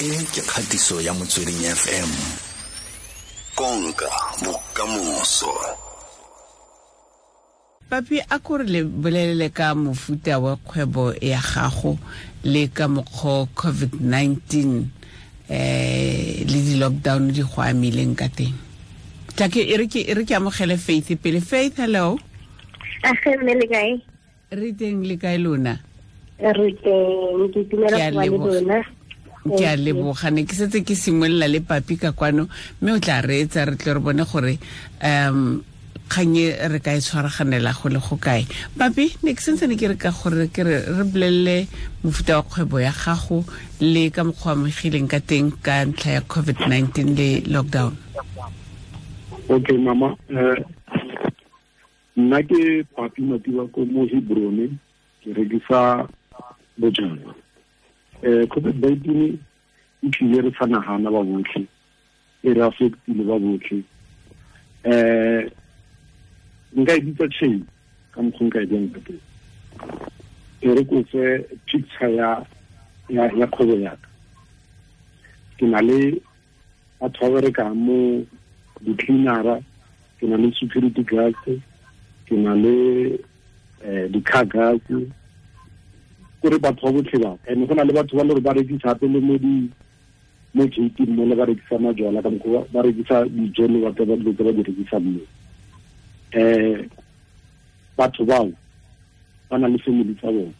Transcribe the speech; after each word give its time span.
e 0.00 0.24
ke 0.32 0.40
kgatiso 0.40 0.96
ya 1.04 1.12
motsweding 1.12 1.60
fm 1.76 2.08
konka 3.54 4.08
bokamoso. 4.40 5.52
Papi 7.90 8.16
a 8.30 8.38
kore 8.38 8.64
le 8.64 8.80
bolelele 8.84 9.52
ka 9.52 9.74
mofuta 9.74 10.38
wa 10.40 10.56
kgwebo 10.56 11.12
ya 11.20 11.36
gago 11.36 11.98
le 12.44 12.68
ka 12.72 12.88
mokgwa 12.88 13.44
covid-19 13.52 14.84
eh 15.50 16.48
le 16.48 16.58
di-lockdown 16.64 17.28
di 17.28 17.42
go 17.44 17.60
amileng 17.60 18.16
ka 18.16 18.28
teng? 18.32 18.56
Tlake 19.36 19.68
e 19.68 19.76
re 19.76 20.24
ke 20.24 20.32
amogele 20.32 20.78
faith 20.78 21.12
pele. 21.20 21.40
Faith 21.44 21.76
hello? 21.76 22.16
Age 23.04 23.36
mme 23.36 23.52
le 23.52 23.66
kae? 23.68 24.00
Re 24.48 24.72
teng 24.72 25.04
le 25.04 25.20
kae 25.20 25.36
lona? 25.36 25.76
Re 26.40 26.72
teng 26.80 27.52
ke 27.52 27.68
tumela 27.68 28.00
go 28.08 28.16
ba 28.16 28.24
le 28.24 28.64
lona 28.64 28.80
ke 29.44 29.64
a 29.64 29.76
lebogane 29.76 30.44
ke 30.46 30.54
setse 30.54 30.84
ke 30.84 30.94
simolola 30.94 31.48
le 31.48 31.60
papi 31.60 31.96
ka 31.96 32.12
kwano 32.12 32.48
mme 32.80 32.96
o 32.96 33.00
tla 33.00 33.20
reetsa 33.24 33.64
re 33.64 33.76
tle 33.76 33.94
re 33.96 34.00
bone 34.00 34.24
gore 34.24 34.58
um 35.00 35.62
kganye 36.10 36.58
re 36.68 36.78
ka 36.82 36.92
e 36.98 37.00
tshwaraganela 37.00 37.72
go 37.72 37.88
le 37.88 38.00
go 38.02 38.16
kae. 38.18 38.42
Papi 38.76 39.06
ne 39.22 39.34
ke 39.34 39.40
sentse 39.40 39.68
ne 39.70 39.76
ke 39.78 39.94
re 39.94 39.96
ka 39.96 40.10
gore 40.10 40.50
ke 40.50 40.66
re 40.66 40.82
re 40.82 41.04
bolelele 41.06 41.68
mofuta 42.02 42.36
wa 42.36 42.42
kgwebo 42.42 42.82
ya 42.82 42.90
gago 42.90 43.44
le 43.80 44.10
ka 44.10 44.26
mokgwa 44.26 44.52
amegileng 44.58 45.06
ka 45.06 45.20
teng 45.22 45.54
ka 45.62 45.86
ntlha 45.86 46.18
ya 46.18 46.22
covid-19 46.26 47.14
le 47.14 47.28
lockdown. 47.46 47.94
Okay 49.48 49.78
mama 49.78 50.16
eh 50.28 50.58
nna 52.16 52.42
ke 52.42 52.82
papi 52.96 53.22
matiwa 53.22 53.70
ko 53.70 53.86
mo 53.86 54.02
hebrone 54.10 54.66
ke 55.22 55.30
rekisa 55.30 56.10
bojana 56.74 57.30
eh 58.22 58.44
covid-19 58.52 59.38
e 60.02 60.10
tlile 60.10 60.40
re 60.42 60.50
sa 60.58 60.66
nagana 60.66 61.10
ba 61.10 61.22
botlhe 61.24 61.64
e 62.42 62.52
re 62.52 62.62
affectile 62.62 63.24
ba 63.24 63.38
botlhe 63.38 63.82
um 64.84 65.50
nka 66.82 66.92
e 66.96 67.00
bitsa 67.00 67.26
chain 67.28 67.64
ka 68.12 68.22
mokgwa 68.22 68.46
nka 68.46 68.60
e 68.62 68.66
beng 68.66 68.88
ka 68.92 69.00
teng. 69.06 69.22
E 70.60 70.68
re 70.74 70.82
kotse 70.84 71.44
picture 71.66 72.14
ya 72.14 72.44
ya 73.10 73.46
kgwebo 73.46 73.76
yaka 73.80 74.08
ke 75.58 75.66
na 75.66 75.80
le 75.80 76.20
batho 77.00 77.20
ba 77.26 77.40
berekang 77.40 77.74
mo 77.74 78.24
di-cleanera 78.80 79.60
ke 80.20 80.24
na 80.28 80.36
le 80.36 80.52
security 80.54 81.02
guards 81.02 81.60
ke 82.26 82.34
na 82.36 82.54
le 82.54 82.76
um 83.84 84.08
di-car 84.12 84.44
guards 84.46 84.84
kore 86.40 86.58
batho 86.58 86.86
ba 86.86 86.92
botlhe 86.92 87.18
ba 87.20 87.36
and 87.46 87.68
go 87.68 87.74
na 87.74 87.84
le 87.84 87.92
batho 87.92 88.16
ba 88.16 88.24
le 88.24 88.34
gore 88.34 88.40
ba 88.40 88.52
rekisa 88.52 88.94
gape 88.94 89.06
le 89.06 89.20
mo 89.20 89.36
di 89.36 89.70
mo 90.54 90.64
gating 90.66 91.12
mo 91.14 91.24
le 91.24 91.34
ba 91.36 91.44
rekisa 91.44 91.78
majwala 91.78 92.22
ka 92.22 92.30
mokgwa 92.30 92.64
ba 92.72 92.82
rekisa 92.82 93.24
dijo 93.28 93.66
le 93.68 93.78
ba 93.80 93.90
dilo 93.92 94.32
tse 94.32 94.44
ba 94.44 94.52
di 94.52 94.62
rekisang 94.62 95.04
mo. 95.04 95.20
Um 96.34 96.88
batho 97.96 98.24
bao 98.24 98.48
ba 99.50 99.58
na 99.58 99.68
le 99.68 99.78
family 99.78 100.14
tsa 100.16 100.32
bona. 100.32 100.52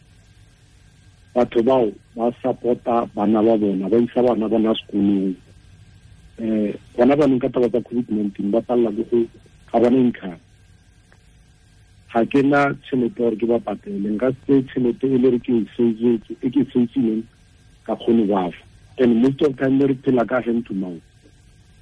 Batho 1.33 1.63
bao 1.63 1.91
ba 2.15 2.31
support-a 2.41 3.09
bana 3.15 3.41
ba 3.41 3.57
bona 3.57 3.89
ba 3.89 3.97
isa 3.97 4.21
bana 4.21 4.47
bona 4.47 4.75
sekolong. 4.77 5.33
Um 6.39 6.73
bona 6.95 7.15
baneng 7.17 7.41
ka 7.41 7.49
taba 7.49 7.69
tsa 7.69 7.81
covid-19 7.81 8.53
ba 8.53 8.61
palela 8.61 8.93
ke 8.93 9.03
go 9.09 9.25
ga 9.71 9.79
bana 9.79 9.97
income 9.97 10.39
ga 12.13 12.25
ke 12.25 12.41
na 12.43 12.73
tšhelete 12.83 13.17
gore 13.17 13.35
ke 13.35 13.45
ba 13.47 13.59
patele 13.59 14.09
nka 14.15 14.33
se 14.45 14.63
tšhelete 14.67 15.07
e 15.07 15.17
le 15.17 15.29
re 15.35 15.39
ke 15.39 15.53
e 15.53 16.11
e 16.41 16.49
ke 16.49 16.61
saveileng 16.71 17.23
ka 17.87 17.95
kgone 17.95 18.27
bafa 18.27 18.71
and 19.01 19.21
most 19.21 19.41
of 19.41 19.57
time 19.57 19.79
re 19.81 19.95
phela 19.95 20.27
ka 20.27 20.41
hand 20.41 20.65
to 20.65 20.73
mouth. 20.73 21.01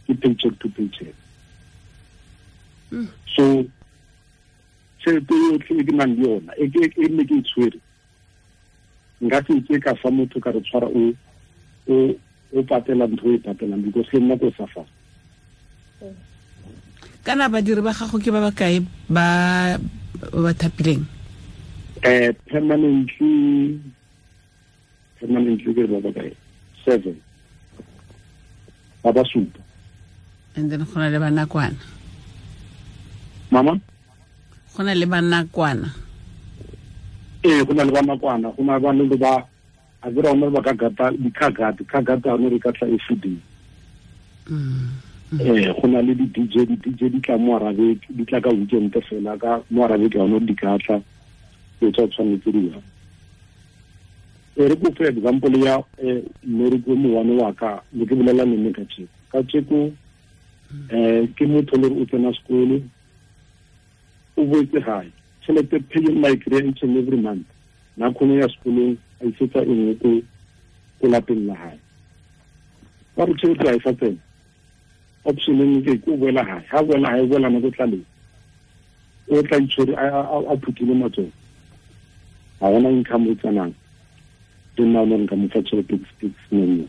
Ke 0.07 0.13
paycheck 0.21 0.55
to 0.59 0.69
paycheck. 0.69 1.15
So 3.35 3.65
tšhelete 5.01 5.35
yotlhe 5.43 5.79
e 5.81 5.83
ke 5.83 5.93
nang 5.93 6.15
le 6.15 6.27
yona 6.27 6.53
e 6.57 6.65
e 6.69 7.07
nne 7.09 7.25
ke 7.27 7.35
e 7.39 7.43
tshwere. 7.49 7.79
Nka 9.21 9.43
se 9.47 9.59
ke 9.67 9.81
ka 9.83 9.95
fa 10.01 10.09
motho 10.11 10.39
ka 10.39 10.55
re 10.55 10.61
tshwara 10.63 10.87
o 10.87 11.03
o 11.89 12.63
patela 12.63 13.07
ntho 13.07 13.27
o 13.27 13.35
e 13.35 13.43
patelang 13.43 13.83
because 13.83 14.09
ke 14.09 14.19
nna 14.19 14.39
ko 14.39 14.51
sa 14.57 14.65
fa. 14.73 14.83
Kana 17.23 17.49
badiri 17.51 17.83
ba 17.83 17.91
gago 17.93 18.17
ke 18.17 18.31
ba 18.31 18.41
ba 18.47 18.51
kae? 18.55 18.79
Ba 19.09 19.27
Eh, 20.19 20.41
ba 20.43 20.51
thapileng 20.53 21.05
eh 22.03 22.31
permanently 22.47 23.75
permanently 25.19 25.71
ke 25.75 25.83
ba 25.83 25.99
ba 25.99 26.11
kae 26.15 26.31
seven. 26.83 27.15
Ba 29.03 29.11
ba 29.11 29.23
supa. 29.27 29.59
And 30.55 30.71
then 30.71 30.83
gona 30.87 31.11
le 31.11 31.19
bana 31.19 31.43
kwana? 31.45 31.79
Mama? 33.51 33.79
Gona 34.75 34.95
le 34.95 35.05
bana 35.05 35.43
kwana? 35.51 35.91
Eh 37.43 37.63
gona 37.67 37.83
le 37.83 37.91
bana 37.91 38.15
kwana. 38.15 38.47
Gona 38.55 38.79
ba 38.79 38.91
le 38.95 39.17
ba 39.17 39.43
a 40.03 40.07
dira 40.11 40.33
ba 40.33 40.61
ka 40.63 40.73
gata 40.73 41.11
dikagata 41.11 41.83
kagata 41.83 42.39
no 42.39 42.47
re 42.47 42.59
ka 42.59 42.71
tla 42.71 42.87
e 42.87 42.97
mm 44.47 45.08
eh 45.37 45.73
go 45.77 45.87
na 45.87 46.01
le 46.01 46.15
di-dj 46.15 46.65
di-dj 46.65 47.01
di 47.13 47.19
tla 47.21 47.37
mo 47.37 47.59
di 47.61 48.25
tla 48.25 48.41
ka 48.41 48.49
weekend 48.49 48.97
fela 49.05 49.37
ka 49.37 49.61
mo 49.69 49.83
arabeke 49.85 50.17
yone 50.17 50.39
di 50.45 50.55
ka 50.55 50.77
tla 50.77 50.97
e 51.81 51.91
tsa 51.91 52.07
tshwanetse 52.07 52.49
di 52.51 52.65
yang 52.65 52.81
e 54.57 54.67
re 54.67 54.75
ko 54.75 54.89
for 54.97 55.05
example 55.05 55.53
ya 55.53 55.77
eh 56.01 56.23
mmereko 56.43 56.95
mo 56.95 57.21
wa 57.45 57.53
ka 57.53 57.83
le 57.93 58.05
ke 58.05 58.15
bolela 58.15 58.45
nene 58.45 58.73
ka 58.73 58.81
tsheko 58.89 59.13
ka 59.29 59.43
tsheko 59.43 59.91
eh 60.89 61.29
ke 61.37 61.45
motho 61.45 61.77
le 61.77 61.87
o 61.93 62.05
tsena 62.09 62.33
sekolo 62.33 62.81
o 64.33 64.45
boetse 64.45 64.81
gae 64.81 65.11
tšhelete 65.45 65.77
paying 65.89 66.21
my 66.21 66.29
and 66.29 66.97
every 66.97 67.17
month. 67.17 67.45
Na 67.97 68.09
kgone 68.09 68.41
ya 68.41 68.47
sekolong 68.49 68.97
a 69.21 69.25
isetsa 69.25 69.61
e 69.61 69.69
nngwe 69.69 70.23
ko 70.99 71.07
lapeng 71.07 71.45
la 71.45 71.53
gae 71.53 71.77
ba 73.15 73.25
re 73.25 73.33
tšhelete 73.33 73.77
e 73.77 73.79
sa 73.83 73.93
tsena 73.93 74.28
option 75.29 75.61
e 75.61 75.81
ke 75.85 75.93
ke 76.03 76.09
o 76.11 76.17
boela 76.17 76.43
gae 76.45 76.61
ga 76.71 76.81
boela 76.83 77.09
gae 77.13 77.21
o 77.23 77.27
boela 77.31 77.49
nako 77.49 77.69
tlaleng. 77.75 78.05
O 79.29 79.41
tla 79.43 79.57
itshwere 79.61 79.93
a- 79.95 80.57
phutile 80.61 80.93
matsogo 80.97 81.31
ga 82.59 82.67
gona 82.71 82.89
income 82.89 83.27
o 83.31 83.35
tsenang 83.35 83.73
le 84.77 84.85
nna 84.85 85.01
o 85.01 85.05
re 85.05 85.17
nka 85.23 85.35
mofa 85.35 85.59
tšhelete 85.61 85.95
nne 86.51 86.85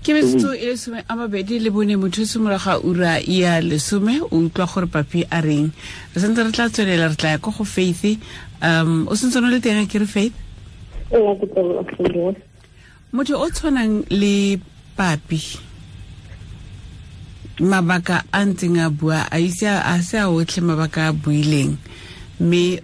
ke 0.00 0.14
metsotso 0.16 0.52
e 0.56 0.64
lesome 0.72 1.04
a 1.08 1.14
mabedi 1.14 1.58
le 1.60 1.70
bone 1.70 1.94
motho 2.00 2.22
o 2.22 2.24
semoraga 2.24 2.80
ura 2.80 3.20
ya 3.20 3.60
lesome. 3.60 4.20
O 4.32 4.40
utlwa 4.40 4.66
gore 4.66 4.86
papi 4.88 5.24
a 5.30 5.40
reng? 5.44 5.68
Re 6.14 6.18
santse 6.20 6.40
re 6.42 6.52
tla 6.52 6.68
tswelela 6.72 7.08
re 7.12 7.16
tla 7.20 7.30
ya 7.36 7.38
ko 7.38 7.50
go 7.52 7.64
faith. 7.64 8.16
Um 8.62 9.06
o 9.08 9.14
sentse 9.14 9.40
no 9.40 9.48
le 9.48 9.60
teng 9.60 9.84
a 9.84 9.86
ke 9.86 10.00
re 10.00 10.06
faith 10.06 10.32
ee 11.12 11.34
ke 11.40 11.46
teng 11.52 11.70
okay 11.80 12.34
motho 13.12 13.34
o 13.40 13.50
tshwanang 13.50 14.04
le 14.10 14.58
papi 14.96 15.40
mabaka 17.60 18.24
a 18.32 18.40
ntseng 18.44 18.78
a 18.78 18.90
bua 18.90 19.26
a 19.30 19.38
ise 19.38 19.66
a 19.68 19.80
a 19.92 20.02
se 20.02 20.18
a 20.18 20.28
otlhe 20.28 20.60
mabaka 20.62 21.08
a 21.08 21.12
buileng 21.12 21.76
mme 22.40 22.80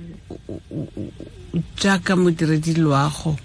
jaaka 1.80 2.16
modiredi 2.16 2.74
loago 2.74 3.36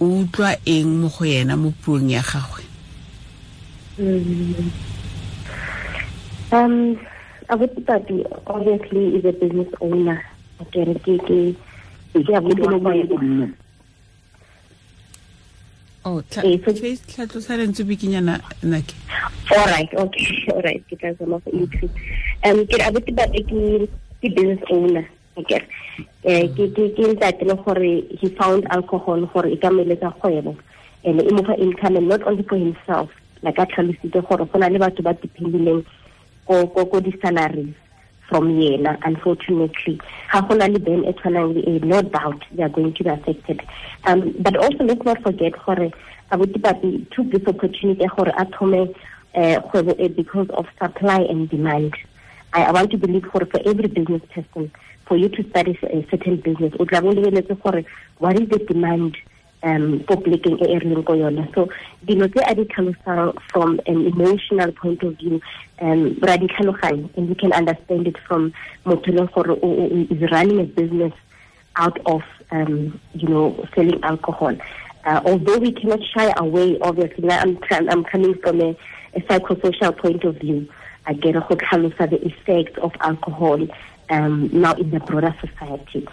o 0.00 0.04
utlwa 0.20 0.56
eng 0.64 1.00
mo 1.00 1.08
go 1.08 1.24
yena 1.24 1.56
mo 1.56 1.72
puong 1.82 2.10
ya 2.10 2.22
gagwe. 2.22 2.64
Um, 6.52 6.96
Abuti 7.48 7.80
Papi 7.80 8.22
obviously 8.46 9.16
is 9.16 9.24
a 9.24 9.32
business 9.32 9.72
owner. 9.80 10.20
ke 10.64 10.80
ke 11.04 11.14
ke 11.26 11.38
ke 12.24 12.32
abuti 12.32 12.60
wa 12.64 13.46
oh 16.06 16.22
Ee, 16.44 16.58
so- 16.64 16.72
tlhatlosa 17.10 17.56
lentse 17.58 17.82
bikinyana 17.84 18.40
nake 18.62 18.94
All 19.56 19.66
right, 19.66 19.90
okay, 19.94 20.26
all 20.54 20.62
right. 20.62 20.82
Ke 20.90 20.96
tla 20.98 21.12
zama 21.18 21.38
go 21.44 21.50
itse. 21.50 21.86
Um, 22.46 22.66
ke 22.66 22.78
re 22.78 22.84
abuti 22.86 23.14
Papi 23.14 23.42
ke 23.46 23.88
business 24.22 24.58
owner. 24.70 25.06
Okay. 25.38 25.60
Eh 26.24 26.48
ke 26.56 26.66
ke 26.74 27.02
ntate 27.14 27.46
le 27.46 27.54
gore 27.54 28.02
he 28.20 28.28
found 28.38 28.66
alcohol 28.70 29.26
gore 29.34 29.50
e 29.52 29.56
ka 29.56 29.70
meletsa 29.70 30.10
kgwebo. 30.18 30.56
And 31.04 31.22
e 31.22 31.30
mo 31.30 31.42
income 31.54 31.96
and 31.96 32.08
not 32.08 32.22
only 32.26 32.42
for 32.42 32.58
himself. 32.58 33.10
Like 33.42 33.58
a 33.58 33.66
tlhalositse 33.66 34.22
gore 34.28 34.46
go 34.46 34.58
na 34.58 34.66
le 34.68 34.78
batho 34.78 35.02
ba 35.02 35.14
dependileng 35.14 35.84
ko 36.46 37.00
di-salaries 37.00 37.74
from 38.28 38.48
yena 38.48 38.98
unfortunately. 39.04 40.00
No 40.34 42.02
doubt 42.02 42.44
they 42.52 42.62
are 42.62 42.68
going 42.68 42.94
to 42.94 43.04
be 43.04 43.10
affected. 43.10 43.62
Um, 44.04 44.34
but 44.40 44.56
also 44.56 44.84
let's 44.84 45.04
not 45.04 45.22
forget 45.22 45.52
gore 45.64 45.90
abuti 46.32 46.60
papi 46.60 47.10
took 47.10 47.30
this 47.30 47.46
opportunity 47.46 48.06
gore 48.16 48.28
a 48.28 48.46
eh, 49.34 50.08
because 50.08 50.48
of 50.50 50.66
supply 50.82 51.20
and 51.20 51.48
demand. 51.48 51.94
I, 52.52 52.64
I 52.64 52.72
want 52.72 52.90
to 52.92 52.98
believe 52.98 53.24
for 53.30 53.44
for 53.46 53.60
every 53.66 53.88
business 53.88 54.22
person 54.32 54.70
for 55.06 55.16
you 55.16 55.28
to 55.28 55.48
study 55.50 55.78
a 55.82 56.06
certain 56.10 56.36
business 56.36 56.72
what 58.18 58.40
is 58.40 58.48
the 58.48 58.58
demand 58.66 59.16
um 59.62 60.04
for 60.06 60.16
polekeng 60.16 60.60
e 60.60 60.72
e 60.72 60.78
rileng 60.78 61.04
ko 61.04 61.14
yona. 61.14 61.46
So 61.54 61.68
dilo 62.06 62.28
tse 62.32 62.42
a 62.46 62.54
di 62.54 62.64
tlhalosang 62.64 63.38
from 63.50 63.80
an 63.86 64.06
emotional 64.06 64.72
point 64.72 65.02
of 65.02 65.16
view 65.18 65.40
um 65.80 66.18
ra 66.22 66.36
di 66.36 66.46
tlhaloganye 66.48 67.08
and 67.16 67.28
you 67.28 67.34
can 67.34 67.52
understand 67.52 68.06
it 68.06 68.16
from 68.26 68.52
motho 68.84 69.12
le 69.12 69.26
gore 69.26 69.56
is 70.10 70.30
running 70.30 70.60
a 70.60 70.64
business 70.64 71.12
out 71.76 71.98
of 72.06 72.22
um 72.50 72.98
you 73.14 73.28
know 73.28 73.66
selling 73.74 74.02
alcohol. 74.02 74.54
Uh, 75.04 75.20
although 75.24 75.58
we 75.58 75.70
cannot 75.72 76.02
shy 76.02 76.32
away 76.36 76.78
obviously 76.80 77.30
I'm, 77.30 77.58
I'm 77.70 78.04
coming 78.04 78.34
from 78.38 78.60
a, 78.60 78.76
a 79.14 79.20
psychosocial 79.20 79.96
point 79.96 80.24
of 80.24 80.36
view. 80.36 80.68
I 81.06 81.12
get 81.12 81.34
tlhalosa 81.34 82.10
the 82.10 82.24
effects 82.26 82.76
of 82.78 82.92
alcohol 83.00 83.66
um, 84.10 84.50
now 84.52 84.74
in 84.74 84.90
the 84.90 85.00
broader 85.00 85.34
society 85.40 86.06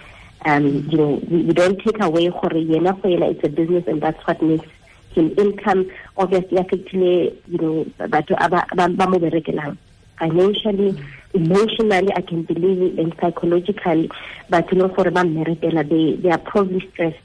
um, 0.46 0.88
you 0.90 0.98
know, 0.98 1.22
we, 1.30 1.44
we 1.44 1.54
don't 1.54 1.80
take 1.80 2.02
away 2.02 2.30
gore 2.30 2.50
yena 2.52 3.00
it's 3.32 3.44
a 3.44 3.50
business 3.50 3.86
and 3.88 4.02
that's 4.02 4.26
what 4.28 4.42
makes 4.42 4.68
him 5.12 5.34
income. 5.38 5.90
Obviously, 6.18 6.58
affectile, 6.58 7.32
you 7.48 7.58
know, 7.60 7.86
batho 8.00 8.36
ba 8.76 9.08
mo 9.08 9.78
financially, 10.20 11.04
emotionally, 11.34 12.10
I 12.16 12.22
can 12.22 12.44
believe 12.44 12.82
it, 12.82 13.00
and 13.00 13.14
psychologically, 13.20 14.10
but 14.50 14.72
you 14.72 14.78
know, 14.78 14.90
for 14.90 15.04
ba 15.04 15.22
mmerekela, 15.22 15.88
they, 15.88 16.22
they 16.22 16.30
are 16.30 16.38
probably 16.38 16.88
stressed 16.92 17.18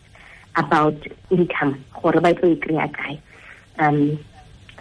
about 0.56 0.96
income. 1.30 1.84
Um, 3.78 4.18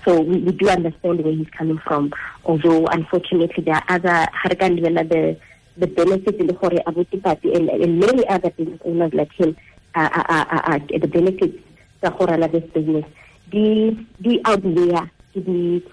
so 0.06 0.22
we, 0.22 0.38
we 0.40 0.52
do 0.54 0.70
understand 0.70 1.24
where 1.24 1.34
he's 1.34 1.50
coming 1.50 1.78
from, 1.80 2.14
although 2.46 2.88
unfortunately 2.88 3.64
there 3.64 3.76
are 3.76 3.84
other, 3.90 4.28
the 4.50 5.38
the 5.78 5.88
benefits 5.88 6.40
in 6.40 6.48
the 6.48 6.54
Hore 6.54 6.72
Abuti 6.72 7.22
Papi 7.22 7.56
and, 7.56 7.70
and 7.70 8.00
many 8.00 8.28
other 8.28 8.50
business 8.50 8.80
owners 8.84 9.14
like 9.14 9.32
him 9.34 9.56
the 9.96 11.10
benefits 11.12 11.58
the 12.02 12.10
Horala 12.10 12.52
this 12.52 12.64
business. 12.72 13.06
The 13.52 13.98
the 14.20 14.42
outweigh 14.46 15.10
the 15.34 15.84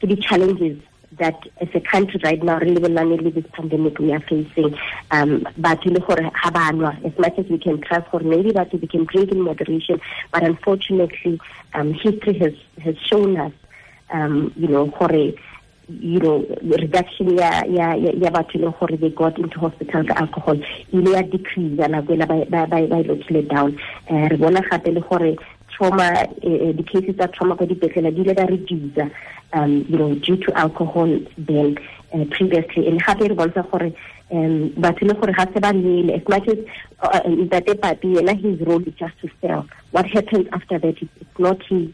to 0.00 0.06
the 0.06 0.16
challenges 0.16 0.80
that 1.18 1.42
as 1.60 1.68
a 1.74 1.80
country 1.80 2.20
right 2.22 2.42
now, 2.42 2.58
really 2.58 2.80
with 2.80 3.34
this 3.34 3.46
pandemic 3.52 3.98
we 3.98 4.12
are 4.12 4.20
facing. 4.20 4.78
Um, 5.10 5.46
but 5.56 5.84
you 5.84 5.92
know, 5.92 6.04
as 6.08 7.18
much 7.18 7.38
as 7.38 7.46
we 7.46 7.58
can 7.58 7.80
try 7.80 8.02
for 8.10 8.20
maybe 8.20 8.52
that 8.52 8.72
we 8.72 8.86
can 8.86 9.04
drink 9.04 9.32
in 9.32 9.40
moderation, 9.40 10.00
but 10.32 10.44
unfortunately, 10.44 11.40
um, 11.74 11.94
history 11.94 12.38
has 12.38 12.54
has 12.82 12.96
shown 12.98 13.36
us, 13.36 13.52
um, 14.10 14.52
you 14.56 14.68
know, 14.68 14.88
Hore 14.90 15.32
you 15.88 16.20
know 16.20 16.44
reduction 16.62 17.36
ya 17.38 17.64
ya 17.64 17.94
ya 17.94 18.30
batho 18.30 18.58
le 18.58 18.70
gore 18.78 18.96
they 18.96 19.08
got 19.10 19.38
into 19.38 19.58
hospital 19.58 20.04
ka 20.04 20.14
alcohol 20.16 20.58
ile 20.92 21.10
ya 21.12 21.22
decrease 21.22 21.76
ya 21.80 21.88
nako 21.88 22.16
ba 22.16 22.26
ba 22.66 22.66
ba 22.66 23.02
lokile 23.02 23.48
down. 23.48 23.78
Eh 24.08 24.28
re 24.28 24.36
bona 24.36 24.60
gape 24.60 24.92
le 24.92 25.00
gore 25.00 25.36
trauma 25.70 26.26
uh, 26.42 26.72
the 26.72 26.82
cases 26.82 27.16
tsa 27.16 27.28
trauma 27.28 27.56
kwa 27.56 27.66
dipetlele 27.66 28.14
di 28.14 28.20
ile 28.20 28.34
da 28.34 28.44
reduce 28.46 29.10
um 29.54 29.86
you 29.88 29.96
know 29.96 30.14
due 30.14 30.36
to 30.36 30.52
alcohol 30.58 31.08
uh, 31.08 32.24
previously. 32.30 32.86
And 32.86 33.02
gape 33.02 33.20
re 33.28 33.34
bontsha 33.34 33.64
gore 33.70 33.92
um 34.30 34.70
batho 34.76 35.06
le 35.08 35.14
gore 35.14 35.32
ga 35.32 35.46
se 35.52 35.60
ba 35.60 35.72
nele 35.72 36.20
as 36.20 36.28
much 36.28 36.48
as 36.48 36.58
uh, 37.00 37.20
ntate 37.24 37.74
papi 37.80 38.16
yena 38.16 38.36
his 38.38 38.60
role 38.66 38.82
is 38.82 38.94
just 38.94 39.18
to 39.22 39.28
sell. 39.40 39.66
What 39.92 40.06
happens 40.06 40.48
after 40.52 40.78
that 40.78 41.00
it's 41.00 41.38
not 41.38 41.62
his 41.62 41.88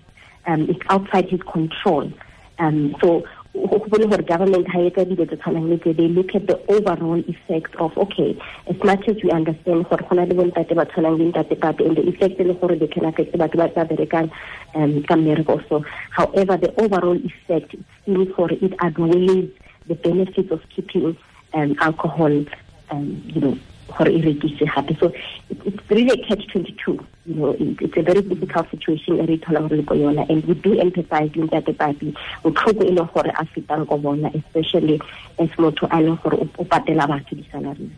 um 0.46 0.62
it's 0.68 0.80
outside 0.88 1.28
his 1.28 1.42
control. 1.42 2.10
Um 2.58 2.94
so 3.00 3.24
go 3.54 3.78
bone 3.78 4.08
gore 4.08 4.22
government 4.22 4.66
ha 4.68 4.78
etsa 4.80 5.04
dilo 5.04 5.26
tse 5.26 5.36
tshwanang 5.36 5.68
le 5.70 5.92
they 5.94 6.08
look 6.08 6.34
at 6.34 6.46
the 6.46 6.58
overall 6.68 7.22
effect 7.28 7.74
of 7.76 7.96
okay 7.96 8.36
as 8.66 8.76
much 8.82 9.08
as 9.08 9.16
we 9.22 9.30
understand 9.30 9.86
gore 9.88 10.02
go 10.08 10.16
na 10.16 10.24
le 10.24 10.34
bontate 10.34 10.74
ba 10.74 10.84
tshwanang 10.86 11.18
le 11.18 11.30
ntate 11.30 11.54
papi 11.60 11.86
and 11.86 11.96
the 11.96 12.08
effect 12.08 12.40
le 12.40 12.54
gore 12.54 12.76
they 12.76 12.88
can 12.88 13.04
affect 13.04 13.36
batho 13.36 13.56
ba 13.56 13.68
tsa 13.68 13.84
berekang 13.84 14.30
um 14.74 15.02
ka 15.02 15.14
mmereko. 15.14 15.62
So 15.68 15.84
however 16.10 16.56
the 16.56 16.74
overall 16.82 17.16
effect 17.16 17.76
seems 18.04 18.28
for 18.34 18.50
it 18.50 18.74
outweighs 18.80 19.50
the 19.86 19.94
benefits 19.94 20.50
of 20.50 20.60
keeping 20.74 21.16
um, 21.52 21.76
alcohol 21.80 22.44
um, 22.90 23.22
you 23.26 23.40
know 23.40 23.56
gore 23.96 24.10
e 24.10 24.20
rekise 24.22 24.66
gape 24.74 24.98
so 24.98 25.12
it's 25.50 25.90
really 25.90 26.10
a 26.10 26.26
catch 26.26 26.46
22 26.52 26.98
you 27.26 27.34
know 27.34 27.56
it's 27.58 27.96
a 27.96 28.02
very 28.02 28.22
difficult 28.22 28.70
situation 28.70 29.18
e 29.20 29.26
re 29.26 29.38
tholang 29.38 29.70
re 29.70 29.76
le 29.78 29.82
ko 29.82 29.94
yona. 29.94 30.28
And 30.28 30.44
we 30.44 30.54
do 30.54 30.74
empathize 30.76 31.36
le 31.36 31.46
ntate 31.48 31.72
papi 31.72 32.14
botlhoko 32.42 32.84
e 32.84 32.92
leng 32.92 33.08
gore 33.12 33.32
a 33.32 33.44
fetang 33.46 33.86
ko 33.88 33.98
bona 33.98 34.30
especially 34.34 35.00
as 35.38 35.48
motho 35.56 35.86
a 35.90 35.98
leng 36.02 36.20
gore 36.22 36.36
o 36.36 36.64
patela 36.64 37.08
batho 37.08 37.36
di-salary. 37.36 37.90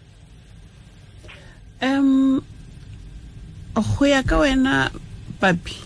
Um 1.83 2.45
go 3.75 4.05
ya 4.05 4.23
ka 4.23 4.39
wena 4.41 4.91
papi 5.41 5.77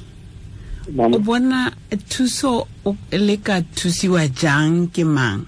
o 0.98 1.18
bona 1.18 1.72
thuso 2.08 2.66
le 3.12 3.36
ka 3.36 3.60
thusiwa 3.74 4.28
jang 4.34 4.88
ke 4.92 5.04
mang? 5.04 5.46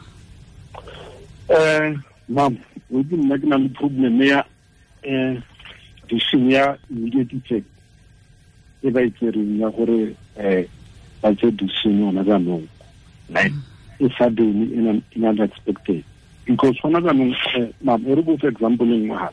Um 1.53 2.03
mam 2.29 2.57
o 2.89 3.03
di 3.03 3.17
nna 3.17 3.37
ke 3.37 3.47
na 3.47 3.57
le 3.61 3.69
problem 3.69 4.17
ya 4.23 4.41
um 5.07 5.43
decision 6.09 6.51
ya 6.51 6.77
immediate 6.91 7.65
e 8.83 8.91
ba 8.91 9.01
itsereng 9.03 9.61
ya 9.61 9.71
gore 9.71 10.15
um 10.37 10.65
ba 11.23 11.35
tse 11.35 11.51
decision 11.51 12.01
yona 12.01 12.25
jaanong. 12.25 12.67
Like 13.31 13.55
e 14.01 14.09
sudden 14.19 15.03
in 15.15 15.25
unexpected 15.25 16.05
because 16.45 16.77
gona 16.83 17.01
jaanong 17.01 17.35
mam 17.83 18.03
e 18.07 18.15
re 18.15 18.23
bo 18.23 18.37
for 18.37 18.49
example 18.49 18.87
e 18.87 18.99
nngwe 18.99 19.29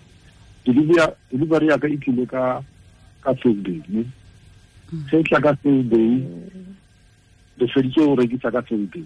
delivery 0.66 1.68
yaka 1.68 1.88
e 1.88 1.98
tlile 1.98 2.26
ka 2.26 2.62
ka 3.22 3.34
thursday 3.34 3.82
se 5.10 5.24
tla 5.24 5.40
ka 5.42 5.54
thursday 5.64 6.24
re 7.60 7.68
feditse 7.68 8.00
go 8.06 8.16
rekisa 8.16 8.52
ka 8.52 8.62
thursday 8.62 9.04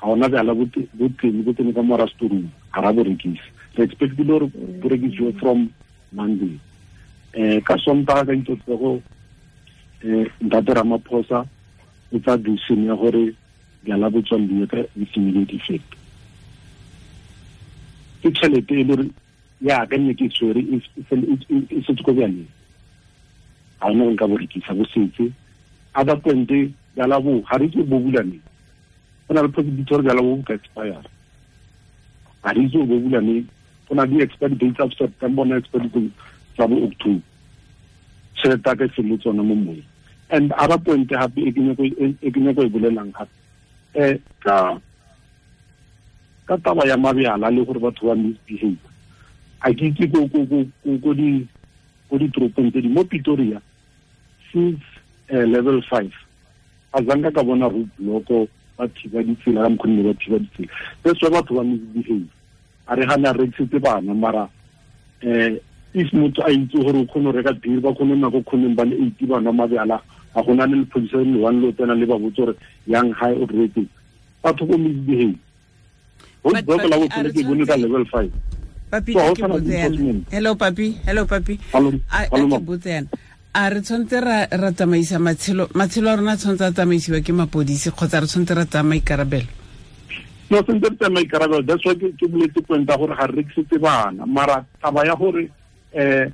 ga 0.00 0.06
ona 0.08 0.28
jala 0.28 0.54
boteng 0.54 1.44
bo 1.44 1.52
tsene 1.52 1.72
ka 1.72 1.82
mora 1.82 2.06
storong 2.08 2.48
ga 2.72 2.80
ra 2.80 2.92
bo 2.92 3.02
rekisa. 3.04 3.44
Re 3.76 3.84
expectile 3.84 4.24
gore 4.24 4.46
bo 4.80 4.88
rekisiwe 4.88 5.32
from 5.38 5.68
monday 6.14 6.54
um 7.36 7.60
ka 7.66 7.76
sompa 7.84 8.24
ka 8.26 8.32
itsotse 8.32 8.74
go 8.78 9.02
um 10.04 10.26
ntate 10.40 10.70
ramaphosa 10.74 11.44
o 12.12 12.18
tsa 12.18 12.36
decision 12.38 12.86
ya 12.86 12.94
gore 12.94 13.34
jala 13.84 14.10
bo 14.10 14.22
tswang 14.22 14.46
dio 14.48 14.66
ka 14.66 14.80
with 14.96 15.16
immediate 15.16 15.52
effect 15.52 15.90
ke 18.22 18.30
tšhelete 18.30 18.72
e 18.72 18.84
le 18.84 18.84
gore 18.84 19.06
yaka 19.60 19.96
nne 19.98 20.14
ke 20.14 20.28
tshwere 20.28 20.60
e 20.60 21.80
setse 21.86 22.02
ko 22.02 22.12
bjaleng 22.12 22.48
ga 23.80 23.90
ona 23.90 24.04
nka 24.10 24.26
borekisa 24.26 24.74
bo 24.74 24.84
setse. 24.84 25.32
Other 25.94 26.16
point 26.16 26.50
jala 26.96 27.20
bo 27.20 27.40
ga 27.42 27.58
re 27.58 27.68
ke 27.68 27.82
bo 27.84 27.98
bulaneng 28.00 28.40
go 29.28 29.34
na 29.34 29.42
le 29.42 29.48
possibility 29.48 29.90
gore 29.90 30.02
jala 30.02 30.22
bo 30.22 30.36
bo 30.36 30.42
ka 30.42 30.54
expire. 30.54 31.02
Ga 32.42 32.50
re 32.52 32.60
itse 32.64 32.78
bo 32.78 32.98
bulaneng 32.98 33.46
go 33.88 33.94
na 33.94 34.06
di-expert 34.06 34.58
date 34.58 34.80
of 34.80 34.92
september 34.94 35.44
na 35.44 35.56
expert 35.56 35.86
date 35.92 36.12
tsa 36.56 36.68
bo 36.68 36.84
october 36.84 37.22
tšhelete 38.34 38.76
ka 38.78 38.84
e 38.84 39.02
le 39.02 39.16
tsona 39.18 39.42
mo 39.42 39.54
moeng 39.54 39.84
and 40.30 40.52
other 40.52 40.78
point 40.78 41.08
gape 41.08 41.38
e 41.38 41.52
ke 41.52 42.40
nyako 42.40 42.62
e 42.64 42.68
bolelang 42.68 43.12
gape 43.12 43.32
um 43.94 44.18
ka 44.40 44.80
ka 46.46 46.56
taba 46.58 46.86
ya 46.86 46.96
mabjala 46.96 47.50
le 47.50 47.64
gore 47.64 47.80
batho 47.80 48.06
ba 48.06 48.14
misbehave. 48.14 48.76
A 49.64 49.72
ke 49.72 49.88
itse 49.88 50.08
ko 52.10 52.18
ditoropong 52.18 52.70
tse 52.70 52.80
di 52.82 52.88
mo 52.88 53.04
pretoria 53.04 53.60
since 54.52 54.80
uh, 55.32 55.46
level 55.48 55.80
five 55.88 56.12
a 56.92 57.02
zanka 57.02 57.32
ka 57.32 57.42
bona 57.42 57.66
roadblocko 57.68 58.46
ba 58.76 58.86
thiba 58.88 59.24
ditsela 59.24 59.64
ka 59.64 59.68
mokgonne 59.68 60.02
ba 60.04 60.14
thiba 60.20 60.38
ditsela. 60.38 60.68
That's 61.02 61.22
why 61.22 61.30
batho 61.32 61.56
ba 61.56 61.64
misbehave 61.64 62.28
a 62.86 62.94
re 62.94 63.06
gane 63.06 63.26
a 63.26 63.32
rekisetse 63.32 63.78
bana 63.80 64.14
mara 64.14 64.48
um 65.22 65.58
if 65.94 66.12
motho 66.12 66.42
a 66.42 66.50
itse 66.50 66.78
gore 66.78 66.98
o 66.98 67.06
kgone 67.06 67.24
go 67.24 67.32
reka 67.32 67.52
beer 67.52 67.80
ba 67.80 67.94
kgone 67.94 68.16
nako 68.18 68.42
kgoneng 68.42 68.74
ba 68.74 68.84
le 68.84 68.96
eighty 68.96 69.26
bana 69.26 69.52
mabjala 69.52 70.00
ga 70.34 70.42
gona 70.42 70.66
le 70.66 70.76
lephodisa 70.82 71.22
le 71.22 71.38
one 71.38 71.60
le 71.60 71.68
o 71.68 71.72
tsena 71.72 71.94
le 71.94 72.06
ba 72.06 72.18
botse 72.18 72.36
gore 72.36 72.54
young 72.86 73.12
high 73.12 73.36
o 73.36 73.46
rete 73.46 73.86
batho 74.42 74.66
ko 74.66 74.78
misbehave 74.78 75.38
road 76.44 76.64
block 76.66 77.32
ke 77.32 77.42
bone 77.46 77.64
ka 77.66 77.76
level 77.76 78.04
five. 78.06 78.32
Papi 78.90 79.16
a 79.16 79.32
ke 79.34 79.42
botse 79.48 79.72
yana. 79.72 80.20
hello 80.30 80.54
papi 80.54 80.86
hello 81.06 81.24
papi. 81.24 81.58
A 81.72 82.28
ke 82.28 82.60
botse 82.60 82.90
yana. 82.90 83.08
A 83.54 83.70
re 83.70 83.80
tshwanetse 83.80 84.20
ra 84.20 84.70
tsamaisa 84.72 85.18
matshelo 85.18 85.68
matshelo 85.74 86.10
a 86.10 86.16
rona 86.16 86.36
tshwanetse 86.36 86.66
a 86.66 86.72
tsamaisiwa 86.72 87.20
ke 87.22 87.32
mapodisi 87.32 87.90
kgotsa 87.90 88.20
re 88.20 88.26
tshwanetse 88.26 88.54
ra 88.54 88.64
tsaya 88.66 88.84
maikarabelo 88.84 89.63
no 90.54 90.62
sentse 90.62 90.88
re 90.88 90.96
tsaya 90.96 91.10
maikarabelo. 91.10 91.66
That's 91.66 91.84
why 91.84 91.94
ke 91.94 92.26
boletse 92.30 92.62
ya 92.68 92.96
gore 92.96 93.14
ga 93.14 93.26
re 93.26 93.42
rekisetse 93.42 93.78
bana. 93.80 94.26
Mara 94.26 94.64
taba 94.82 95.04
ya 95.04 95.14
gore 95.16 95.50
um 95.94 96.32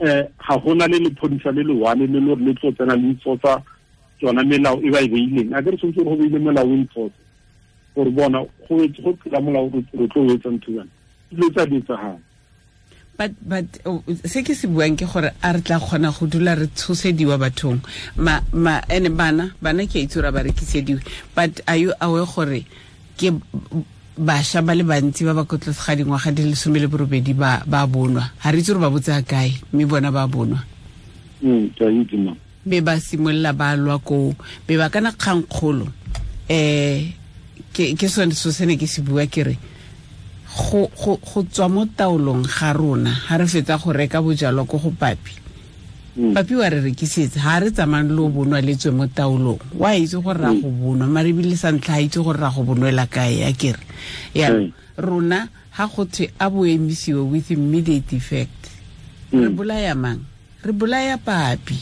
um 0.00 0.26
ga 0.38 0.56
gona 0.58 0.88
le 0.88 0.98
lephodisa 0.98 1.52
le 1.54 1.62
le 1.62 1.74
le 1.74 2.20
le 2.20 2.34
le 2.34 2.54
tlo 2.54 2.72
tsena 2.72 2.96
le 2.96 3.10
itsotsa 3.12 3.62
tsona 4.18 4.42
melao 4.42 4.80
e 4.82 4.90
ba 4.90 5.00
e 5.00 5.08
beileng. 5.08 5.52
A 5.54 5.62
ke 5.62 5.70
re 5.70 5.76
tshwanetse 5.76 6.04
gore 6.04 6.16
go 6.16 6.22
beile 6.22 6.38
melao 6.38 6.66
e 6.66 6.74
enforce 6.74 7.20
gore 7.94 8.10
bona 8.10 8.40
go 8.68 8.76
go 8.76 9.40
molao 9.40 9.70
re 9.72 10.06
tlo 10.08 10.26
wetsa 10.26 10.50
ntho 10.50 10.72
yana 10.72 10.90
dilo 11.30 11.50
tsa 11.50 11.66
di 11.66 11.82
but 13.20 13.32
but 13.44 13.68
oh, 13.84 14.02
se 14.24 14.40
ke 14.42 14.56
se 14.56 14.66
buang 14.66 14.96
ke 14.96 15.04
gore 15.04 15.28
a 15.44 15.52
re 15.52 15.60
tla 15.60 15.76
kgona 15.78 16.08
go 16.08 16.26
dula 16.26 16.54
re 16.56 16.66
tshosediwa 16.72 17.36
bathong. 17.36 17.84
Ma 18.16 18.40
ma 18.52 18.80
ene 18.88 19.10
bana 19.12 19.52
bana 19.60 19.84
ke 19.84 20.00
a 20.00 20.04
itse 20.08 20.16
gore 20.16 20.32
ba 20.32 20.40
rekisediwe. 20.40 21.04
But 21.34 21.60
are 21.68 21.76
you 21.76 21.92
aware 22.00 22.24
gore 22.24 22.64
ke 23.20 23.28
bašwa 24.16 24.62
ba 24.64 24.72
le 24.72 24.84
bantsi 24.84 25.24
ba 25.28 25.36
ba 25.36 25.44
kotlose 25.44 25.76
ga 25.84 25.92
dingwaga 25.96 26.32
di 26.32 26.48
lesome 26.48 26.80
le 26.80 26.88
borobedi 26.88 27.36
ba 27.36 27.60
bonwa. 27.84 28.32
Ga 28.40 28.50
re 28.50 28.58
itse 28.58 28.72
gore 28.72 28.80
ba 28.80 28.90
botse 28.90 29.12
ga 29.12 29.22
kae 29.22 29.52
mme 29.72 29.84
bona 29.84 30.08
ba 30.08 30.24
bonwa. 30.24 30.64
Mm, 31.42 31.68
be 32.64 32.80
ba 32.80 33.00
simolola 33.00 33.52
ba 33.52 33.76
lwa 33.76 33.98
koo. 34.00 34.32
Be 34.66 34.76
ba 34.76 34.88
kana 34.88 35.12
kgangkgolo 35.12 35.88
um 36.50 36.98
ke 37.72 37.94
ke 37.94 38.08
sone 38.08 38.32
so 38.32 38.50
se 38.50 38.66
ne 38.66 38.76
ke 38.76 38.88
se 38.88 39.00
bua 39.04 39.26
ke 39.28 39.44
re 39.44 39.56
go 40.50 41.42
tswa 41.52 41.68
mo 41.68 41.86
taolong 41.86 42.42
ga 42.42 42.72
rona 42.72 43.12
ga 43.28 43.36
re 43.36 43.46
fetsa 43.46 43.78
go 43.78 43.92
reka 43.92 44.20
bojalwa 44.20 44.64
ko 44.64 44.80
go 44.80 44.90
papi. 44.96 45.49
Papi 46.16 46.54
wa 46.54 46.68
re 46.68 46.80
rekisetse 46.80 47.38
ga 47.38 47.60
re 47.60 47.70
tsamayng 47.70 48.10
le 48.10 48.20
o 48.20 48.28
bonwa 48.28 48.60
le 48.60 48.74
tswe 48.76 48.90
mo 48.90 49.06
taolong. 49.06 49.58
Wa 49.78 49.94
itse 49.94 50.18
gore 50.18 50.38
ra 50.38 50.52
go 50.52 50.68
bonwa 50.68 51.06
mare 51.06 51.30
ebile 51.30 51.56
sa 51.56 51.70
ntlha 51.70 51.94
a 51.94 52.02
itse 52.02 52.18
gore 52.20 52.38
ra 52.38 52.50
go 52.50 52.62
bonwela 52.62 53.06
kae 53.06 53.38
ya 53.46 53.52
kere 53.52 53.78
yaanong 54.34 54.72
rona 54.98 55.48
ga 55.76 55.86
go 55.86 56.04
thwe 56.04 56.30
a 56.38 56.50
bo 56.50 56.66
emisiwe 56.66 57.20
with 57.30 57.50
immediate 57.50 58.12
effect. 58.12 58.50
Re 59.32 59.48
Mm. 59.48 59.54
bolaya 59.56 59.94
mang? 59.94 60.20
Re 60.64 60.72
bolaya 60.72 61.16
papi. 61.16 61.78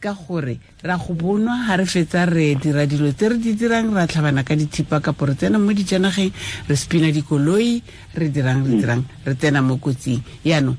Ka 0.00 0.12
gore 0.16 0.58
ra 0.82 0.96
go 0.96 1.12
bonwa 1.14 1.66
ga 1.68 1.76
re 1.76 1.84
fetsa 1.84 2.24
re 2.24 2.56
dira 2.56 2.86
dilo 2.86 3.12
tse 3.12 3.28
re 3.28 3.36
di 3.38 3.54
dirang 3.54 3.92
ra 3.92 4.06
tlhabana 4.06 4.44
ka 4.44 4.56
dithipa 4.56 5.00
kapo 5.00 5.26
re 5.26 5.34
tsena 5.36 5.58
mo 5.58 5.72
dijanageng 5.72 6.32
re 6.68 6.76
spina 6.76 7.12
dikoloi 7.12 7.82
re 8.16 8.28
dirang 8.32 8.64
re 8.64 8.76
dirang 8.80 9.04
re 9.24 9.34
tsena 9.36 9.60
mo 9.60 9.76
kotsing. 9.76 10.20
Yaanong 10.44 10.76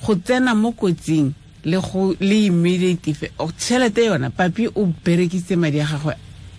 go 0.00 0.16
tsena 0.16 0.54
mo 0.56 0.72
kotsing 0.72 1.32
le 1.64 1.78
go 1.78 2.14
le 2.20 2.46
immediate 2.46 3.14
tšhelete 3.58 4.06
yona 4.06 4.30
papi 4.30 4.68
o 4.74 4.86
berekisitse 5.04 5.56
madi 5.56 5.80
a 5.80 5.84
gagwe 5.84 6.14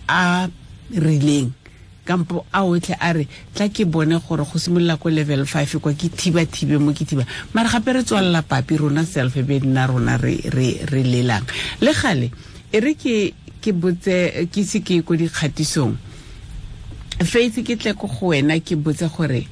a 0.08 0.48
rileng. 0.92 1.50
Kampo 2.04 2.44
a 2.52 2.64
otlhe 2.64 2.96
a 3.00 3.12
re 3.12 3.26
tla 3.54 3.68
ke 3.68 3.84
bone 3.84 4.18
gore 4.20 4.44
go 4.44 4.58
simolola 4.58 4.96
ko 4.98 5.08
level 5.08 5.46
five 5.46 5.80
kwa 5.80 5.92
ke 5.92 6.08
thiba-thibe 6.08 6.78
mo 6.78 6.92
ke 6.92 7.04
thiba. 7.04 7.24
Mare 7.54 7.68
gape 7.68 7.92
re 7.92 8.02
tswalela 8.04 8.42
papi 8.42 8.76
rona 8.76 9.04
self 9.04 9.34
be 9.34 9.60
nna 9.60 9.86
rona 9.86 10.16
re 10.18 10.40
re 10.52 10.84
re 10.84 11.02
lelang. 11.02 11.44
Le 11.80 11.92
gale 11.92 12.30
e 12.72 12.80
re 12.80 12.94
ke 12.94 13.32
ke 13.60 13.72
botse 13.72 14.48
ke 14.52 14.64
se 14.64 14.80
ke 14.80 15.02
ko 15.04 15.16
dikgatisong. 15.16 15.96
Faith 17.24 17.60
ke 17.64 17.76
tle 17.76 17.94
ko 17.94 18.06
go 18.06 18.32
wena 18.32 18.60
ke 18.60 18.76
botse 18.76 19.08
gore 19.08 19.46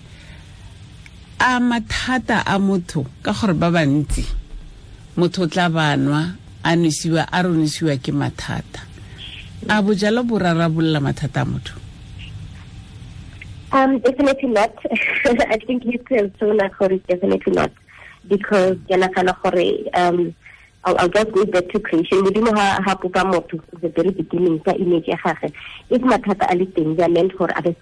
a 1.40 1.58
mathata 1.58 2.44
a 2.46 2.58
motho 2.58 3.06
ka 3.22 3.32
gore 3.32 3.54
ba 3.54 3.70
bantsi 3.70 4.41
motho 5.16 5.42
o 5.42 5.46
tla 5.46 5.68
banwa 5.68 6.34
a 6.64 6.70
a 6.72 7.42
re 7.42 7.50
nosiwa 7.50 7.96
ke 8.02 8.12
mathata 8.12 8.80
a 9.68 9.82
bojalo 9.82 10.22
bo 10.26 10.38
rarabolola 10.38 11.00
mathata 11.00 11.42
a 11.42 11.44
motho 11.44 11.82
Um, 13.72 14.00
definitely 14.00 14.50
not. 14.50 14.76
I 15.24 15.56
think 15.66 15.84
shown 16.38 16.60
us 16.60 16.72
for 16.76 16.88
definitely 17.08 17.52
not. 17.54 17.72
Because 18.28 18.76
ke 18.86 19.00
nagana 19.00 19.34
gore 19.42 19.88
um 19.94 20.34
I'll, 20.84 20.98
I'll 20.98 21.08
just 21.08 21.32
go 21.32 21.46
back 21.46 21.68
to 21.70 21.80
creation. 21.80 22.20
Modimo 22.22 22.54
ha 22.54 22.80
ha 22.84 22.94
popa 22.96 23.20
motho 23.24 23.62
at 23.72 23.80
the 23.80 23.88
very 23.88 24.10
beginning 24.10 24.60
ka 24.60 24.72
image 24.72 25.08
ya 25.08 25.16
gagwe. 25.16 25.52
If 25.88 26.02
mathata 26.02 26.52
a 26.52 26.54
le 26.54 26.66
teng 26.66 26.96
they 26.96 27.04
are 27.04 27.08
meant 27.08 27.32
for 27.32 27.48
other. 27.56 27.74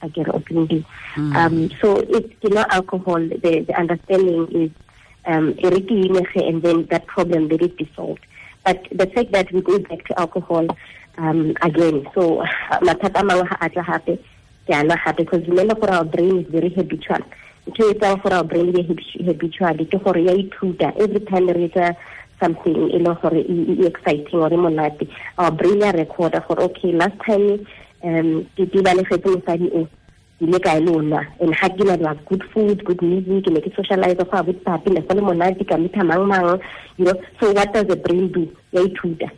I 0.00 0.08
get 0.08 0.28
openly. 0.28 0.86
Um 1.16 1.68
so 1.80 1.98
it's 1.98 2.32
you 2.42 2.48
know 2.50 2.64
alcohol 2.70 3.20
the 3.20 3.64
the 3.68 3.74
understanding 3.78 4.48
is 4.50 4.70
um 5.26 5.54
and 5.62 6.62
then 6.62 6.86
that 6.90 7.06
problem 7.06 7.48
it 7.50 7.76
be 7.76 7.90
solved. 7.96 8.24
But 8.64 8.86
the 8.90 9.06
fact 9.06 9.32
that 9.32 9.52
we 9.52 9.60
go 9.60 9.78
back 9.78 10.04
to 10.06 10.18
alcohol 10.18 10.66
um 11.18 11.54
again 11.62 12.06
so 12.14 12.42
mathata 12.86 13.22
mangwe 13.22 13.48
a 13.60 13.68
tla 13.70 13.82
gape 13.82 14.18
ke 14.66 14.70
a 14.70 14.82
nwa 14.82 14.96
gape 15.04 15.16
because 15.18 15.46
remember 15.48 15.74
gore 15.74 15.90
our 15.94 16.04
brain 16.04 16.38
is 16.40 16.46
very 16.48 16.70
habitual 16.70 17.22
ntho 17.68 17.90
e 17.90 17.94
etsang 17.94 18.18
our 18.32 18.44
brain 18.44 18.72
be 18.72 18.82
habi- 18.82 19.24
habitual 19.26 19.76
ke 19.86 19.98
gore 20.04 20.24
ya 20.24 20.34
ithuta 20.34 20.92
every 20.98 21.20
time 21.20 21.48
re 21.48 21.68
etsa 21.68 21.94
something 22.40 22.90
e- 23.38 23.46
e 23.48 23.76
e 23.82 23.86
exciting 23.86 24.40
or 24.40 24.52
e 24.52 24.56
our 25.38 25.50
brain 25.52 25.80
ya 25.80 25.92
recorda 25.92 26.40
gore 26.48 26.64
okay 26.64 26.92
last 26.92 27.18
time 27.26 27.66
um 28.02 28.44
ke 28.56 28.82
balegetse 28.82 29.28
mosadi 29.28 29.70
o 29.72 29.86
ile 30.40 30.58
ka 30.58 30.74
le 30.78 30.92
and 31.40 31.54
ga 31.54 31.68
ke 31.68 31.84
na 31.84 31.96
there 31.96 32.14
good 32.26 32.42
food 32.52 32.84
good 32.84 33.02
music 33.02 33.44
ke 33.44 33.50
ne 33.52 33.60
ke 33.60 33.70
socialize 33.76 34.16
go 34.16 34.38
a 34.38 34.42
botpapi 34.42 34.92
ne 34.92 35.00
go 35.00 35.14
le 35.14 35.22
monate 35.22 35.66
ka 35.68 35.76
metha 35.76 36.04
mang 36.04 36.26
mang 36.26 36.60
you 36.96 37.04
know. 37.04 37.14
So 37.40 37.52
what 37.52 37.72
does 37.72 37.86
the 37.86 37.96
brain 37.96 38.32
do? 38.32 38.50
Ya 38.72 38.82
ithuta. 38.82 39.30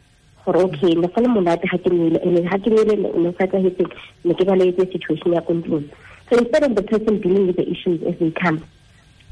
Gore 0.45 0.57
okay 0.65 0.95
ne 0.95 1.07
go 1.09 1.21
le 1.21 1.29
monate 1.29 1.69
ga 1.71 1.79
ke 1.79 1.91
nwele 1.91 2.23
and 2.23 2.49
ga 2.49 2.59
ke 2.59 2.73
nwele 2.73 2.97
ne 3.15 3.35
sa 3.39 3.47
tlhagetseng 3.47 3.93
ne 4.25 4.35
ke 4.35 4.45
baletse 4.45 4.93
situation 4.93 5.33
ya 5.33 5.41
ko 5.41 5.83
so 6.29 6.37
instead 6.39 6.65
of 6.65 6.75
the 6.75 6.83
person 6.83 7.21
dealing 7.21 7.47
with 7.47 7.57
the 7.57 7.71
issues 7.71 8.03
as 8.03 8.19
they 8.19 8.33
come 8.33 8.61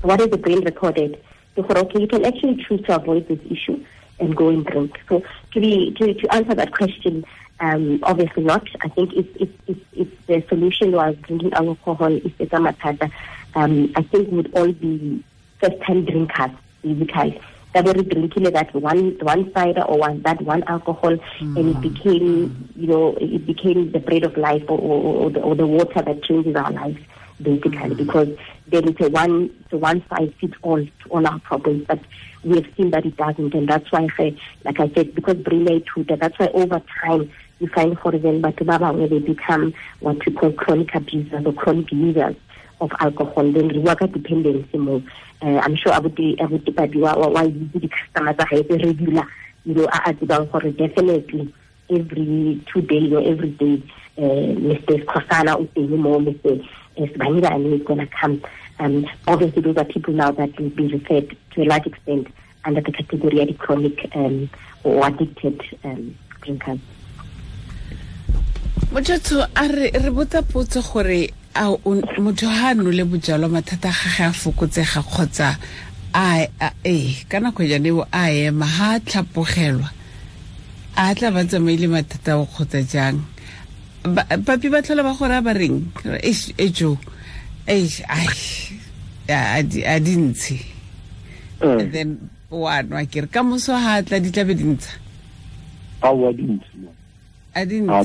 what 0.03 0.21
is 0.21 0.29
the 0.29 0.37
brain 0.37 0.63
recorded? 0.65 1.19
So 1.57 1.63
for 1.63 1.79
okay 1.79 2.01
you 2.01 2.07
can 2.07 2.25
actually 2.25 2.63
choose 2.63 2.83
to 2.83 2.97
avoid 2.97 3.27
this 3.27 3.41
issue 3.51 3.83
and 4.21 4.37
go 4.37 4.49
and 4.49 4.65
drink. 4.65 5.01
So 5.09 5.23
to 5.53 5.61
be 5.61 5.93
to, 5.93 6.15
to 6.15 6.35
answer 6.35 6.55
that 6.55 6.73
question 6.73 7.25
um 7.61 8.01
obviously 8.03 8.45
not. 8.45 8.67
I 8.83 8.89
think 8.89 9.13
if 9.13 9.27
if 9.37 9.49
if, 9.67 9.79
if 9.93 10.27
the 10.27 10.45
solution 10.49 10.93
was 10.93 11.17
drinking 11.23 11.53
alcohol 11.53 12.13
if 12.13 12.33
it's 12.41 12.53
a 12.53 12.57
matata 12.57 13.11
um 13.55 13.93
i 13.97 14.03
think 14.03 14.31
would 14.31 14.53
all 14.55 14.73
be 14.73 15.23
first 15.61 15.81
time 15.83 16.05
drinkers 16.05 16.51
basically 16.83 17.41
They 17.73 17.81
were 17.81 17.95
drinking 17.95 18.45
that 18.45 18.75
one 18.75 19.19
one 19.21 19.53
cider 19.53 19.83
or 19.83 19.99
one 19.99 20.23
that 20.23 20.41
one 20.43 20.63
alcohol 20.65 21.17
and 21.41 21.59
it 21.59 21.81
became 21.81 22.71
you 22.77 22.87
know 22.87 23.17
it 23.21 23.47
became 23.47 23.91
the 23.93 23.99
bread 23.99 24.25
of 24.25 24.37
life 24.37 24.63
or, 24.69 24.79
or, 24.79 25.25
or, 25.25 25.31
the, 25.31 25.41
or 25.41 25.55
the 25.55 25.67
water 25.67 26.03
that 26.03 26.23
changes 26.23 26.55
our 26.57 26.71
lives 26.71 27.01
basically. 27.43 27.95
Because 27.95 28.29
then 28.69 28.89
it's 28.89 29.01
a 29.01 29.09
one 29.09 29.51
it's 29.61 29.73
a 29.73 29.77
one 29.79 30.05
size 30.09 30.33
fits 30.41 30.55
all 30.63 30.85
to 30.85 31.09
all 31.11 31.27
our 31.27 31.41
problems 31.41 31.85
but 31.89 32.01
we 32.45 32.57
have 32.57 32.67
seen 32.77 32.91
that 32.91 33.07
it 33.07 33.17
doesn't. 33.17 33.55
And 33.55 33.69
that's 33.69 33.91
why 33.91 34.03
I, 34.03 34.17
say 34.17 34.41
like 34.65 34.79
I 34.79 34.89
said 34.91 35.15
because 35.15 35.37
brain 35.37 35.67
tutor 35.93 36.17
that's 36.17 36.39
why 36.39 36.49
over 36.49 36.81
time 37.03 37.31
you 37.65 37.71
find 37.75 37.99
for 37.99 38.13
them 38.13 38.41
but 38.41 38.61
where 38.61 39.09
they 39.09 39.19
become 39.19 39.73
what 40.01 40.25
we 40.25 40.33
call 40.33 40.53
chronic 40.53 40.95
abusers 40.95 41.47
or 41.47 41.53
chronic 41.53 41.91
users 41.93 42.37
of 42.81 42.91
alcohol. 43.01 43.51
Then 43.53 43.69
re 43.69 43.81
bua 43.81 43.97
ka 43.97 44.07
dependency 44.07 44.79
mo. 44.79 45.03
Uh, 45.43 45.61
i'm 45.65 45.77
sure 45.77 45.93
abuti 45.93 46.37
abuti 46.37 46.73
papi 46.73 47.01
wa 47.01 47.15
wa 47.17 47.29
wa 47.29 47.43
itse 47.43 47.81
di-customer 47.81 48.35
tsa 48.35 48.47
gae 48.51 48.63
tse 48.63 48.77
regular 48.85 49.27
you 49.65 49.75
know 49.75 49.85
a 49.85 49.99
a 50.11 50.15
tsebang 50.15 50.47
gore 50.51 50.71
definitely 50.73 51.53
every 51.91 52.63
two 52.73 52.81
days 52.83 53.13
or 53.13 53.23
every 53.33 53.51
day 53.63 53.83
uh, 54.19 54.49
mr 54.69 55.05
khosana 55.05 55.57
o 55.59 55.65
teng 55.75 55.97
mo 55.99 56.19
mr 56.21 56.61
Sbanibani 56.97 57.75
is 57.75 57.83
going 57.83 57.99
to 57.99 58.07
come. 58.07 58.41
Um, 58.79 59.07
obviously 59.27 59.63
those 59.63 59.77
are 59.77 59.85
people 59.85 60.15
now 60.15 60.31
that 60.31 60.59
will 60.59 60.71
be 60.71 60.93
referred 60.93 61.37
to 61.53 61.63
a 61.63 61.65
large 61.65 61.87
extent 61.87 62.29
under 62.65 62.81
the 62.81 62.93
category 62.93 63.41
of 63.41 63.59
chronic 63.59 64.09
um, 64.15 64.49
or 64.85 65.07
addicted 65.07 65.61
um, 65.85 66.17
drinkers 66.41 66.79
motšotho 68.95 69.43
a 69.55 69.67
re 69.67 69.91
re 69.91 70.11
botsa 70.11 70.43
potso 70.43 70.81
gore 70.83 71.31
a 71.55 71.71
o- 71.71 71.79
motho 72.23 72.47
ga 72.47 72.71
a 72.71 72.75
nole 72.75 73.05
bojalwa 73.05 73.49
mathata 73.51 73.89
a 73.91 73.93
gage 73.93 74.23
a 74.23 74.33
fokotsega 74.33 75.03
kgotsa 75.03 75.59
ee 76.85 77.15
ka 77.29 77.41
nako 77.41 77.65
jane 77.67 77.87
eo 77.91 78.07
a 78.13 78.31
ema 78.31 78.67
ga 78.67 78.95
a 78.95 79.01
tlhapogelwa 79.01 79.91
a 80.97 81.15
tla 81.15 81.31
ba 81.35 81.43
tsamaile 81.45 81.87
mathata 81.91 82.33
ao 82.39 82.47
kgotsa 82.47 82.83
jang? 82.87 83.19
Papi 84.47 84.69
ba 84.71 84.79
tlhola 84.83 85.03
ba 85.03 85.15
gore 85.19 85.35
a 85.35 85.43
ba 85.43 85.53
reng? 85.53 85.91
E 86.23 86.71
jo 86.71 86.95
a 87.67 87.75
a 89.27 89.63
di- 89.63 89.83
a 89.83 89.99
di 89.99 90.15
ntshe. 90.17 90.61
Eh, 91.63 91.89
then 91.91 92.31
wa 92.51 92.79
nwa 92.83 93.03
kere 93.11 93.27
ka 93.27 93.43
moso 93.43 93.73
ga 93.75 93.99
a 93.99 94.03
tla 94.07 94.21
di 94.21 94.31
tlabe 94.31 94.55
di 94.55 94.65
ntsha? 94.65 94.93
A 97.57 97.65
wa 97.65 98.05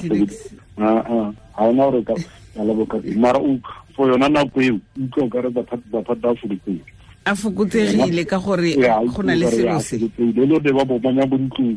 Ah, 0.79 1.03
ah. 1.03 1.27
ga 1.59 1.63
ona 1.67 1.91
gore 1.91 2.01
ka 2.03 2.15
leboka 2.63 2.97
mara 3.15 3.39
for 3.95 4.07
yona 4.07 4.29
nako 4.29 4.61
eo 4.61 4.79
utlwa 4.95 5.25
o 5.25 5.29
kare 5.29 5.49
bathata 5.49 6.29
a 6.31 6.35
fokotsegile 6.35 6.83
a 7.25 7.35
fokotsegile 7.35 8.23
ka 8.25 8.39
gore 8.39 8.75
go 9.11 9.21
na 9.23 9.35
le 9.35 9.51
selo 9.51 9.79
se. 9.79 9.99
le 9.99 10.45
lone 10.45 10.71
ba 10.71 10.83
bomanya 10.85 11.27
bo 11.27 11.35
ntlong 11.35 11.75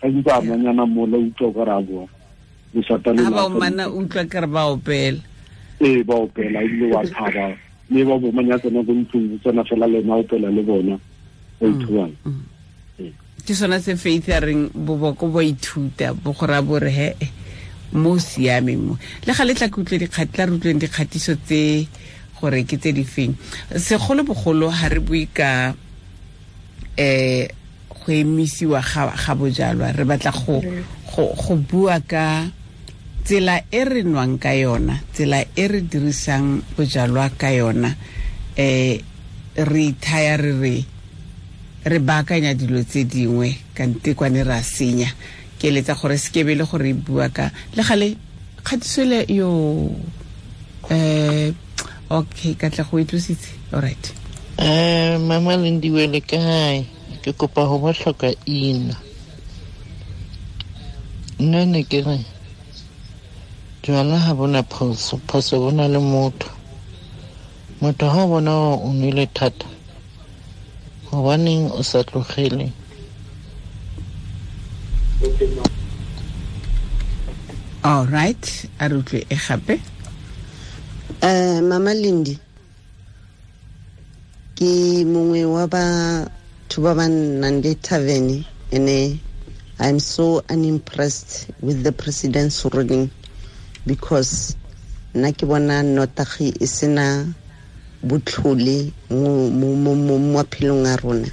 ga 0.00 0.08
ntse 0.08 0.30
a 0.30 0.40
manyana 0.40 0.84
mola 0.86 1.16
utlwa 1.16 1.48
o 1.48 1.52
kare 1.52 1.72
a 1.72 1.80
boa. 1.80 2.06
Lesatana 2.74 3.30
ba 3.30 3.48
omana 3.48 3.88
utlwa. 3.88 4.28
kare 4.28 4.46
ba 4.46 4.68
opela. 4.68 5.20
Ee 5.80 6.04
ba 6.04 6.14
opela 6.14 6.60
ebile 6.60 6.92
wa 6.92 7.02
thaba. 7.06 7.56
Mme 7.88 8.04
ba 8.04 8.18
bomanya 8.18 8.58
tsena 8.60 8.84
ko 8.84 8.92
ntlong 8.92 9.40
tsena 9.40 9.64
fela 9.64 9.86
lena 9.88 10.20
opela 10.20 10.52
le 10.52 10.62
bona 10.62 11.00
ba 11.60 11.64
mm, 11.64 11.80
ithuang. 11.80 12.12
Mm. 12.28 12.44
ke 13.44 13.52
sona 13.52 13.80
se 13.80 13.96
faith 13.96 14.28
a 14.32 14.40
reng 14.40 14.72
boboko 14.72 15.28
bo 15.28 15.40
ithuta 15.40 16.12
bo 16.16 16.32
gore 16.32 16.56
a 16.56 16.62
bore 16.62 16.88
hee 16.88 17.43
mo 17.94 18.18
siameng 18.18 18.82
mo. 18.82 18.94
Le 19.26 19.32
ga 19.32 19.44
le 19.46 19.54
tla 19.54 19.70
ke 19.70 19.78
utlwe 19.80 20.06
tla 20.10 20.46
re 20.46 20.52
utlweng 20.52 20.82
dikgatiso 20.82 21.38
tse 21.46 21.86
gore 22.38 22.64
ke 22.66 22.76
tse 22.76 22.92
di 22.92 23.04
feng. 23.06 23.34
Segolobogolo 23.70 24.68
ga 24.68 24.88
re 24.90 25.00
bue 25.00 25.26
ka 25.32 25.74
um 26.98 27.46
go 28.04 28.12
emisiwa 28.12 28.82
ga 28.82 29.32
bojalwa 29.34 29.92
re 29.92 30.04
batla 30.04 30.32
go 30.34 31.56
bua 31.56 32.00
ka 32.04 32.50
tsela 33.24 33.56
e 33.72 33.84
re 33.84 34.02
nwang 34.04 34.36
ka 34.36 34.52
yona 34.52 35.00
tsela 35.14 35.40
e 35.40 35.64
re 35.64 35.80
dirisang 35.80 36.60
bojalwa 36.76 37.32
ka 37.32 37.48
yona 37.48 37.88
um 38.58 38.98
re 39.56 39.82
ithaya 39.88 40.36
re 40.36 40.52
re 40.60 40.76
re 41.84 41.98
baakanya 41.98 42.52
dilo 42.54 42.84
tse 42.84 43.04
dingwe 43.08 43.56
kante 43.72 44.14
kwane 44.14 44.44
re 44.44 44.52
a 44.52 44.62
senya 44.62 45.08
ke 45.64 45.70
eletsa 45.72 45.94
gore 45.96 46.18
se 46.20 46.44
le 46.44 46.64
gore 46.64 46.90
e 46.90 46.92
bua 46.92 47.28
ka. 47.32 47.50
Le 47.72 47.82
gale 47.82 48.16
kgatisole 48.60 49.24
yo 49.32 49.48
um 50.90 51.54
okay 52.10 52.52
ka 52.54 52.68
tla 52.68 52.84
go 52.84 52.98
e 53.00 53.04
tlositse 53.08 53.48
alright 53.72 54.12
um 54.60 55.24
mama 55.24 55.56
lendiwe 55.56 56.04
le 56.12 56.20
kae? 56.20 56.84
Ke 57.24 57.32
kopa 57.32 57.64
go 57.64 57.78
botlhoka 57.80 58.28
ina 58.44 58.92
nna 61.40 61.64
ne 61.64 61.80
ke 61.88 62.04
re 62.04 62.20
jala 63.82 64.20
ga 64.20 64.34
bona 64.36 64.60
phoso 64.62 65.16
phoso 65.26 65.60
bona 65.64 65.88
le 65.88 65.98
motho. 65.98 66.48
Motho 67.80 68.04
ga 68.12 68.20
o 68.20 68.28
bona 68.28 68.52
o 68.84 68.92
nwele 68.92 69.24
thata 69.32 69.64
gobaneng 71.08 71.72
o 71.72 71.80
sa 71.82 72.04
tlogele 72.04 72.83
all 77.84 78.06
right 78.06 78.68
a 78.80 78.88
re 78.88 78.96
utlwe 78.96 79.26
e 79.28 79.36
gape. 79.36 79.80
Um 81.22 81.68
mama 81.68 81.94
lindi 81.94 82.38
ke 84.56 85.04
mongwe 85.04 85.44
wa 85.44 85.66
batho 85.66 86.82
ba 86.82 86.94
ba 86.94 87.08
nnang 87.08 87.62
tavern 87.82 88.44
ene 88.72 89.18
i'm 89.80 89.98
so 89.98 90.42
unimpressed 90.48 91.48
with 91.60 91.82
the 91.82 91.92
president's 91.92 92.64
ruling 92.72 93.10
because 93.86 94.56
nna 95.14 95.32
ke 95.32 95.46
bona 95.46 95.82
notagi 95.82 96.56
e 96.60 96.66
sena 96.66 97.26
botlhole 98.02 98.92
mo 99.10 100.18
maphelong 100.34 100.86
a 100.86 100.96
rona. 100.96 101.28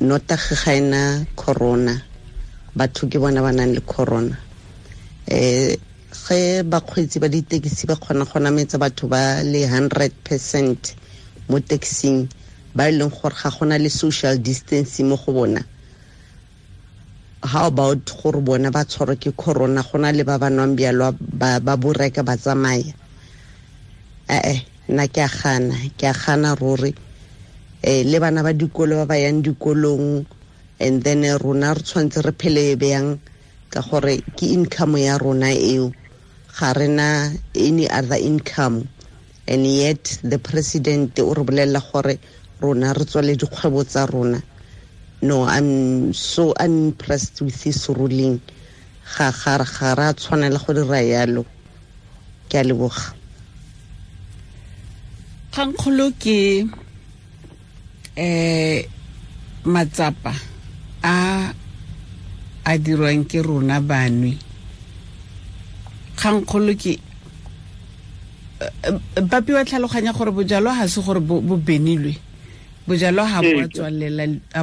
Notagi 0.00 0.54
ga 0.64 0.72
ena 0.74 1.26
corona 1.36 2.02
batho 2.76 3.08
ke 3.10 3.18
bona 3.18 3.40
ba 3.42 3.52
nang 3.52 3.72
le 3.74 3.80
corona. 3.80 4.36
Um 5.30 5.76
ge 6.26 6.62
bakgweetsi 6.62 7.18
ba 7.20 7.28
ditekisi 7.28 7.86
ba 7.88 7.96
kgona 7.96 8.24
go 8.30 8.38
nametsa 8.38 8.78
batho 8.78 9.08
ba 9.08 9.42
le 9.42 9.66
hundred 9.66 10.12
percent 10.24 10.94
mo 11.48 11.58
taxing 11.60 12.28
ba 12.76 12.88
e 12.88 12.92
leng 12.92 13.10
gore 13.10 13.34
ga 13.34 13.50
gona 13.50 13.78
le 13.78 13.88
social 13.88 14.36
distance 14.38 15.00
mo 15.02 15.16
go 15.16 15.32
bona. 15.32 15.62
How 17.42 17.66
about 17.68 18.04
gore 18.22 18.40
bona 18.40 18.70
ba 18.70 18.84
tshwarwa 18.84 19.16
ke 19.20 19.32
corona? 19.36 19.82
Gona 19.82 20.12
le 20.12 20.24
ba 20.24 20.38
ba 20.38 20.48
nwang 20.50 20.76
bjalwa 20.76 21.12
ba 21.64 21.76
boreka 21.76 22.22
ba 22.24 22.36
tsamaya. 22.36 22.92
Ee 24.28 24.60
nna 24.88 25.08
ke 25.08 25.20
a 25.22 25.28
gana 25.28 25.74
ke 25.98 26.06
a 26.06 26.12
gana 26.14 26.54
ruri. 26.54 26.92
Um 27.86 28.02
le 28.10 28.18
bana 28.20 28.42
ba 28.42 28.52
dikolo 28.52 28.96
ba 29.02 29.06
ba 29.06 29.16
yang 29.18 29.42
dikolong 29.42 30.26
and 30.78 31.02
then 31.02 31.22
rona 31.38 31.72
re 31.74 31.80
tshwanetse 31.80 32.22
re 32.24 32.32
phele 32.32 32.76
bjang 32.76 33.18
ka 33.70 33.80
gore 33.80 34.20
ke 34.36 34.42
income 34.52 34.96
ya 34.96 35.16
rona 35.16 35.48
eo. 35.52 35.92
Ga 36.58 36.72
rena 36.72 37.32
any 37.54 37.88
other 37.88 38.16
income. 38.16 38.88
And 39.48 39.66
yet 39.66 40.18
the 40.22 40.38
president 40.38 41.18
o 41.18 41.32
re 41.32 41.42
bolelela 41.44 41.80
gore 41.92 42.18
rona 42.60 42.92
re 42.92 43.04
tswale 43.04 43.36
dikgwebo 43.36 43.86
tsa 43.86 44.06
rona. 44.06 44.42
No 45.22 45.44
i'm 45.44 46.12
so 46.12 46.52
unimpressed 46.60 47.40
with 47.40 47.62
this 47.64 47.88
ruling. 47.88 48.40
Ga 49.16 49.32
ga 49.32 49.64
ga 49.64 49.94
ra 49.94 50.12
tshwanela 50.12 50.60
go 50.66 50.74
dira 50.74 51.00
yalo. 51.00 51.46
Ke 52.50 52.60
a 52.60 52.64
leboga. 52.64 53.14
Kgankgolo 55.52 56.12
ke 56.20 56.68
eh 58.16 58.84
matsapa 59.64 60.55
a 61.02 61.52
a 62.64 62.72
dirwang 62.78 63.24
ke 63.28 63.42
rona 63.42 63.80
banwi 63.80 64.38
kgankgolo 66.16 66.74
ke 66.74 66.98
papi 69.30 69.52
wa 69.52 69.64
tlhaloganya 69.64 70.12
gore 70.12 70.30
bojalwa 70.32 70.74
ga 70.74 70.88
se 70.88 71.00
gore 71.00 71.20
bo 71.20 71.56
benilwe. 71.56 72.16
Bojalwa 72.88 73.28
ga 73.28 73.42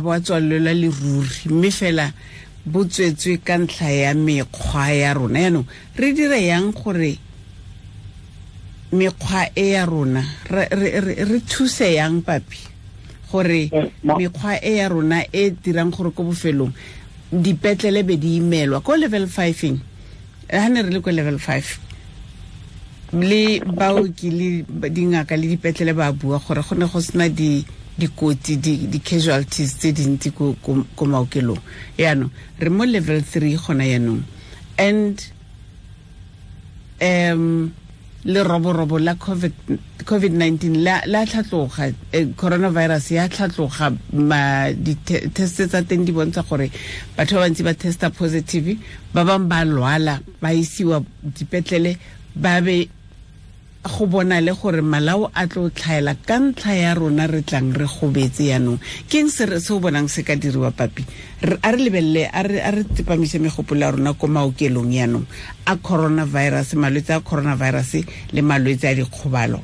bo 0.02 0.12
a 0.12 0.20
tswalela 0.20 0.74
leruri 0.74 1.50
mme 1.50 1.72
fela 1.72 2.12
bo 2.66 2.86
tswetswe 2.86 3.38
ka 3.44 3.58
ntlha 3.58 3.90
ya 3.92 4.14
mekgwa 4.14 4.90
ya 4.90 5.14
rona. 5.14 5.40
Yaanong 5.40 5.68
re 5.96 6.14
dire 6.14 6.42
yang 6.42 6.74
gore 6.74 7.20
mekgwa 8.94 9.50
e 9.56 9.70
ya 9.74 9.86
rona 9.86 10.24
re 10.50 11.40
thuse 11.48 11.94
yang 11.94 12.22
papi 12.22 12.73
gore 13.34 13.70
mekgwa 14.04 14.62
e 14.62 14.76
ya 14.78 14.90
rona 14.90 15.26
e 15.34 15.50
dirang 15.50 15.90
gore 15.90 16.12
ko 16.14 16.24
bofelong 16.24 16.72
dipetlele 17.34 18.04
be 18.06 18.18
di 18.18 18.38
imelwa. 18.38 18.82
Ko 18.82 18.96
level 18.96 19.26
fiveng 19.28 19.80
ga 20.50 20.70
ne 20.70 20.82
re 20.84 20.90
le 20.94 21.02
ko 21.02 21.10
level 21.10 21.40
five. 21.40 21.80
Le 23.14 23.60
baoki 23.66 24.30
le 24.30 24.66
dingaka 24.90 25.36
le 25.36 25.48
dipetlele 25.48 25.94
ba 25.94 26.12
bua 26.14 26.38
gore 26.38 26.62
go 26.62 26.76
ne 26.76 26.86
go 26.86 27.02
sena 27.02 27.28
dikotsi 27.30 28.58
di-casualties 28.58 29.78
tse 29.78 29.92
dintsi 29.92 30.32
ko 30.32 30.56
maokelong. 31.06 31.62
Yaanong 31.98 32.30
re 32.60 32.70
mo 32.70 32.86
level 32.86 33.22
three 33.24 33.58
gona 33.58 33.86
yaanong. 33.86 34.22
And 34.78 35.18
um 37.02 37.74
leroborobo 38.26 39.00
la 39.00 39.16
covid-19 39.16 40.84
la 40.84 41.26
tlhatloga 41.26 41.92
coronavirus 42.36 43.12
ya 43.12 43.28
tlhatloga 43.30 43.92
di-test 44.76 45.68
tsa 45.68 45.84
teng 45.84 46.06
di 46.06 46.12
bontsha 46.12 46.44
gore 46.44 46.72
batho 47.18 47.36
ba 47.36 47.42
bantsi 47.48 47.64
ba 47.64 47.74
testa 47.74 48.10
positive 48.10 48.78
ba 49.14 49.24
bangwe 49.24 49.48
ba 49.48 49.66
lwala 49.66 50.20
ba 50.42 50.54
isiwa 50.54 51.04
dipetlele 51.24 51.98
ba 52.36 52.62
be 52.62 52.88
go 53.84 54.06
bona 54.08 54.40
le 54.40 54.54
gore 54.54 54.82
malao 54.82 55.30
a 55.36 55.46
tlo 55.48 55.70
tlhaela 55.70 56.16
ka 56.16 56.40
ntlha 56.40 56.74
ya 56.74 56.94
rona 56.96 57.28
re 57.28 57.42
tlang 57.44 57.76
re 57.76 57.86
gobetse 57.86 58.48
yaanong 58.48 58.80
ke 59.10 59.20
eng 59.20 59.30
se 59.30 59.44
o 59.44 59.80
bonang 59.80 60.08
se 60.08 60.24
ka 60.24 60.36
diriwa 60.36 60.72
papi? 60.72 61.04
A 61.44 61.72
re 61.72 61.78
lebelele 61.78 62.30
a 62.32 62.44
re 62.44 62.84
tepamise 62.96 63.40
megopolo 63.40 63.82
ya 63.82 63.92
rona 63.92 64.14
ko 64.14 64.28
maokelong 64.28 64.88
yaanong 64.88 65.26
a 65.68 65.76
coronavirus 65.76 66.76
malwetse 66.80 67.12
a 67.12 67.20
coronavirus 67.20 68.08
le 68.32 68.42
malwetse 68.42 68.88
a 68.88 68.96
dikgobalo 68.96 69.60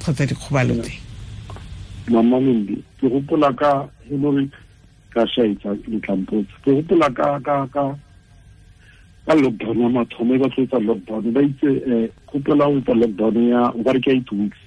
kgotsa 0.00 0.26
dikgobalo 0.26 0.80
tse? 0.80 0.96
Mamamendi 2.08 2.80
ke 2.96 3.12
gopola 3.12 3.52
ka 3.52 3.84
henoric 4.08 4.56
ka 5.12 5.26
shaetsa 5.28 5.76
letlampotse 5.84 6.48
ke 6.64 6.72
gopola 6.80 7.12
ka 7.12 7.92
ka 9.28 9.34
lockdown 9.36 9.80
ya 9.84 9.88
mathomo 9.88 10.34
e 10.34 10.38
ba 10.38 10.48
tloetsa 10.48 10.80
lockdown 10.80 11.32
ba 11.36 11.40
itse 11.44 11.68
um 11.84 12.08
kgopela 12.26 12.64
go 12.64 12.78
etsa 12.80 12.94
lockdown 12.96 13.36
ya 13.48 13.60
ba 13.84 13.92
re 13.92 14.00
ke 14.00 14.10
eight 14.16 14.32
weeks. 14.32 14.62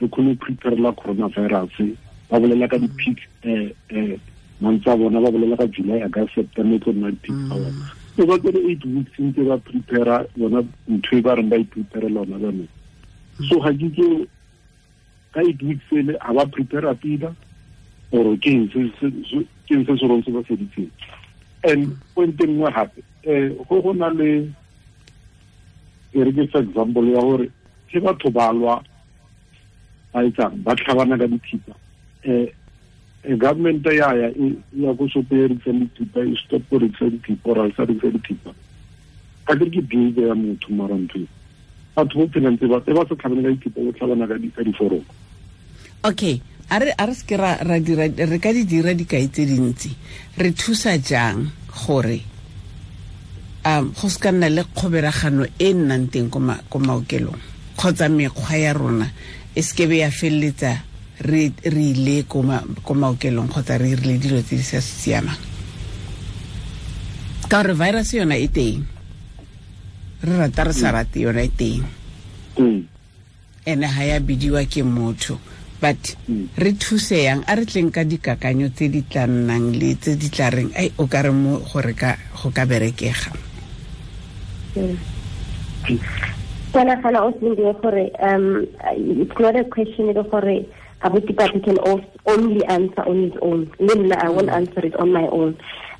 Re 0.00 0.08
kgone 0.08 0.32
go 0.32 0.40
preparela 0.40 0.96
coronavirus. 0.96 1.92
Ba 2.30 2.40
bolela 2.40 2.68
ka 2.68 2.80
di-peak 2.80 3.20
um 3.44 4.16
months 4.60 4.88
a 4.88 4.96
bona 4.96 5.20
ba 5.20 5.28
bolela 5.28 5.60
ka 5.60 5.68
july 5.68 6.00
agast 6.00 6.32
september 6.32 6.80
tlo 6.80 6.96
nna 6.96 7.12
di-peak 7.12 7.36
a 7.52 7.56
bona. 7.60 7.84
So 8.16 8.24
ba 8.26 8.38
tsere 8.38 8.62
eight 8.70 8.84
weeks 8.86 9.18
ntse 9.18 9.42
ba 9.44 9.58
prepara 9.58 10.24
yona 10.38 10.64
ntho 10.88 11.18
e 11.18 11.20
ba 11.20 11.34
reng 11.34 11.50
ba 11.50 11.58
ipreparela 11.58 12.24
ona 12.24 12.38
banong 12.38 12.70
so 13.42 13.58
ga 13.58 13.72
ke 13.74 13.90
ke 13.90 14.06
ka 15.34 15.40
eight 15.42 15.62
weeks 15.62 15.82
ele 15.90 16.14
ga 16.14 16.32
ba 16.32 16.46
prepara 16.46 16.94
pila 16.94 17.34
or 18.14 18.36
ke 18.38 18.54
eng 18.54 18.70
se 18.70 18.86
se 18.94 20.06
rong 20.06 20.22
se 20.22 20.30
ba 20.30 20.42
seditseng 20.46 20.90
and 21.66 21.90
pointeng 22.14 22.50
e 22.50 22.54
nngwe 22.54 22.70
gape 22.70 23.02
um 23.26 23.64
go 23.68 23.82
go 23.82 23.92
na 23.92 24.08
le 24.08 24.52
e 26.12 26.22
re 26.22 26.32
ke 26.32 26.42
example 26.58 27.06
ya 27.08 27.20
gore 27.20 27.50
ke 27.88 28.00
batho 28.00 28.30
ba 28.30 28.52
lwa 28.52 28.82
ba 30.12 30.22
etsang 30.22 30.62
ba 30.62 30.76
tlhabana 30.76 31.18
ka 31.18 31.26
dithipa. 31.26 31.74
Um 32.26 33.38
government 33.38 33.86
ya 33.86 34.12
ya 34.12 34.28
ya 34.76 34.92
go 34.92 35.08
sope 35.08 35.32
e 35.32 35.48
rekisang 35.48 35.80
dithipa 35.88 36.20
e 36.20 36.36
stop 36.44 36.62
go 36.70 36.78
rekisa 36.78 37.10
dithipa 37.10 37.48
or 37.50 37.66
a 37.66 37.72
sa 37.72 37.88
rekisa 37.88 38.12
dithipa. 38.12 38.52
Ka 39.44 39.54
ke 39.56 39.66
ke 39.72 39.80
behavior 39.80 40.28
ya 40.28 40.34
motho 40.34 40.68
marantho 40.70 41.24
batho 41.96 42.14
bo 42.14 42.26
phelang 42.28 42.58
tse 42.58 42.68
ba 42.68 42.80
sa 43.08 43.14
tlhabane 43.16 43.42
ka 43.42 43.50
dithipa 43.56 43.80
bo 43.80 43.92
tlhabana 43.92 44.28
ka 44.28 44.62
diforomo. 44.62 45.10
Okay 46.04 46.40
a 46.70 46.78
re 46.78 46.92
a 46.92 47.04
re 47.06 47.14
se 47.14 47.36
ra 47.36 47.78
dira 47.80 48.06
re 48.06 48.38
ka 48.38 48.52
di 48.52 48.64
dira 48.64 48.92
dikai 48.92 49.32
tse 49.32 49.46
dintsi. 49.48 49.90
Re 50.36 50.52
thusa 50.52 50.98
jang 51.00 51.48
gore 51.72 52.33
um 53.64 53.92
go 53.92 54.08
se 54.08 54.18
ka 54.18 54.30
nna 54.32 54.48
le 54.48 54.64
kgoberagano 54.64 55.46
e 55.58 55.72
nnang 55.72 56.10
teng 56.12 56.28
ko 56.30 56.78
maokelong 56.78 57.40
kgotsa 57.76 58.08
mekgwa 58.08 58.56
ya 58.56 58.72
rona 58.72 59.08
e 59.54 59.62
sekebe 59.62 59.98
ya 59.98 60.10
feleletsa 60.10 60.82
re 61.20 61.52
ile 61.64 62.22
ko 62.28 62.94
maokelong 62.94 63.48
kgotsa 63.48 63.78
re 63.78 63.90
irile 63.94 64.18
dilo 64.18 64.42
tse 64.42 64.56
di 64.56 64.62
sa 64.62 64.80
siamang. 64.80 65.38
Ka 67.48 67.62
gore 67.62 67.74
virus 67.74 68.12
yona 68.12 68.36
e 68.36 68.48
teng. 68.48 68.82
Re 70.24 70.34
rata 70.36 70.64
re 70.64 70.72
sa 70.72 70.90
rate 70.90 71.20
yona 71.20 71.42
e 71.42 71.50
teng. 71.50 71.82
Mm. 72.58 72.82
ene 73.64 73.88
ga 73.88 74.04
ya 74.04 74.20
bidiwa 74.20 74.60
ke 74.68 74.84
motho 74.84 75.40
but 75.80 76.16
Mm. 76.28 76.48
re 76.56 76.72
thuse 76.76 77.16
yang? 77.16 77.44
A 77.48 77.56
re 77.56 77.64
tleng 77.64 77.90
ka 77.90 78.04
dikakanyo 78.04 78.68
tse 78.72 78.88
di 78.88 79.02
tla 79.08 79.26
nnang 79.26 79.72
le 79.72 79.96
tse 79.96 80.16
di 80.16 80.28
tla 80.28 80.48
reng 80.52 80.70
ai 80.76 80.92
o 80.96 81.08
ka 81.08 81.24
re 81.24 81.32
mo 81.32 81.58
gore 81.64 81.96
go 81.96 82.48
ka 82.52 82.64
berekega 82.68 83.32
um 88.20 88.66
it's 88.86 89.38
not 89.38 89.56
a 89.56 89.64
question 89.64 90.08
e 90.08 90.12
le 90.12 90.24
abuti 91.02 91.32
papi 91.32 91.62
can 91.62 91.78
only 92.26 92.64
answer 92.64 93.02
on 93.02 93.30
his 93.30 93.36
own. 93.42 93.66
Nna 93.78 94.16
i 94.24 94.28
won't 94.28 94.48
answer 94.48 94.84
it 94.84 94.96
on 94.96 95.12
my 95.12 95.26
own. 95.28 95.56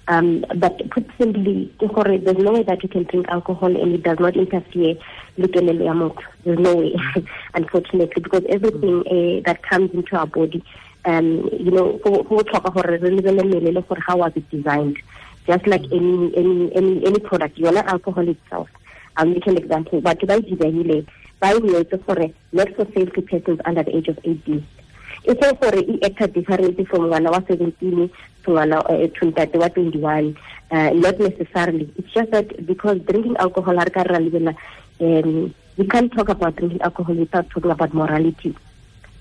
Um 0.09 0.45
but 0.57 0.91
put 0.91 1.07
simply 1.19 1.73
there's 1.79 2.39
no 2.39 2.53
way 2.53 2.63
that 2.65 2.83
you 2.83 2.89
can 2.89 3.05
drink 3.05 3.27
alcohol 3.29 3.77
and 3.81 3.95
it 3.95 4.03
does 4.03 4.19
not 4.19 4.37
interfere 4.37 4.97
ya 5.37 5.93
motho. 5.95 6.23
There's 6.45 6.59
no 6.59 6.75
way 6.75 6.97
unfortunately 7.55 8.23
because 8.23 8.45
everything 8.49 9.01
uh, 9.07 9.43
that 9.47 9.63
comes 9.63 9.93
into 9.93 10.17
our 10.17 10.27
body 10.27 10.65
um 11.07 11.49
you 11.53 11.71
know 11.71 11.99
go 11.99 12.25
lebelele 13.11 13.73
le 13.73 13.85
how 14.07 14.17
was 14.17 14.33
it 14.37 14.49
designed 14.51 14.97
just 15.47 15.67
like 15.67 15.85
any 15.93 16.37
any 16.37 16.75
any 16.75 17.07
any 17.07 17.19
product 17.21 17.59
yona 17.59 17.85
alcohol 17.87 18.29
itself 18.29 18.69
I'll 19.17 19.27
make 19.27 19.47
an 19.47 19.57
example. 19.57 20.01
Batho 20.01 20.27
ba 20.27 20.37
e 20.39 20.43
designile 20.43 21.07
ba 21.41 21.55
e 21.55 21.61
wetse 21.61 21.97
gore 22.05 22.33
not 22.53 22.75
for 22.75 22.87
sale 22.95 23.07
to 23.07 23.23
persons 23.23 23.61
under 23.65 23.83
the 23.83 23.97
age 23.97 24.09
of 24.09 24.19
18. 24.25 24.67
E 25.25 25.35
se 25.41 25.53
gore 25.61 25.79
e 25.79 25.99
acta 26.03 26.27
differently 26.27 26.85
from 26.85 27.07
ngwana 27.09 27.31
wa 27.31 27.41
17 27.41 28.11
to 28.43 28.51
ngwana 28.51 28.83
to 29.15 29.27
ntate 29.27 29.57
wa 29.57 29.69
21. 29.69 30.37
Uh, 30.71 30.91
not 30.95 31.19
necessarily. 31.21 31.93
It's 31.97 32.13
just 32.13 32.31
that 32.33 32.67
because 32.67 32.99
drinking 33.01 33.37
alcohol 33.37 33.75
lebella 33.75 34.57
um 35.01 35.55
we 35.77 35.87
can't 35.87 36.13
talk 36.13 36.29
about 36.29 36.57
drinking 36.57 36.83
alcohol 36.83 37.15
without 37.15 37.49
talking 37.51 37.71
about 37.71 37.95
morality. 37.95 38.57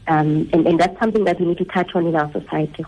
Um, 0.08 0.50
and, 0.52 0.68
and 0.68 0.80
that's 0.80 1.00
something 1.00 1.24
that 1.24 1.40
we 1.40 1.46
need 1.46 1.58
to 1.60 1.66
touch 1.66 1.96
on 1.96 2.06
in 2.06 2.16
our 2.16 2.32
society. 2.32 2.84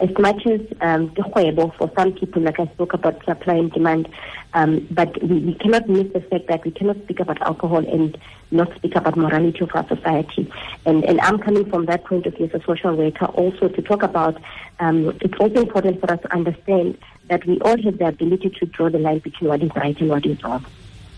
As 0.00 0.10
much 0.18 0.46
as 0.46 0.60
um, 0.80 1.12
the 1.14 1.72
for 1.76 1.90
some 1.96 2.12
people, 2.12 2.42
like 2.42 2.60
I 2.60 2.66
spoke 2.66 2.92
about 2.92 3.24
supply 3.24 3.54
and 3.54 3.72
demand, 3.72 4.08
um, 4.54 4.86
but 4.90 5.20
we, 5.22 5.40
we 5.40 5.54
cannot 5.54 5.88
miss 5.88 6.12
the 6.12 6.20
fact 6.20 6.46
that 6.48 6.64
we 6.64 6.70
cannot 6.70 7.02
speak 7.02 7.18
about 7.18 7.42
alcohol 7.42 7.78
and 7.78 8.16
not 8.52 8.72
speak 8.76 8.94
about 8.94 9.16
morality 9.16 9.58
of 9.60 9.70
our 9.74 9.86
society. 9.88 10.50
And, 10.86 11.04
and 11.04 11.20
I'm 11.20 11.38
coming 11.38 11.68
from 11.68 11.86
that 11.86 12.04
point 12.04 12.26
of 12.26 12.36
view 12.36 12.46
as 12.46 12.54
a 12.60 12.64
social 12.64 12.94
worker 12.94 13.26
also 13.26 13.68
to 13.68 13.82
talk 13.82 14.02
about 14.02 14.40
um, 14.78 15.16
it's 15.20 15.38
also 15.40 15.62
important 15.62 16.00
for 16.00 16.12
us 16.12 16.20
to 16.20 16.32
understand 16.32 16.98
that 17.28 17.44
we 17.46 17.58
all 17.60 17.80
have 17.82 17.98
the 17.98 18.06
ability 18.06 18.50
to 18.60 18.66
draw 18.66 18.88
the 18.88 18.98
line 18.98 19.18
between 19.18 19.48
what 19.48 19.62
is 19.62 19.70
right 19.74 19.98
and 20.00 20.10
what 20.10 20.26
is 20.26 20.42
wrong. 20.44 20.64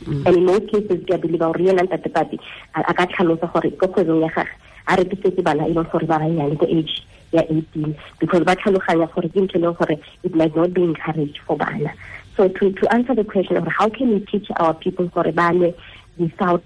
and 0.07 0.29
in 0.29 0.45
most 0.47 0.71
cases 0.71 0.91
we 0.91 1.05
ke 1.05 1.15
a 1.17 1.19
believe 1.19 1.41
gore 1.41 1.61
yena 1.67 1.83
ntate 1.87 2.09
papi 2.13 2.39
a 2.75 4.47
a 4.87 4.93
a 4.93 4.97
rekisetse 4.97 5.43
bana 5.43 5.67
e 5.67 5.73
leng 5.73 5.91
gore 5.91 6.07
ba 6.07 6.19
banyane 6.19 6.57
ko 6.59 6.67
age 6.67 7.03
ya 7.33 7.43
18 7.43 7.95
because 8.21 8.45
ba 8.45 8.57
tlhaloganya 8.57 9.09
gore 9.15 9.29
ke 9.29 9.41
ntho 9.41 9.59
e 9.59 9.63
leng 9.63 9.77
gore 9.79 9.97
it 10.23 10.35
might 10.35 10.55
not 10.57 10.73
be 10.75 10.83
encouraged 10.83 11.39
for 11.47 11.57
bana. 11.57 11.91
So 12.37 12.49
to, 12.49 12.73
to 12.73 12.85
answer 12.93 13.15
the 13.15 13.25
question 13.25 13.57
of 13.57 13.67
how 13.67 13.89
can 13.89 14.11
we 14.11 14.21
teach 14.27 14.51
our 14.57 14.75
people 14.75 15.07
gore 15.09 15.33
ba 15.33 15.53
nwe 15.53 15.75
without 16.19 16.65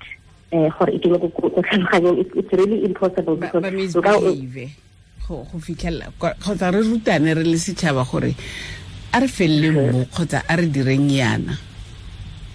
eh, 0.52 0.70
gore 0.78 0.92
e 0.92 0.98
kene 0.98 1.18
ko 1.20 1.28
ko 1.28 1.52
it's, 1.56 2.52
really 2.52 2.84
impossible 2.84 3.36
because 3.36 3.94
go 5.28 5.44
fitlhelela 5.60 6.12
kgotsa 6.18 6.72
re 6.72 6.80
rutane 6.80 7.34
re 7.36 7.44
le 7.44 7.58
setšhaba 7.58 8.04
gore 8.10 8.34
a 9.12 9.20
re 9.20 9.28
felele 9.28 9.70
mmo 9.70 10.04
kgotsa 10.08 10.42
a 10.48 10.56
re 10.56 10.66
direng 10.66 11.10
yana 11.10 11.58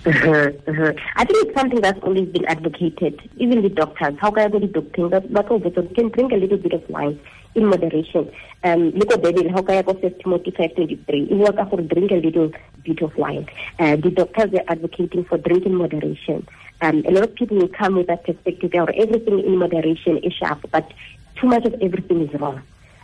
Uh-huh, 0.06 0.52
uh-huh. 0.68 0.94
I 1.16 1.24
think 1.24 1.48
it's 1.48 1.58
something 1.58 1.80
that's 1.80 2.00
always 2.04 2.28
been 2.28 2.46
advocated, 2.46 3.22
even 3.38 3.64
with 3.64 3.76
doctors. 3.76 4.16
How 4.20 4.32
can 4.32 4.44
I 4.44 4.50
go 4.50 4.60
to 4.60 4.68
doctor? 4.68 5.04
All 5.04 5.60
better. 5.60 5.82
You 5.82 5.96
can 5.96 6.10
drink 6.10 6.34
a 6.34 6.36
little 6.36 6.58
bit 6.58 6.74
of 6.74 6.90
wine 6.90 7.18
in 7.56 7.68
moderation. 7.68 8.30
Um, 8.66 8.90
look 8.92 9.12
at 9.14 9.22
Bible, 9.22 9.50
how 9.50 9.62
can 9.62 9.78
I 9.78 9.82
go 9.82 9.94
First 9.94 10.20
Timothy 10.22 10.52
5.23? 10.52 11.30
You 11.30 11.88
drink 11.88 12.12
a 12.12 12.16
little 12.16 12.52
bit 12.84 13.02
of 13.02 13.16
wine. 13.18 13.48
Uh, 13.80 13.96
the 13.96 14.10
doctors 14.12 14.54
are 14.54 14.64
advocating 14.68 15.24
for 15.24 15.38
drinking 15.38 15.76
moderation. 15.76 16.46
Um, 16.82 17.04
a 17.06 17.12
lot 17.12 17.24
of 17.24 17.36
people 17.36 17.58
will 17.58 17.70
come 17.70 17.96
with 17.96 18.08
that 18.08 18.26
perspective, 18.26 18.72
or 18.74 18.92
everything 18.92 19.40
in 19.40 19.58
moderation 19.58 20.18
is 20.18 20.34
sharp, 20.34 20.66
but 20.72 20.92
too 21.36 21.48
much 21.48 21.66
of 21.66 21.76
everything 21.82 22.28
is 22.28 22.34
wrong. 22.42 22.62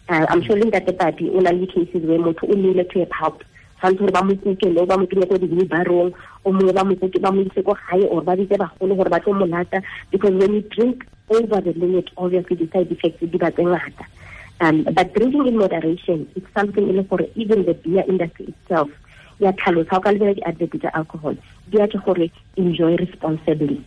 Uh, 0.09 0.25
I'm 0.27 0.41
sure 0.41 0.59
that 0.59 0.85
the 0.85 0.93
papi, 0.93 1.33
una 1.33 1.53
le 1.53 1.67
cases 1.67 2.03
where 2.03 2.17
nnile 2.17 2.89
to 2.91 3.01
a 3.01 3.05
pulp 3.05 3.43
tshwanetse 3.79 3.99
gore 3.99 4.11
ba 4.11 4.23
mo 4.23 4.35
kukele 4.35 4.85
ba 4.85 4.97
mo 4.97 5.05
kenye 5.07 5.25
ko 5.25 5.35
o 6.43 6.51
mongwe 6.51 6.73
ba 6.73 6.83
mo 6.83 7.41
ise 7.41 7.63
ko 7.63 7.73
gae 7.87 8.03
or 8.11 8.21
ba 8.21 8.35
bitse 8.35 8.57
bagolo 8.59 8.95
gore 8.95 9.09
ba 9.09 9.19
tlo 9.19 9.33
mo 9.33 9.45
lata 9.45 9.81
because 10.11 10.35
when 10.35 10.53
you 10.53 10.61
drink 10.61 11.07
over 11.29 11.61
the 11.61 11.73
limit 11.73 12.09
obviously 12.17 12.55
the 12.55 12.67
side 12.71 12.91
effects 12.91 13.23
di 13.23 13.37
ba 13.37 13.51
tse 13.51 13.63
ngata. 13.63 14.05
Um, 14.61 14.83
but 14.83 15.13
drinking 15.13 15.47
in 15.47 15.57
moderation 15.57 16.27
it's 16.35 16.51
something 16.53 16.89
e 16.89 16.91
le 16.91 17.03
gore 17.03 17.25
even 17.35 17.63
the 17.65 17.73
beer 17.73 18.03
industry 18.07 18.51
itself 18.51 18.89
ya 19.39 19.51
tlhalosa 19.51 19.97
o 19.97 20.01
ka 20.03 20.11
lebela 20.11 20.35
di-advert 20.35 20.75
tsa 20.75 20.91
alcohol 20.93 21.35
di 21.71 21.77
ya 21.79 21.87
ke 21.87 21.95
gore 22.03 22.27
enjoy 22.59 22.95
responsibly 22.99 23.79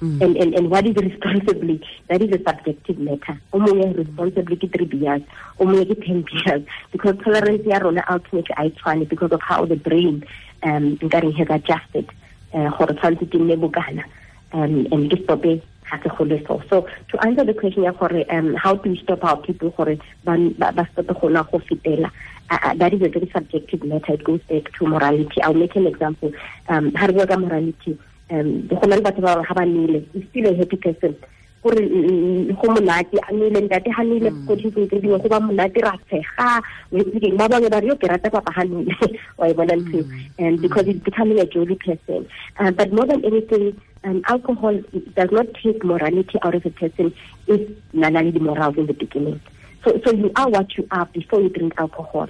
and, 0.00 0.36
and 0.36 0.54
and 0.54 0.70
what 0.70 0.86
is 0.86 0.94
responsibly 0.94 1.82
that 2.06 2.22
is 2.22 2.30
a 2.30 2.42
subjective 2.42 2.98
matter. 2.98 3.40
O 3.52 3.58
mongwe 3.58 3.96
responsibly 3.96 4.56
ke 4.56 4.70
three 4.70 4.86
beers 4.86 5.22
o 5.58 5.64
mongwe 5.64 5.86
ke 5.90 6.04
ten 6.04 6.22
beers 6.22 6.62
because 6.92 7.16
tolerance 7.24 7.66
ya 7.66 7.78
rona 7.78 8.04
ultimately 8.08 8.70
tshwane 8.70 9.08
because 9.08 9.32
of 9.32 9.40
how 9.40 9.64
the 9.64 9.76
brain 9.76 10.24
um 10.62 10.98
has 11.00 11.50
adjusted 11.50 12.08
uh, 12.54 12.70
ke 12.70 14.04
um 14.52 14.86
and 14.92 15.10
ke 15.10 15.22
stope 15.24 15.62
ga 15.90 15.98
se 16.02 16.08
gole 16.16 16.46
so. 16.46 16.62
So 16.70 16.86
to 17.08 17.26
answer 17.26 17.44
the 17.44 17.54
question 17.54 17.82
ya 17.82 17.92
gore 17.92 18.24
um 18.30 18.54
how 18.54 18.74
do 18.76 18.90
we 18.90 18.98
stop 18.98 19.24
our 19.24 19.36
people 19.38 19.70
gore 19.70 19.98
ba 20.24 20.36
ba 20.72 20.88
stope 20.92 21.20
go 21.20 21.28
na 21.28 21.42
go 21.42 21.58
fitela 21.58 22.10
uh, 22.50 22.74
that 22.74 22.94
is 22.94 23.02
a 23.02 23.08
very 23.08 23.28
subjective 23.34 23.82
matter. 23.82 24.12
It 24.14 24.24
goes 24.24 24.40
back 24.48 24.72
to 24.78 24.86
morality. 24.86 25.42
I'll 25.42 25.54
make 25.54 25.74
an 25.74 25.86
example. 25.86 26.32
Um 26.68 26.94
ha 26.94 27.06
re 27.06 27.12
bua 27.12 27.26
ka 27.26 27.36
morality 27.36 27.98
um 28.30 28.66
go 28.68 28.86
na 28.86 28.96
le 28.96 29.02
batho 29.02 29.20
ba 29.20 29.42
ga 29.42 29.54
ba 29.54 29.64
nile 29.66 30.04
is 30.14 30.24
still 30.30 30.46
a 30.46 30.54
happy 30.56 30.76
person 30.76 31.14
gore 31.62 31.74
mm, 31.74 32.54
go 32.60 32.72
monate 32.74 33.18
a 33.28 33.32
nile 33.32 33.60
ntate 33.66 33.90
ga 33.96 34.02
nile 34.04 34.30
ko 34.46 34.54
dintlong 34.56 34.88
tse 34.88 35.00
dingwe 35.02 35.18
go 35.22 35.28
ba 35.28 35.40
monate 35.40 35.80
ra 35.82 35.92
tshega 36.06 36.62
wetseng 36.92 37.36
ba 37.36 37.48
bangwe 37.48 37.70
ba 37.70 37.80
re 37.80 37.88
yo 37.88 37.96
ke 37.96 38.06
rata 38.08 38.30
papa 38.30 38.52
ga 38.56 38.64
nile 38.64 38.94
wa 39.38 39.48
e 39.48 39.54
bona 39.54 39.74
ntho 39.76 40.04
and 40.38 40.60
because 40.62 40.86
it's 40.86 41.02
becoming 41.04 41.40
a 41.40 41.46
jolly 41.46 41.74
person 41.76 42.26
uh, 42.58 42.70
but 42.70 42.92
more 42.92 43.06
than 43.06 43.24
anything 43.24 43.74
um, 44.04 44.22
alcohol 44.28 44.78
does 45.16 45.30
not 45.32 45.46
take 45.62 45.82
morality 45.84 46.38
out 46.42 46.54
of 46.54 46.64
a 46.66 46.70
person 46.70 47.12
if 47.46 47.60
nana 47.92 48.22
le 48.22 48.30
di-morals 48.32 48.76
in 48.76 48.86
the 48.86 48.94
beginning 48.94 49.40
so 49.84 49.98
so 50.04 50.12
you 50.12 50.30
are 50.36 50.48
what 50.48 50.76
you 50.76 50.86
are 50.90 51.06
before 51.06 51.40
you 51.40 51.48
drink 51.48 51.74
alcohol 51.78 52.28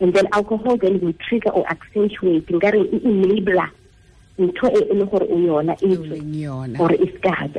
and 0.00 0.14
then 0.14 0.26
alcohol 0.32 0.76
then 0.76 0.98
will 1.00 1.12
trigger 1.28 1.50
or 1.50 1.66
accentuate 1.68 2.46
nkare 2.48 2.80
e 2.80 2.98
enabler 3.04 3.68
ntho 4.40 4.68
e 4.68 4.80
e 4.90 4.94
le 4.94 5.04
gore 5.04 5.26
o 5.28 5.36
yona 5.38 5.74
e 5.82 5.92
e 5.92 5.96
tswe. 5.96 6.16
Leng 6.16 6.34
yona? 6.34 6.80
Or 6.80 6.92
e 6.92 7.06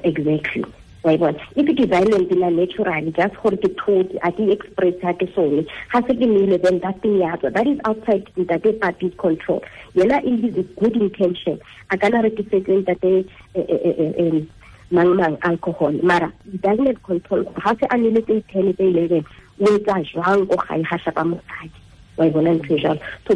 exactly. 0.04 0.66
Wa 1.04 1.18
bona? 1.18 1.38
If 1.56 1.70
is 1.70 1.90
violent 1.90 2.32
na 2.32 2.50
naturally 2.50 3.12
just 3.12 3.36
gore 3.42 3.58
ke 3.58 3.70
thotse 3.78 4.18
a 4.24 4.32
ke 4.32 4.50
express 4.56 4.96
ha 5.02 5.14
ke 5.14 5.28
sone. 5.36 5.66
Se 5.92 6.02
ke 6.02 6.62
then 6.62 6.80
that 6.80 7.02
thing 7.02 7.18
ya 7.18 7.36
tswa. 7.38 7.54
That 7.54 7.68
is 7.68 7.80
outside 7.86 8.26
ntate 8.36 9.18
control. 9.18 9.64
Yena 9.96 10.24
in 10.24 10.42
his 10.42 10.66
good 10.80 10.96
intention 10.98 11.60
a 11.92 11.98
kana 11.98 12.24
rekisetse 12.24 12.84
ntate 12.84 13.26
eh, 13.56 13.66
eh, 13.70 13.94
eh, 13.98 14.14
eh, 14.18 14.42
mang 14.90 15.16
mang 15.16 15.38
alcohol. 15.44 15.92
Mara 16.04 16.34
doesn't 16.62 17.04
control. 17.04 17.44
Se 17.44 17.86
a 17.90 17.98
tse 17.98 18.44
ten 18.52 18.74
tse 18.74 18.84
eleven 18.84 19.26
o 19.60 19.66
etsa 19.66 20.02
jwang? 20.14 20.48
Ko 20.50 20.56
gae 20.58 20.82
ga 20.82 21.24
mosadi. 21.24 21.78
Wa 22.18 22.26
e 22.26 22.30
bona 22.30 22.58
ntho 22.58 22.78
jalo 22.78 23.00
so 23.28 23.36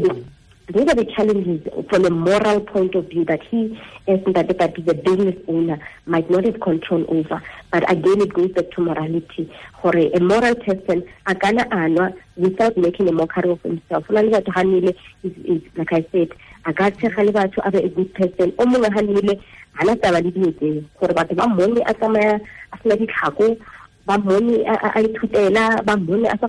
the 0.67 0.73
those 0.73 0.88
are 0.88 0.95
the 0.95 1.06
challenges 1.06 1.67
from 1.89 2.06
a 2.06 2.10
moral 2.10 2.60
point 2.62 2.95
of 2.95 3.08
view 3.10 3.25
that 3.25 3.43
he, 3.43 3.80
as 4.08 4.19
Ndate 4.19 4.54
Papi, 4.54 4.86
the 4.86 4.93
business 4.93 5.36
owner, 5.47 5.80
might 6.06 6.30
not 6.30 6.45
have 6.45 6.60
control 6.60 7.06
over. 7.08 7.41
But 7.71 7.89
again, 7.91 8.21
it 8.21 8.34
goes 8.34 8.51
back 8.51 8.71
to 8.71 8.82
morality. 8.82 9.51
For 9.82 9.95
a, 9.95 10.19
moral 10.19 10.56
person, 10.56 11.08
akana 11.25 11.69
anwa 11.69 12.15
without 12.36 12.78
making 12.78 13.10
a 13.10 13.12
mockery 13.12 13.49
of 13.49 13.62
himself. 13.62 14.06
Is, 14.10 14.97
is, 15.23 15.62
like 15.75 15.93
I 15.93 16.06
said, 16.12 16.32
a 16.65 16.73
ka 16.73 16.89
tshega 16.89 17.25
le 17.25 17.32
batho 17.32 17.62
a 17.63 17.71
be 17.71 17.78
a 17.80 17.89
good 17.89 18.13
person. 18.13 18.54
O 18.58 18.65
mongwe 18.65 18.91
ha 18.93 19.01
nnile 19.01 19.41
hana 19.73 19.95
taba 19.95 20.21
le 20.21 20.32
dilo 20.32 20.51
tseo 20.51 20.84
gore 20.99 21.13
batho 21.13 21.36
ba 21.36 21.47
mmone 21.47 21.82
a 21.86 21.93
tsamaya 21.93 22.39
a 22.71 22.78
sena 22.82 22.95
ditlhako 22.95 23.58
ba 24.06 24.17
mmone 24.17 24.63
a 24.65 25.01
ithutela 25.01 25.84
ba 25.84 25.97
mmone 25.97 26.28
a 26.28 26.38
sa 26.39 26.47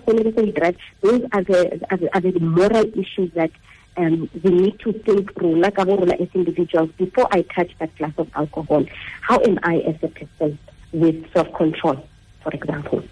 those 1.03 1.23
are 1.33 1.43
the, 1.43 2.09
are 2.13 2.21
the 2.21 2.39
moral 2.41 2.85
issues 2.95 3.31
that 3.35 3.51
um, 3.97 4.29
we 4.43 4.51
need 4.51 4.79
to 4.81 4.93
think 4.93 5.35
bo 5.35 5.55
rona 5.55 6.15
as 6.15 6.29
individuals 6.35 6.91
before 6.97 7.29
I 7.31 7.43
touch 7.43 7.71
that 7.79 7.95
glass 7.97 8.13
of 8.19 8.29
alcohol. 8.35 8.85
How 9.23 9.41
am 9.41 9.59
I 9.63 9.79
as 9.79 9.97
a 10.03 10.09
person 10.09 10.59
with 10.93 11.33
self-control, 11.33 12.07
for 12.43 12.53
example? 12.53 13.03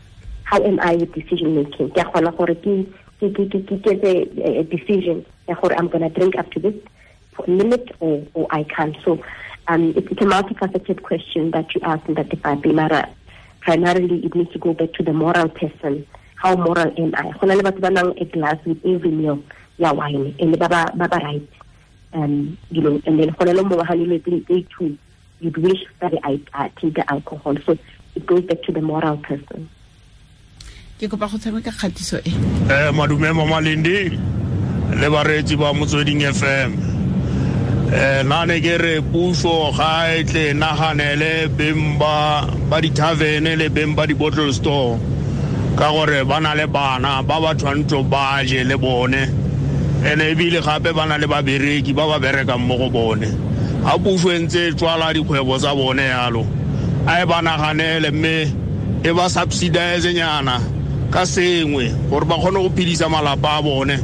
How 0.44 0.62
am 0.62 0.78
I 0.80 0.96
with 0.96 1.12
decision 1.14 1.56
making? 1.56 1.90
Ke 1.90 1.98
a 1.98 2.10
a, 3.22 4.58
a 4.60 4.64
decision 4.64 5.24
ya 5.48 5.54
gore 5.54 5.74
I'm 5.78 5.88
going 5.88 6.02
to 6.02 6.10
drink 6.10 6.36
up 6.36 6.50
to 6.52 6.60
this 6.60 6.74
limit 7.46 7.90
or 8.00 8.26
or 8.34 8.46
I 8.50 8.64
can't. 8.64 8.96
So 9.04 9.22
um, 9.68 9.94
it's, 9.96 10.06
it's 10.10 10.20
a 10.20 10.24
multifaceted 10.24 11.02
question 11.02 11.50
that 11.52 11.74
you 11.74 11.80
asked 11.82 12.06
in 12.08 12.14
that 12.14 12.28
debate. 12.28 12.74
Mara, 12.74 13.08
primarily 13.60 14.24
it 14.24 14.34
needs 14.34 14.52
to 14.52 14.58
go 14.58 14.74
back 14.74 14.92
to 14.94 15.02
the 15.02 15.12
moral 15.12 15.48
person. 15.48 16.06
How 16.36 16.56
moral 16.56 16.92
am 16.98 17.14
I? 17.16 17.32
Glass 18.32 18.58
with 18.66 18.84
every 18.84 19.10
meal 19.10 19.42
ya 19.78 19.92
wine 19.92 20.34
and 20.38 20.58
ba 20.58 20.68
ba 20.68 20.90
ba 20.94 21.08
ba 21.08 21.18
right 21.18 21.48
um 22.12 22.56
you 22.70 22.80
know 22.80 23.00
and 23.06 23.18
then 23.18 23.34
go 23.38 23.44
na 23.44 23.52
le 23.52 23.62
mo 23.62 23.76
ga 23.76 23.94
le 23.94 24.18
tse 24.18 24.66
two 24.70 24.96
you'd 25.40 25.56
wish 25.58 25.84
that 26.00 26.12
I, 26.22 26.40
I 26.54 26.68
take 26.80 26.94
the 26.94 27.10
alcohol. 27.10 27.56
So 27.66 27.76
it 28.14 28.26
goes 28.26 28.44
back 28.44 28.62
to 28.62 28.72
the 28.72 28.80
moral 28.80 29.16
person. 29.18 29.68
Ke 30.98 31.10
kopa 31.10 31.28
go 31.30 31.36
tshameka 31.38 31.72
kgatiso 31.74 32.18
e. 32.24 32.30
Eh 32.70 32.90
madume 32.94 33.34
mama 33.34 33.60
lindi 33.60 34.10
le 35.00 35.08
baretsi 35.10 35.58
ba 35.58 35.74
motsweding 35.74 36.22
fm 36.32 36.70
eh 37.92 38.22
nane 38.22 38.60
ke 38.62 38.78
re 38.78 38.94
puso 39.02 39.74
ga 39.76 40.14
e 40.14 40.24
tle 40.24 40.54
naganele 40.54 41.48
beng 41.58 41.98
ba 41.98 42.46
ba 42.70 42.80
di-tavene 42.80 43.58
le 43.58 43.68
beng 43.68 43.94
ba 43.94 44.06
di-bottle 44.06 44.52
store. 44.52 44.98
Ka 45.76 45.90
gore 45.90 46.24
ba 46.24 46.38
na 46.40 46.54
le 46.54 46.66
bana 46.66 47.22
ba 47.22 47.40
ba 47.42 47.54
tshwanetse 47.54 47.98
ba 48.08 48.44
je 48.46 48.62
le 48.62 48.78
bone 48.78 49.43
ene 50.04 50.30
ebile 50.30 50.60
gape 50.60 50.92
ba 50.92 51.06
na 51.06 51.16
le 51.18 51.26
babereki 51.26 51.92
ba 51.94 52.06
ba 52.06 52.18
berekang 52.18 52.60
mo 52.60 52.76
go 52.76 52.90
bone. 52.90 53.28
Ga 53.84 53.98
puso 53.98 54.30
e 54.32 54.38
ntse 54.38 54.68
e 54.68 54.72
tswala 54.72 55.12
dikgwebo 55.14 55.58
tsa 55.58 55.74
bone 55.74 56.04
yalo 56.04 56.44
a 57.06 57.22
e 57.22 57.26
ba 57.26 57.40
naganele 57.40 58.10
mme 58.10 58.52
e 59.02 59.12
ba 59.12 59.28
subsidize 59.28 60.12
nyana 60.12 60.60
ka 61.10 61.24
sengwe 61.26 61.88
gore 62.10 62.24
ba 62.24 62.36
kgone 62.36 62.60
go 62.60 62.70
phedisa 62.76 63.08
malapa 63.08 63.56
a 63.58 63.62
bone 63.62 63.96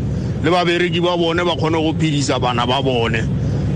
le 0.43 0.51
babereki 0.51 1.01
ba 1.01 1.17
bone 1.17 1.45
ba 1.45 1.53
kgone 1.57 1.77
go 1.77 1.93
phedisa 1.93 2.41
bana 2.41 2.67
ba 2.67 2.81
bone. 2.83 3.21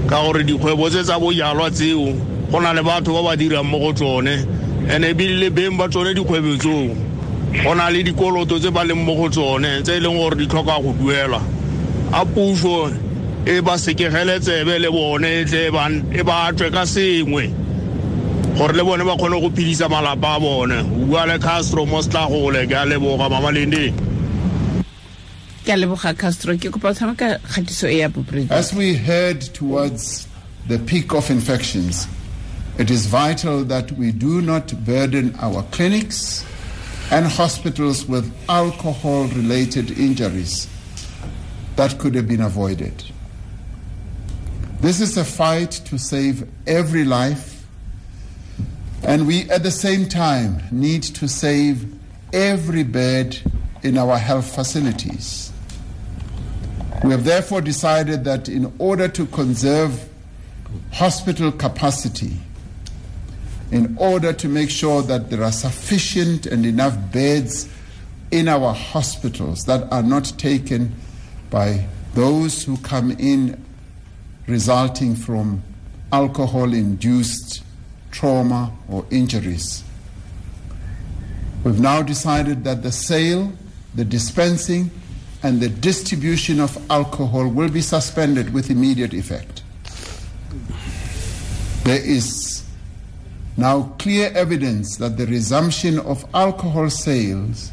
Ka 0.09 0.23
gore 0.25 0.45
dikgwebo 0.45 0.89
tse 0.89 1.05
tsa 1.05 1.21
bojalwa 1.21 1.71
tseo 1.71 2.09
go 2.51 2.61
na 2.61 2.73
le 2.73 2.83
batho 2.83 3.13
ba 3.13 3.23
ba 3.23 3.37
dirang 3.37 3.69
mo 3.69 3.79
go 3.79 3.93
tsone 3.93 4.47
ene 4.89 5.13
ebile 5.13 5.37
le 5.45 5.51
beng 5.51 5.77
ba 5.77 5.89
tsone 5.89 6.15
dikgwebo 6.15 6.57
tseo 6.57 6.97
go 7.65 7.75
na 7.75 7.91
le 7.91 8.03
dikoloto 8.03 8.59
tse 8.59 8.71
ba 8.71 8.85
leng 8.85 9.05
mo 9.05 9.15
go 9.15 9.29
tsone 9.29 9.83
tse 9.83 9.97
e 9.97 10.01
leng 10.01 10.17
gore 10.17 10.37
di 10.37 10.47
tlhoka 10.47 10.81
go 10.81 10.93
duelwa. 10.97 11.54
A 12.13 12.25
puso 12.25 12.91
e 13.47 13.61
ba 13.61 13.73
sekegele 13.79 14.41
tsebe 14.41 14.79
le 14.81 14.91
bone 14.91 15.41
e 15.41 15.45
tle 15.45 15.67
e 15.67 16.23
ba 16.23 16.53
tswe 16.53 16.71
ka 16.71 16.85
sengwe 16.87 17.53
gore 18.57 18.73
le 18.73 18.85
bone 18.85 19.05
ba 19.05 19.17
kgone 19.17 19.41
go 19.41 19.51
phedisa 19.51 19.89
malapa 19.89 20.37
a 20.37 20.41
bone. 20.41 20.83
Bua 21.07 21.27
le 21.27 21.39
castro 21.39 21.87
mo 21.87 22.01
setlagole 22.01 22.67
ke 22.69 22.75
a 22.75 22.85
leboga 22.87 23.29
mama 23.31 23.51
lindi 23.51 23.93
ke 25.65 25.73
a 25.73 25.77
leboga 25.81 26.13
castro 26.17 26.55
ke 26.57 26.69
kopa 26.71 26.93
tshameka 26.93 27.41
kgatiso 27.41 27.89
e 27.89 27.99
ya 28.01 28.09
as 28.51 28.75
we 28.75 28.95
head 28.95 29.41
towards 29.55 30.29
the 30.69 30.79
peak 30.79 31.15
of 31.15 31.31
infections 31.31 32.07
it 32.79 32.91
is 32.91 33.07
vital 33.07 33.65
that 33.65 33.91
we 33.93 34.13
do 34.13 34.43
not 34.43 34.75
burden 34.85 35.35
our 35.41 35.63
clinics 35.71 36.45
and 37.11 37.27
hospitals 37.27 38.07
with 38.07 38.31
alcohol 38.49 39.25
related 39.29 39.91
injuries 39.99 40.69
that 41.77 41.99
could 41.99 42.15
have 42.15 42.29
been 42.29 42.41
avoided. 42.41 43.05
This 44.81 45.01
is 45.01 45.17
a 45.17 45.25
fight 45.25 45.71
to 45.87 45.99
save 45.99 46.49
every 46.67 47.05
life, 47.05 47.67
and 49.03 49.27
we 49.27 49.49
at 49.51 49.63
the 49.63 49.71
same 49.71 50.09
time 50.09 50.63
need 50.71 51.03
to 51.03 51.29
save 51.29 51.87
every 52.33 52.83
bed 52.83 53.39
in 53.83 53.97
our 53.97 54.19
health 54.19 54.55
facilities. 54.55 55.53
We 57.03 57.11
have 57.11 57.25
therefore 57.25 57.61
decided 57.61 58.25
that 58.25 58.49
in 58.49 58.73
order 58.79 59.09
to 59.09 59.27
conserve 59.27 60.09
hospital 60.93 61.53
capacity, 61.53 62.33
in 63.71 63.97
order 63.99 64.33
to 64.33 64.49
make 64.49 64.71
sure 64.71 65.03
that 65.03 65.31
there 65.31 65.43
are 65.43 65.53
sufficient 65.53 66.47
and 66.47 66.65
enough 66.65 66.97
beds 67.13 67.69
in 68.31 68.49
our 68.49 68.73
hospitals 68.73 69.65
that 69.65 69.91
are 69.93 70.03
not 70.03 70.25
taken 70.39 70.95
by 71.55 71.87
those 72.15 72.65
who 72.65 72.77
come 72.79 73.13
in 73.13 73.65
resulting 74.49 75.15
from 75.15 75.63
alcohol 76.11 76.75
induced 76.75 77.63
trauma 78.11 78.73
or 78.89 79.07
injuries. 79.13 79.85
We've 81.63 81.79
now 81.79 82.03
decided 82.03 82.65
that 82.65 82.83
the 82.83 82.91
sale, 82.91 83.53
the 83.95 84.05
dispensing, 84.05 84.91
and 85.45 85.61
the 85.61 85.69
distribution 85.69 86.59
of 86.59 86.77
alcohol 86.91 87.47
will 87.47 87.71
be 87.71 87.83
suspended 87.83 88.53
with 88.53 88.69
immediate 88.69 89.15
effect. 89.15 89.63
There 91.85 92.05
is 92.05 92.65
now 93.57 93.95
clear 94.01 94.33
evidence 94.35 94.97
that 94.97 95.17
the 95.17 95.27
resumption 95.27 96.01
of 96.01 96.27
alcohol 96.35 96.91
sales 96.91 97.71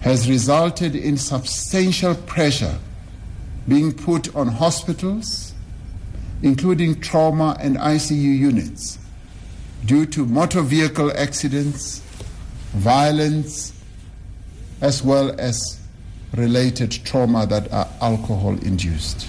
has 0.00 0.28
resulted 0.28 0.94
in 0.94 1.16
substantial 1.16 2.14
pressure 2.14 2.78
being 3.68 3.92
put 3.92 4.34
on 4.36 4.48
hospitals, 4.48 5.52
including 6.42 7.00
trauma 7.00 7.56
and 7.60 7.76
ICU 7.76 8.38
units, 8.38 8.98
due 9.84 10.06
to 10.06 10.24
motor 10.24 10.62
vehicle 10.62 11.10
accidents, 11.16 12.00
violence, 12.74 13.72
as 14.80 15.02
well 15.02 15.34
as 15.40 15.80
related 16.34 16.92
trauma 17.04 17.46
that 17.46 17.72
are 17.72 17.88
alcohol 18.00 18.52
induced. 18.58 19.28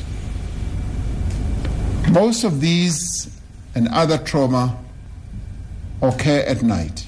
Most 2.12 2.44
of 2.44 2.62
these 2.62 3.34
and 3.76 3.88
other 3.90 4.18
trauma 4.18 4.78
occur 6.02 6.40
at 6.48 6.62
night. 6.62 7.07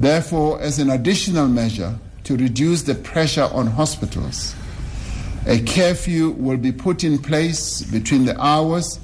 Therefore, 0.00 0.58
as 0.62 0.78
an 0.78 0.88
additional 0.88 1.46
measure 1.46 1.94
to 2.24 2.34
reduce 2.34 2.80
the 2.84 2.94
pressure 2.94 3.50
on 3.52 3.66
hospitals, 3.66 4.54
a 5.46 5.60
curfew 5.60 6.30
will 6.30 6.56
be 6.56 6.72
put 6.72 7.04
in 7.04 7.18
place 7.18 7.82
between 7.82 8.24
the 8.24 8.32
hours 8.40 8.98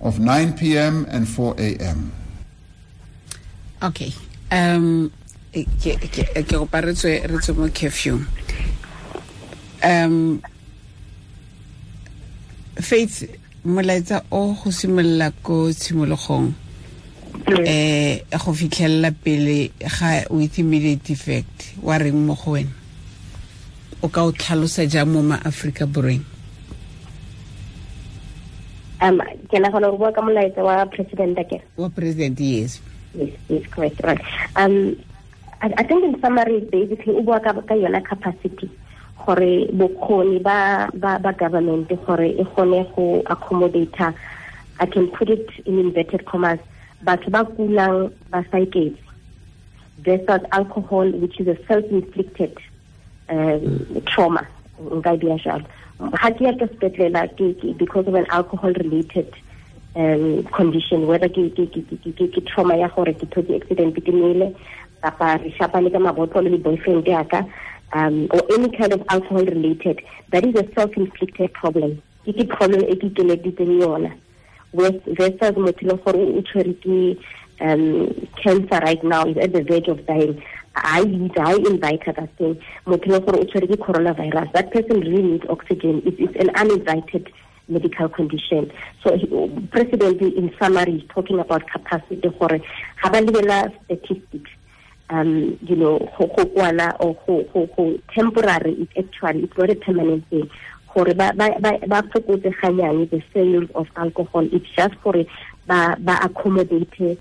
of 0.00 0.20
9 0.20 0.52
p.m. 0.56 1.04
and 1.10 1.28
4 1.28 1.56
a.m. 1.58 2.12
Okay. 3.82 4.14
Um 4.52 5.10
ke 5.50 5.98
ke 5.98 6.46
go 6.46 6.62
paretswe 6.66 7.26
re 7.26 7.38
tswe 7.42 7.56
mo 7.56 7.68
curfew. 7.68 8.24
Um 9.82 10.42
faith 12.78 13.26
molaetsa 13.66 14.22
o 14.30 14.54
go 14.54 14.70
simolola 14.70 15.32
ko 15.42 15.72
tshimologong 15.74 16.54
eh 17.66 18.22
go 18.30 18.52
fitlhelela 18.52 19.10
pele 19.12 19.70
ga 19.78 20.24
with 20.30 20.58
immediate 20.58 21.10
effect 21.10 21.74
wa 21.82 21.98
reng 21.98 22.26
mo 22.26 22.34
go 22.34 22.52
wena? 22.52 22.70
O 24.02 24.08
ka 24.08 24.24
o 24.24 24.32
tlhalosa 24.32 24.86
jang 24.88 25.12
mo 25.12 25.22
maaforika 25.22 25.86
borweng? 25.86 26.24
Um 29.00 29.20
ke 29.48 29.56
nagana 29.58 29.90
gore 29.90 29.98
bua 29.98 30.12
ka 30.12 30.20
molaetsa 30.22 30.62
wa 30.64 30.84
president 30.86 31.38
akere 31.38 31.62
wa 31.76 31.88
president 31.88 32.38
yes. 32.40 32.80
Yes 33.14 33.34
yes 33.48 33.64
correct 33.70 34.00
right. 34.04 34.20
Um 34.56 34.96
I, 35.62 35.72
I 35.76 35.82
think 35.84 36.04
in 36.04 36.20
summary 36.20 36.60
basically 36.60 37.14
o 37.14 37.22
bua 37.22 37.40
ka 37.40 37.52
ka 37.52 37.74
yona 37.74 38.04
capacity 38.04 38.70
gore 39.26 39.68
bokgoni 39.72 40.42
ba 40.42 40.88
ba 40.94 41.18
ba 41.18 41.32
government 41.32 41.88
gore 42.06 42.28
e 42.30 42.44
gone 42.56 42.84
go 42.96 43.22
accommodate 43.26 44.14
I 44.80 44.86
can 44.86 45.08
put 45.08 45.28
it 45.28 45.48
in 45.66 45.78
inverted 45.78 46.24
commas 46.24 46.60
batho 47.04 47.30
ba 47.30 47.44
kulang 47.44 48.12
ba 48.30 48.44
sa 48.50 48.58
versus 50.02 50.42
alcohol 50.52 51.10
which 51.10 51.38
is 51.40 51.46
a 51.46 51.56
self-inflicted 51.66 52.56
um, 53.28 54.02
trauma. 54.06 54.46
Nka 54.80 55.20
dia 55.20 55.36
jalo. 55.38 55.64
Ga 56.00 56.30
ke 56.32 56.40
ya 56.40 56.52
ka 56.56 56.66
sepetlela 56.72 57.28
because 57.76 58.06
of 58.06 58.14
an 58.14 58.26
alcohol 58.30 58.72
related 58.72 59.28
um, 59.94 60.44
condition 60.44 61.06
whether 61.06 61.28
ke 61.28 61.52
ke 61.52 61.66
ke 61.68 61.80
ke 61.84 62.12
ke 62.16 62.26
ke 62.32 62.40
trauma 62.46 62.76
ya 62.76 62.88
gore 62.88 63.12
ke 63.12 63.28
thotse 63.28 63.52
accident 63.60 63.94
ke 63.94 64.12
nele 64.12 64.56
kapa 65.02 65.38
re 65.44 65.52
shapane 65.58 65.92
ka 65.92 65.98
mabotlolo 65.98 66.50
le 66.50 66.58
boyfriend 66.58 67.06
yaka 67.06 67.44
um, 67.92 68.28
or 68.32 68.40
any 68.56 68.70
kind 68.76 68.92
of 68.92 69.04
alcohol 69.10 69.44
related 69.44 70.00
that 70.30 70.44
is 70.44 70.54
a 70.56 70.64
self 70.72 70.96
inflicted 70.96 71.52
problem. 71.52 72.00
Ke 72.24 72.32
ke 72.32 72.48
problem 72.48 72.80
e 72.88 72.96
ke 72.96 73.12
ikeleditseng 73.12 73.76
yona 73.84 74.12
motho 75.56 75.86
le 75.86 75.96
gore 75.96 76.16
o 76.16 76.42
tshwere 76.42 76.74
ke 76.80 77.18
um, 77.60 78.28
cancer 78.42 78.80
right 78.84 79.02
now 79.04 79.24
is 79.26 79.36
at 79.36 79.52
the 79.52 79.62
verge 79.62 79.88
of 79.88 80.06
dying 80.06 80.42
I 80.76 81.00
lead, 81.02 81.36
I 81.38 81.54
invite 81.54 82.04
her 82.04 82.12
that 82.12 82.36
thing. 82.36 82.60
coronavirus. 82.86 84.52
That 84.52 84.72
person 84.72 85.00
really 85.00 85.22
needs 85.22 85.44
oxygen. 85.48 86.02
It 86.06 86.18
is 86.20 86.34
an 86.36 86.50
uninvited 86.54 87.32
medical 87.68 88.08
condition. 88.08 88.72
So 89.02 89.16
President, 89.70 90.20
in 90.20 90.54
summary, 90.60 90.96
is 90.96 91.02
talking 91.08 91.38
about 91.38 91.68
capacity 91.68 92.28
for 92.38 92.48
statistics. 93.84 94.50
Um, 95.10 95.58
you 95.62 95.74
know, 95.74 95.98
ho 96.12 96.26
or 96.28 97.14
ho, 97.26 97.48
ho, 97.52 97.68
ho, 97.74 97.98
temporary. 98.14 98.88
It's 98.94 99.08
actually 99.14 99.44
it's 99.44 99.58
not 99.58 99.70
a 99.70 99.74
permanent 99.74 100.28
thing. 100.28 100.48
Gore 100.94 101.14
ba 101.14 101.32
ba 101.36 101.50
ba 101.86 102.02
fokotse 102.12 102.50
ganyane 102.60 103.08
the 103.10 103.22
sales 103.32 103.70
of 103.74 103.86
alcohol 103.96 104.48
it's 104.52 104.66
just 104.76 104.94
gore 105.02 105.24
ba 105.66 105.96
ba 105.98 106.18
accommodate 106.22 107.18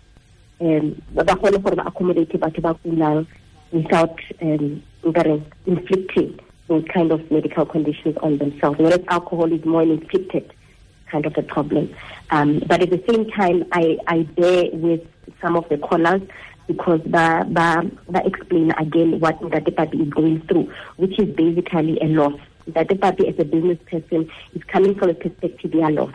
um 0.59 0.95
ba 1.13 1.23
kgone 1.23 1.61
gore 1.61 1.75
ba 1.75 1.85
accommodate 1.87 2.33
batho 2.39 2.61
ba 2.61 2.73
kulang 2.83 3.27
without 3.71 4.17
um 4.41 4.81
inflicting 5.65 6.39
those 6.69 6.85
kind 6.93 7.11
of 7.11 7.29
medical 7.31 7.65
conditions 7.65 8.15
on 8.21 8.37
themselves. 8.37 8.79
Whereas 8.79 9.01
alcohol 9.07 9.51
is 9.51 9.65
more 9.65 9.81
an 9.81 9.91
inflicted 9.91 10.53
kind 11.07 11.25
of 11.25 11.37
a 11.37 11.41
problem. 11.41 11.93
Um, 12.29 12.59
but 12.67 12.81
at 12.81 12.91
the 12.91 13.03
same 13.09 13.29
time, 13.31 13.65
I, 13.71 13.97
I 14.07 14.23
bear 14.23 14.65
with 14.71 15.01
some 15.41 15.55
of 15.55 15.67
the 15.69 15.77
callers 15.77 16.21
because 16.67 17.01
they, 17.05 17.41
they, 17.47 17.75
they 18.09 18.23
explain 18.25 18.71
again 18.71 19.19
what 19.19 19.39
papi 19.41 20.01
is 20.07 20.09
going 20.13 20.41
through, 20.41 20.71
which 20.97 21.19
is 21.19 21.35
basically 21.35 21.99
a 22.01 22.05
loss. 22.05 22.39
That 22.73 22.87
the 22.89 22.95
party 22.95 23.27
as 23.27 23.39
a 23.39 23.45
business 23.45 23.79
person 23.89 24.29
is 24.53 24.63
coming 24.63 24.95
from 24.95 25.09
a 25.09 25.13
perspective 25.13 25.73
of 25.75 25.91
loss. 25.91 26.13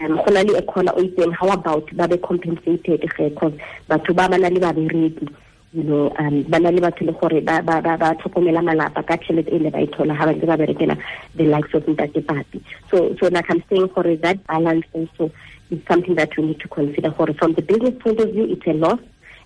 um 0.00 0.16
go 0.16 0.32
na 0.32 0.42
le 0.42 0.58
a 0.58 0.62
caller 0.62 0.92
o 0.96 1.02
itseng 1.02 1.32
how 1.34 1.48
about 1.50 1.86
ba 1.96 2.08
be 2.08 2.16
compensated 2.18 3.00
because 3.00 3.52
batho 3.88 4.14
ba 4.14 4.28
ba 4.28 4.38
na 4.38 4.48
le 4.48 4.60
babereki 4.60 5.28
you 5.72 5.84
know 5.84 6.12
um 6.18 6.42
ba 6.44 6.58
na 6.58 6.70
le 6.70 6.80
batho 6.80 7.06
le 7.06 7.12
gore 7.12 7.40
ba 7.40 7.62
tlhokomela 7.62 8.62
malapa 8.62 9.06
ka 9.06 9.16
tšhelete 9.16 9.52
e 9.54 9.58
le 9.58 9.70
ba 9.70 9.80
e 9.80 9.86
thola 9.86 10.16
ga 10.18 10.26
ba 10.26 10.32
ntse 10.34 10.46
ba 10.46 10.56
berekela 10.56 10.98
the 11.36 11.44
likes 11.44 11.72
of 11.74 11.86
ntate 11.86 12.20
papi. 12.26 12.60
So 12.90 13.14
so 13.20 13.28
like 13.28 13.48
i'm 13.50 13.62
saying 13.70 13.86
gore 13.94 14.16
that 14.16 14.44
balance 14.46 14.86
also 14.92 15.30
is 15.70 15.80
something 15.88 16.16
that 16.16 16.36
we 16.36 16.44
need 16.44 16.60
to 16.60 16.68
consider 16.68 17.10
gore 17.10 17.32
from 17.34 17.54
the 17.54 17.62
business 17.62 17.94
point 18.02 18.20
of 18.20 18.32
view 18.32 18.46
it's 18.50 18.66
a 18.66 18.72
loss 18.72 18.98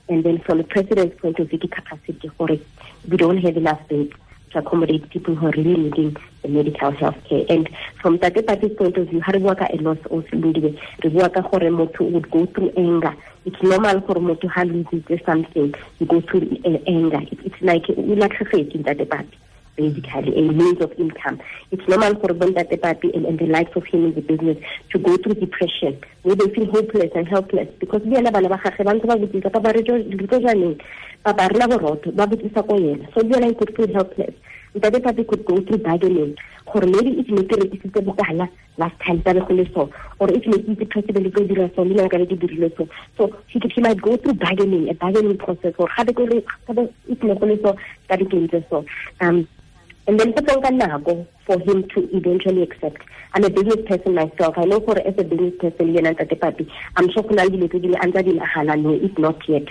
and 0.09 0.25
then 0.25 0.39
from 0.39 0.59
the 0.59 0.65
president's 0.65 1.21
point 1.21 1.39
of 1.39 1.49
view 1.51 1.59
ke 1.59 1.71
capacity 1.71 2.31
gore 2.39 2.57
we 3.09 3.17
don't 3.17 3.39
have 3.39 3.57
enough 3.57 3.87
beds 3.89 4.17
to 4.51 4.59
accommodate 4.59 5.09
people 5.11 5.35
who 5.35 5.47
are 5.47 5.53
really 5.53 5.77
needing 5.77 6.17
the 6.43 6.49
medical 6.49 6.91
health 6.91 7.17
care. 7.29 7.45
And 7.49 7.69
from 8.01 8.19
Tate 8.19 8.47
Papi's 8.47 8.77
point 8.77 8.97
of 8.97 9.09
view, 9.09 9.21
hari 9.21 9.41
ka 9.41 9.67
a 9.71 9.77
loss 9.77 9.99
also 10.11 10.29
lindiwe. 10.29 10.79
Re 11.05 11.11
bua 11.11 11.29
ka 11.31 11.41
gore 11.43 11.71
motho 11.71 12.11
would 12.11 12.31
go 12.31 12.47
through 12.47 12.73
anger. 12.77 13.15
It's 13.45 13.63
normal 13.63 14.01
for 14.03 14.17
motho 14.17 14.49
ha 14.49 14.63
loses 14.63 15.21
something, 15.25 15.75
you 15.99 16.07
go 16.07 16.21
through 16.21 16.61
uh, 16.65 16.79
anger. 16.87 17.21
It, 17.33 17.39
it's 17.45 17.61
like 17.63 17.89
you 17.89 18.15
like 18.17 18.35
in 18.53 18.85
Tate 18.85 19.09
Pati 19.09 19.39
basically 19.79 20.37
a 20.37 20.53
means 20.53 20.81
of 20.81 20.93
income. 20.99 21.41
It's 21.71 21.87
normal 21.89 22.17
for 22.17 22.35
Bontate 22.35 22.81
Papi 22.81 23.15
and, 23.15 23.25
and 23.25 23.39
the 23.39 23.47
likes 23.47 23.75
of 23.77 23.85
him 23.87 24.07
in 24.07 24.15
the 24.15 24.21
business 24.21 24.59
to 24.91 24.99
go 24.99 25.17
through 25.17 25.35
depression, 25.35 25.99
where 26.23 26.35
they 26.35 26.49
feel 26.53 26.67
hopeless 26.67 27.13
and 27.15 27.29
helpless 27.29 27.69
because 27.79 28.03
we 28.03 28.17
are 28.17 28.31
bana 28.31 28.49
ba 28.49 28.59
gage 28.59 28.85
ba 28.85 28.95
ntse 28.95 29.07
ba 29.07 30.75
botsisa 31.25 31.25
pa 31.25 31.33
ba 31.33 31.49
re 31.49 31.55
re 31.55 31.59
na 31.59 31.67
borotho 31.67 32.13
ba 32.15 32.27
botsisa 32.27 32.63
ko 32.67 32.75
yena. 32.77 33.09
So 33.15 33.21
le 33.21 33.37
yena 33.37 33.59
could 33.59 33.77
feel 33.77 33.93
helpless 33.93 34.35
ntate 34.75 35.01
papi 35.03 35.27
could 35.27 35.45
go 35.45 35.61
through 35.61 35.79
bargaining 35.79 36.37
gore 36.67 36.87
maybe 36.87 37.19
if 37.21 37.29
ne 37.29 37.43
ke 37.43 37.57
rekisitse 37.57 38.01
bokala 38.05 38.49
last 38.77 38.99
time 39.01 39.21
tsa 39.23 39.35
be 39.35 39.41
go 39.41 39.55
le 39.55 39.65
so 39.75 39.91
or 40.19 40.31
if 40.31 40.47
ne 40.47 40.59
ke 40.59 40.69
itse 40.75 40.89
president 40.91 41.35
tlo 41.35 41.47
dira 41.49 41.71
so 41.75 41.83
le 41.83 41.95
nna 41.95 42.11
ka 42.11 42.19
le 42.19 42.27
ke 42.27 42.37
dirile 42.39 42.71
so. 42.77 42.89
So 43.17 43.35
he, 43.49 43.61
he 43.75 43.81
might 43.81 44.01
go 44.01 44.17
through 44.17 44.35
bargaining 44.35 44.89
a 44.89 44.95
bargaining 44.95 45.39
process 45.39 45.75
gore 45.77 45.89
ga 45.97 46.05
if 46.05 47.23
ne 47.23 47.35
go 47.35 47.47
le 47.47 47.57
so 47.63 47.77
ka 48.09 48.17
dikentse 48.17 48.65
so. 48.69 48.85
Um 49.21 49.49
and 50.07 50.19
then 50.19 50.33
nako 50.33 51.27
for 51.45 51.59
him 51.61 51.87
to 51.95 52.09
eventually 52.17 52.63
accept. 52.63 53.03
I'm 53.35 53.45
a 53.45 53.51
business 53.51 53.87
person 53.87 54.15
myself. 54.15 54.57
I 54.57 54.65
know 54.65 54.81
for 54.81 54.99
as 54.99 55.15
a 55.19 55.25
business 55.25 55.55
person 55.59 55.95
yena 55.95 56.15
ntate 56.15 56.39
papi 56.39 56.71
i'm 56.97 57.11
sure 57.11 57.23
go 57.23 57.35
na 57.35 57.45
le 57.45 57.51
dilo 57.51 57.69
tse 57.69 57.81
dingwe 57.81 57.99
a 58.01 58.07
ntse 58.07 58.19
a 58.19 58.23
di 58.23 58.33
nagana 58.33 58.77
no 58.83 58.93
if 58.95 59.19
not 59.19 59.49
yet 59.49 59.69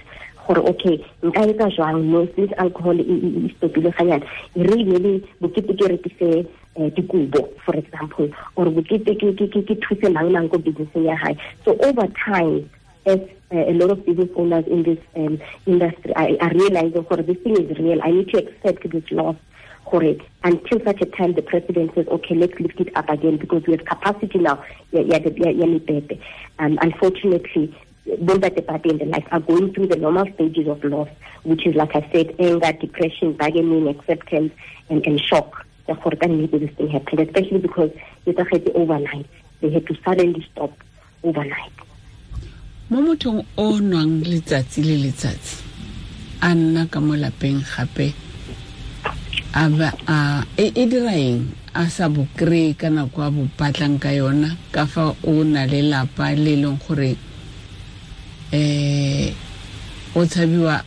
gore 0.48 0.62
okay 0.70 0.98
nka 1.24 1.42
etsa 1.50 1.70
jwang 1.76 2.04
no 2.12 2.28
since 2.36 2.54
alcohol 2.58 3.00
e 3.00 3.52
stopile 3.58 3.92
ganyana 3.98 4.26
e 4.56 4.64
re 4.64 4.82
ebele 4.82 5.22
bokete 5.42 5.74
ke 5.74 5.88
rekise 5.88 6.48
um 6.76 6.90
dikubo 6.90 7.50
for 7.66 7.76
example 7.76 8.30
or 8.56 8.66
bokete 8.66 9.16
ke 9.20 9.36
thuse 9.84 10.10
mang 10.10 10.32
mang 10.32 10.50
ko 10.50 10.58
businesseng 10.58 11.06
ya 11.06 11.18
gae 11.24 11.36
so 11.66 11.76
over 11.84 12.08
time 12.26 12.70
as 13.06 13.20
uh, 13.52 13.66
a 13.72 13.74
lot 13.74 13.92
of 13.92 14.06
business 14.06 14.30
owners 14.36 14.68
in 14.68 14.84
this 14.84 15.00
um, 15.16 15.40
industry 15.66 16.14
are, 16.16 16.32
are 16.42 16.54
realizing 16.54 17.04
for 17.04 17.18
this 17.18 17.38
thing 17.44 17.56
is 17.60 17.78
real 17.78 18.00
i 18.04 18.12
need 18.12 18.30
to 18.30 18.40
accept 18.40 18.90
this 18.90 19.12
loss 19.12 19.36
correct 19.90 20.22
until 20.44 20.80
such 20.84 21.02
a 21.02 21.06
time 21.06 21.34
the 21.34 21.42
president 21.42 21.94
says, 21.96 22.08
okay, 22.08 22.36
let's 22.36 22.58
lift 22.60 22.80
it 22.80 22.96
up 22.96 23.10
again 23.10 23.38
because 23.38 23.64
we 23.66 23.74
have 23.74 23.86
capacity 23.86 24.40
now. 24.40 24.64
Yeah, 24.92 25.02
yeah, 25.02 25.20
yeah, 25.36 25.50
yeah, 25.50 26.18
um, 26.60 26.78
unfortunately, 26.82 27.76
those 28.20 28.43
at 28.43 28.56
the 28.56 28.62
party 28.62 28.89
and 28.89 29.00
the 29.00 29.06
like 29.06 29.28
are 29.32 29.39
going 29.39 29.74
through 29.74 29.88
the 29.88 29.98
normal 29.98 30.32
stages 30.34 30.67
of 30.67 30.84
loss, 30.84 31.10
which 31.43 31.65
is, 31.65 31.76
like 31.76 31.96
I 31.96 32.10
said, 32.12 32.36
anger, 32.39 32.72
depression, 32.72 33.34
bargaining, 33.34 33.88
acceptance, 33.88 34.54
and, 34.89 35.06
and 35.06 35.20
shock. 35.20 35.65
Therefore, 35.86 36.12
can 36.12 36.38
maybe 36.38 36.58
this 36.58 36.72
thing 36.76 36.89
happened, 36.89 37.22
especially 37.22 37.60
because 37.60 37.91
it's 38.26 38.39
a 38.39 38.74
overnight. 38.74 39.28
They 39.62 39.72
had 39.72 39.88
to 39.88 39.96
suddenly 40.04 40.46
stop 40.52 40.72
overnight. 41.24 41.72
mo 42.88 43.04
mothong 43.04 43.43
o 43.60 43.84
nwang 43.84 44.24
letsatsi 44.24 44.80
le 44.80 44.96
letsatsi 44.96 45.60
a 46.39 46.56
nna 46.56 46.88
ka 46.88 47.04
mo 47.04 47.20
lapeng 47.20 47.60
gape 47.60 48.15
e, 50.56 50.86
dira 50.88 51.12
eng 51.12 51.52
a 51.76 51.84
sa 51.91 52.08
bo 52.08 52.24
kry 52.39 52.72
ka 52.80 52.88
nako 52.88 53.28
a 53.28 53.30
bo 53.36 53.43
batlang 53.60 54.00
ka 54.00 54.15
yona 54.15 54.56
ka 54.72 54.88
fa 54.88 55.12
o 55.12 55.43
na 55.43 55.67
le 55.67 55.84
lapa 55.84 56.32
le 56.32 56.56
e 56.56 56.62
leng 56.63 56.80
gore 56.80 57.20
um 58.54 59.34
o 60.16 60.26
tshabiwa 60.26 60.84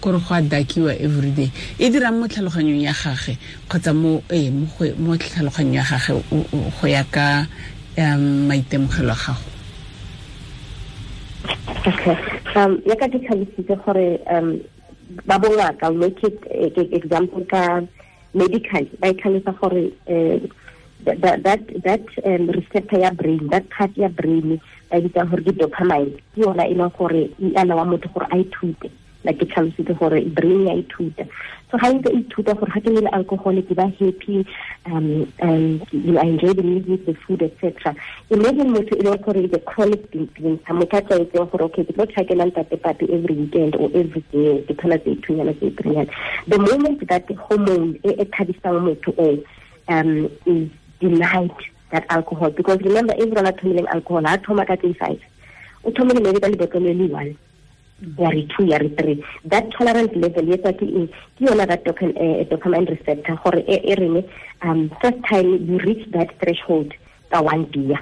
kore 0.00 0.18
go 0.18 0.34
a 0.34 0.42
dakiwa 0.42 0.94
everyday 1.00 1.50
e 1.78 1.90
dirang 1.90 2.20
mo 2.20 2.28
tlhaloganyong 2.28 2.82
ya 2.86 2.92
gage 2.94 3.36
kgotsa 3.68 3.92
mo 3.92 4.22
ee 4.30 4.50
mo 4.50 5.16
tlhaloganyong 5.16 5.74
ya 5.74 5.82
gage 5.82 6.22
go 6.30 6.86
ya 6.86 7.02
ka 7.10 7.46
um 7.98 8.46
maitemogelo 8.46 9.10
a 9.12 9.18
gago 9.18 9.50
okay 11.86 12.16
um 12.54 12.78
ya 12.86 12.94
ka 12.94 13.08
ke 13.10 13.74
gore 13.84 14.20
um 14.30 14.60
ba 15.26 15.38
bongaka 15.38 15.90
make 15.90 16.22
it 16.22 16.38
example 16.94 17.42
ka 17.50 17.82
medical 18.34 18.86
ba 19.00 19.10
itlhalosa 19.10 19.52
gore 19.58 19.90
um 20.06 20.46
that 21.06 21.42
that 21.42 21.62
that 21.82 22.04
um, 22.24 22.50
receptor 22.50 22.98
ya 22.98 23.10
brain 23.10 23.46
that 23.48 23.70
part 23.70 23.96
ya 23.96 24.08
brain 24.08 24.60
ba 24.90 25.00
bitsa 25.00 25.28
gore 25.30 25.42
ke 25.42 25.52
dopamine 25.54 26.18
ke 26.34 26.42
yona 26.42 26.66
e 26.66 26.74
leng 26.74 26.92
gore 26.98 27.30
e 27.38 27.54
alawa 27.54 27.86
motho 27.86 28.12
gore 28.12 28.26
a 28.30 28.36
ithute. 28.42 28.90
Like 29.26 29.38
ke 29.40 29.46
tlhalositse 29.50 29.98
gore 29.98 30.20
brain 30.30 30.66
ya 30.66 30.74
ithuta. 30.82 31.26
So 31.70 31.78
ga 31.78 31.90
ntse 31.90 32.10
ithuta 32.14 32.54
gore 32.54 32.70
ga 32.70 32.80
ke 32.80 32.90
le 32.94 33.10
alcohol 33.10 33.58
ke 33.62 33.74
ba 33.74 33.86
happy 33.98 34.46
um 34.86 35.26
and 35.40 35.82
you 35.90 36.18
enjoy 36.18 36.54
the 36.54 36.62
music 36.62 37.06
the 37.06 37.14
food 37.26 37.42
etc 37.42 37.90
imagine 38.30 38.70
motho 38.70 38.94
e 38.94 39.02
leng 39.02 39.18
gore 39.26 39.42
the 39.50 39.58
chronic 39.66 40.06
drinking 40.12 40.60
sa 40.66 40.72
motho 40.78 40.98
a 40.98 41.02
tlwaetseng 41.02 41.50
gore 41.50 41.66
okay 41.66 41.82
ke 41.84 41.92
tlo 41.98 42.06
tšhakelang 42.06 42.54
tate 42.54 42.78
papi 42.86 43.10
every 43.10 43.34
weekend 43.34 43.74
or 43.82 43.90
every 43.98 44.22
day 44.30 44.62
ke 44.70 44.78
thola 44.78 44.98
tse 45.02 45.18
ithunyana 45.18 45.58
tse 45.58 45.74
the 46.46 46.58
moment 46.58 47.02
that 47.10 47.26
hormone 47.50 47.98
e 48.06 48.14
e 48.14 48.24
thabisang 48.30 48.78
motho 48.86 49.10
o 49.18 49.28
um 49.88 50.30
is 50.46 50.70
denied 51.00 51.54
that 51.90 52.04
alcohol. 52.10 52.50
Because 52.50 52.80
remember 52.80 53.14
everyone 53.14 53.46
a 53.46 53.52
thomileng 53.52 53.88
alcohol 53.88 54.24
ha 54.24 54.36
thoma 54.36 54.66
ka 54.66 54.76
tse 54.76 54.94
five 54.94 55.20
o 55.84 55.90
thomile 55.90 56.22
maybe 56.22 56.40
ka 56.40 56.78
le 56.78 57.08
one 57.08 57.36
ya 58.18 58.28
re 58.28 58.46
two 58.54 58.64
ya 58.66 58.76
re 58.76 58.88
three 58.88 59.24
that 59.44 59.70
tolerance 59.72 60.14
level 60.14 60.44
yetsa 60.44 60.72
ke 60.76 60.82
eng 60.82 61.08
ke 61.38 61.66
that 61.66 61.86
uh, 61.88 62.44
dopamine 62.50 62.90
receptor 62.90 63.38
gore 63.42 63.62
e 63.66 63.94
reng 63.94 64.24
um 64.62 64.90
first 65.00 65.22
time 65.30 65.48
you 65.68 65.78
reach 65.78 66.04
that 66.10 66.28
threshold 66.40 66.92
ka 67.30 67.40
one 67.40 67.64
beer. 67.64 67.98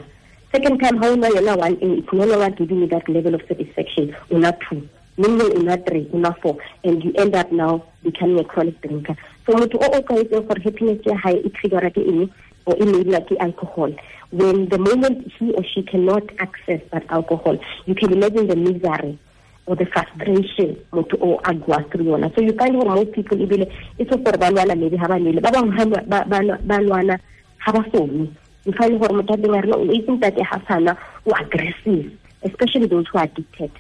Second 0.51 0.81
time 0.81 0.97
how 0.97 1.13
una 1.13 1.29
yona 1.29 1.57
one 1.57 1.79
a 1.81 1.99
it's 1.99 2.13
no 2.13 2.25
longer 2.25 2.51
giving 2.57 2.81
you 2.81 2.87
that 2.89 3.09
level 3.09 3.35
of 3.35 3.43
satisfaction 3.47 4.15
una 4.33 4.57
two. 4.69 4.89
Meaning 5.17 5.53
una 5.59 5.77
three 5.79 6.09
una 6.13 6.35
four. 6.43 6.59
And 6.83 7.05
you 7.05 7.13
end 7.17 7.35
up 7.37 7.53
now 7.53 7.85
becoming 8.03 8.41
a 8.41 8.45
chronic 8.45 8.81
drinker. 8.81 9.17
So 9.47 9.53
motho 9.53 9.79
o 9.79 9.87
o 9.95 10.03
tlwaetseng 10.03 10.49
gore 10.49 10.61
happiness 10.65 11.07
ya 11.07 11.17
hae 11.17 11.39
e 11.39 11.51
triggerwa 11.51 11.95
ke 11.95 12.03
eng 12.03 12.31
or 12.67 12.77
e 12.77 12.85
maybe 12.85 13.11
like 13.11 13.31
alcohol. 13.41 13.93
When 14.31 14.69
the 14.69 14.79
moment 14.79 15.31
he 15.39 15.53
or 15.53 15.65
she 15.65 15.83
cannot 15.83 16.25
access 16.39 16.81
that 16.93 17.05
alcohol 17.11 17.59
you 17.87 17.95
can 17.95 18.13
imagine 18.13 18.49
the 18.49 18.57
misery 18.57 19.19
or 19.67 19.77
the 19.77 19.87
frustration 19.87 20.77
motho 20.93 21.17
o 21.21 21.41
a 21.45 21.55
goa 21.55 21.85
so 22.35 22.41
you 22.43 22.53
find 22.59 22.75
gore 22.75 22.95
most 22.95 23.13
people 23.13 23.39
ebile 23.39 23.67
e 23.99 24.05
se 24.05 24.17
gore 24.17 24.37
ba 24.39 24.51
lwana 24.51 24.75
maybe 24.77 24.97
ga 24.97 25.09
ba 25.09 25.19
nele 25.19 25.41
ba 25.41 25.51
bangwe 25.51 25.85
ba 26.09 26.81
lwana 26.83 27.19
ga 27.65 27.73
ba 27.73 27.85
you 27.95 28.73
find 28.77 28.99
gore 29.01 29.13
motho 29.13 29.35
a 29.35 29.37
teng 29.37 29.55
a 29.55 29.61
rena 29.63 29.77
o 29.77 29.85
itseng 29.85 30.21
tate 30.21 30.43
ga 30.43 30.97
aggressive 31.41 32.13
especially 32.43 32.87
those 32.87 33.07
who 33.09 33.19
are 33.19 33.25
addicted 33.25 33.71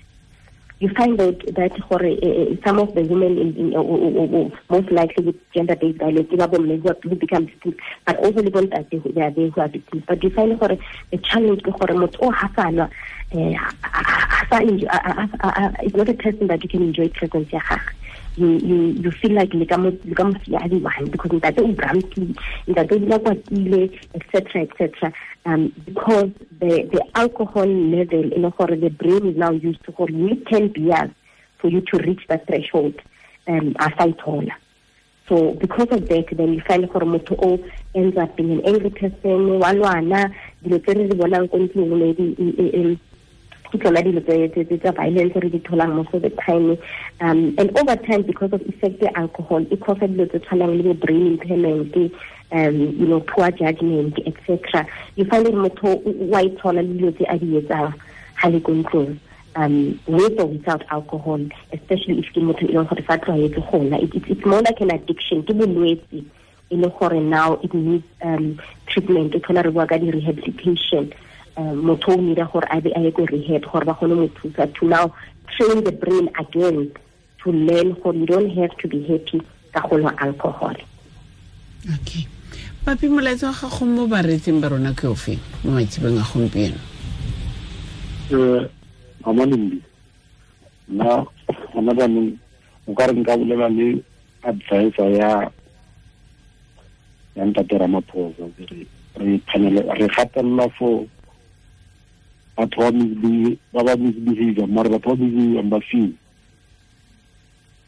you 0.84 0.90
find 0.90 1.18
out 1.18 1.38
that 1.54 1.72
uh, 1.72 2.56
some 2.62 2.78
of 2.78 2.94
the 2.94 3.02
women 3.02 3.38
in, 3.38 3.56
in 3.56 3.74
uh, 3.74 3.80
uh, 3.80 4.50
most 4.68 4.92
likely 4.92 5.24
with 5.24 5.52
gender 5.54 5.74
based 5.76 5.98
violence 5.98 6.28
who, 6.30 7.14
become 7.16 7.46
victims 7.46 7.76
but 8.04 8.16
also 8.18 8.42
le 8.42 8.50
bontate 8.50 9.02
who 9.02 9.12
they 9.12 9.22
are 9.22 9.30
there 9.30 9.48
who 9.48 9.60
are 9.62 9.68
victims 9.68 10.02
but 10.06 10.22
you 10.22 10.28
find 10.28 10.60
gore 10.60 10.76
the 11.10 11.16
challenge 11.18 11.62
ha 11.64 12.50
sa 12.54 12.70
lwa 12.70 12.90
not 15.96 16.08
a 16.08 16.14
person 16.14 16.46
that 16.48 16.62
you 16.62 16.68
can 16.68 16.82
enjoy 16.82 17.08
presence 17.08 17.48
you 18.36 18.48
you 18.58 18.76
you 19.04 19.10
feel 19.12 19.32
like 19.32 19.50
mosiadi 19.50 20.82
one 20.82 21.10
because 21.10 21.30
dula 21.30 23.18
kwatile 23.18 23.90
etc 24.14 24.62
etc 24.62 25.12
um 25.44 25.72
because 25.84 26.30
the 26.60 26.88
the 26.92 27.04
alcohol 27.14 27.66
level 27.66 28.32
in 28.32 28.42
gore 28.42 28.76
the 28.76 28.90
brain 28.90 29.26
is 29.26 29.36
now 29.36 29.50
used 29.50 29.82
to 29.84 29.92
for 29.92 30.08
you 30.10 30.16
need 30.28 30.46
10 30.46 30.68
beers 30.72 31.10
for 31.58 31.68
you 31.68 31.80
to 31.80 31.98
reach 31.98 32.22
that 32.28 32.46
threshold 32.46 32.94
um 33.46 33.74
as 33.78 33.92
ithola 33.92 34.52
so 35.28 35.52
because 35.54 35.88
of 35.90 36.08
that 36.08 36.26
then 36.32 36.54
you 36.54 36.62
find 36.68 36.90
for 36.90 37.00
motho 37.00 37.34
o 37.42 37.58
ends 37.94 38.16
up 38.16 38.36
being 38.36 38.52
an 38.52 38.66
angry 38.66 38.90
person 38.90 39.58
wa 39.58 39.72
lwana 39.72 40.30
dilo 40.62 40.78
tse 40.78 40.94
maybe 44.56 44.78
tsa 44.78 44.92
violence 44.92 45.34
re 45.40 45.48
di 45.50 45.58
tholang 45.60 45.94
most 45.94 46.14
of 46.14 46.22
the 46.22 46.30
time. 46.30 46.78
Um 47.20 47.54
and 47.58 47.76
over 47.78 47.96
time 47.96 48.22
because 48.22 48.52
of 48.52 48.60
effect 48.62 49.02
ya 49.02 49.10
alcohol 49.14 49.66
e 49.70 49.76
cause 49.76 49.98
dilo 50.06 50.26
tse 50.28 50.38
tshwanang 50.38 50.76
le 50.76 50.82
bo 50.82 50.94
brain 50.94 51.26
impairment 51.26 51.96
um 52.54 52.76
you 53.00 53.06
know 53.06 53.20
poor 53.20 53.50
judgment 53.50 54.18
etc 54.26 54.86
you 55.16 55.24
find 55.26 55.44
gore 55.44 55.60
motho 55.66 56.00
wa 56.32 56.40
ithola 56.42 56.82
le 56.82 56.94
dilo 56.94 57.12
tse 57.12 57.26
a 57.28 57.38
di 57.38 57.58
etsang 57.60 57.92
ga 58.40 58.48
le 58.48 58.60
ko 58.60 58.72
um 59.56 59.98
with 60.06 60.40
or 60.40 60.46
without 60.46 60.82
alcohol 60.90 61.40
especially 61.72 62.18
if 62.18 62.30
ke 62.32 62.40
motho 62.42 62.66
e 62.66 62.72
leng 62.74 62.88
gore 62.88 63.04
sa 63.06 63.18
tlwaetse 63.18 63.60
gona 63.70 63.98
it's 64.02 64.46
more 64.46 64.62
like 64.62 64.80
an 64.80 64.90
addiction 64.90 65.42
ke 65.42 65.52
bolwetse. 65.60 66.24
E 66.70 66.76
le 66.76 66.88
gore 66.90 67.20
now 67.20 67.54
it 67.62 67.72
needs 67.74 68.04
um 68.22 68.58
treatment. 68.86 69.34
E 69.34 69.40
thola 69.40 69.62
re 69.64 69.70
bua 69.70 69.86
ka 69.86 69.98
di-rehabilitation. 69.98 71.12
Um, 71.56 71.82
motho 71.84 72.12
o 72.12 72.16
nira 72.16 72.50
gore 72.50 72.66
a 72.70 72.80
be 72.80 72.92
a 72.96 73.00
ye 73.00 73.10
ko 73.12 73.26
rehab 73.26 73.70
gore 73.70 73.84
ba 73.84 73.94
kgone 73.94 74.74
to 74.74 74.86
now 74.86 75.14
train 75.56 75.84
the 75.84 75.92
brain 75.92 76.30
again 76.38 76.90
to 77.42 77.52
learn 77.52 77.92
gore 78.02 78.14
you 78.14 78.26
don't 78.26 78.50
have 78.50 78.76
to 78.78 78.88
be 78.88 79.02
happy 79.06 79.40
ka 79.72 79.86
go 79.86 80.08
alcohol. 80.18 80.74
Okay 81.94 82.26
papi 82.84 83.08
molaetsa 83.08 83.48
wa 83.48 83.56
gago 83.56 83.84
mo 83.88 84.04
bareetseng 84.06 84.60
ba 84.60 84.68
rona 84.68 84.92
ke 84.92 85.08
ofeng 85.08 85.40
mo 85.64 85.72
maitsebeng 85.72 86.20
a 86.20 86.24
gompieno. 86.28 86.76
Um 88.28 88.68
amalembi 89.24 89.80
nna 90.92 91.24
gona 91.72 91.96
jaanong 91.96 92.36
ka 92.92 93.06
re 93.08 93.12
nka 93.16 93.36
bolela 93.40 93.68
le 93.72 94.04
advisor 94.44 95.08
ya 95.16 95.48
ya 97.36 97.44
ntate 97.44 97.72
ramaphosa 97.78 98.52
kere 98.52 98.84
re 99.16 100.06
gatelela 100.12 100.68
for 100.76 101.08
batho 102.56 102.92
ba 103.72 103.80
ba 103.80 103.96
misbehavior 103.96 104.68
mare 104.68 104.92
batho 104.92 105.16
ba 105.16 105.24
misbehavior 105.24 105.64
ba 105.64 105.80
fen 105.80 106.12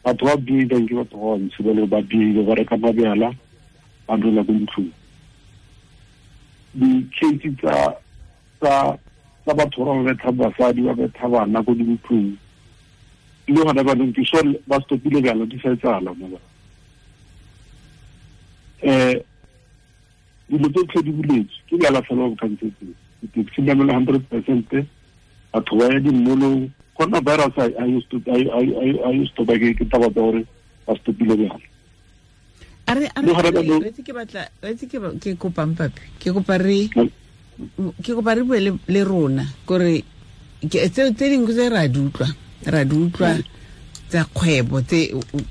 batho 0.04 0.24
ba 0.24 0.36
behavior 0.40 0.80
ke 0.88 0.94
batho 0.96 1.16
ba 1.20 1.36
bantsho 1.36 1.60
ba 1.60 1.86
ba 1.86 2.00
behavior 2.00 2.44
ba 2.48 2.54
reka 2.56 2.76
mabjala 2.80 3.36
ba 4.06 4.16
dula 4.16 4.44
ko 4.44 4.52
ntlong 4.52 4.92
di-case 6.76 7.50
tsa 7.56 7.96
tsa 8.60 8.98
tsa 9.44 9.52
batho 9.54 9.84
ba 9.84 9.92
ba 9.94 10.02
betha 10.12 10.30
basadi 10.32 10.82
ba 10.82 10.94
betha 10.94 11.28
bana 11.28 11.62
ko 11.62 11.72
dintlong. 11.74 12.36
Le 13.46 13.62
gona 13.62 13.82
banong 13.82 14.12
ke 14.12 14.22
so 14.26 14.42
ba 14.66 14.76
stopile 14.82 15.22
bjalo 15.22 15.46
di 15.46 15.58
sa 15.62 15.70
etsala 15.70 16.12
mola 16.12 16.38
um 18.82 19.14
dilo 20.50 20.68
tsotlhe 20.68 21.02
di 21.02 21.10
buletswe 21.10 21.62
ke 21.70 21.74
bjala 21.78 22.02
fela 22.02 22.26
ba 22.26 22.34
bokantsetseng 22.34 22.94
ke 23.32 23.60
namela 23.62 23.94
hundred 23.96 24.22
percent 24.28 24.68
batho 25.52 25.72
ba 25.78 25.84
ya 25.92 25.98
dimmolong. 26.00 26.68
Coronavirus 26.96 27.56
a 27.76 27.84
yo 27.86 28.00
stopa 29.28 29.52
ke 29.56 29.84
taba 29.88 30.08
tsa 30.10 30.20
gore 30.20 30.42
ba 30.86 30.92
stopile 31.00 31.36
bjalo 31.36 31.75
ke 35.20 35.30
kopang 35.34 35.74
papi 35.74 36.02
ke 36.22 36.30
kopa 36.30 36.54
re 36.58 36.88
ke 38.02 38.10
kopa 38.14 38.34
re 38.36 38.42
bue 38.46 38.58
le 38.86 39.00
rona 39.04 39.44
kore 39.66 40.04
tse 40.70 41.10
dingwe 41.12 41.52
tse 41.52 41.68
ra 41.68 41.88
di 41.88 41.98
utlwa 41.98 42.28
ra 42.66 42.84
di 42.84 42.94
utlwa 42.94 43.34
tsa 44.08 44.24
kgwebo 44.24 44.80
tse 44.82 45.10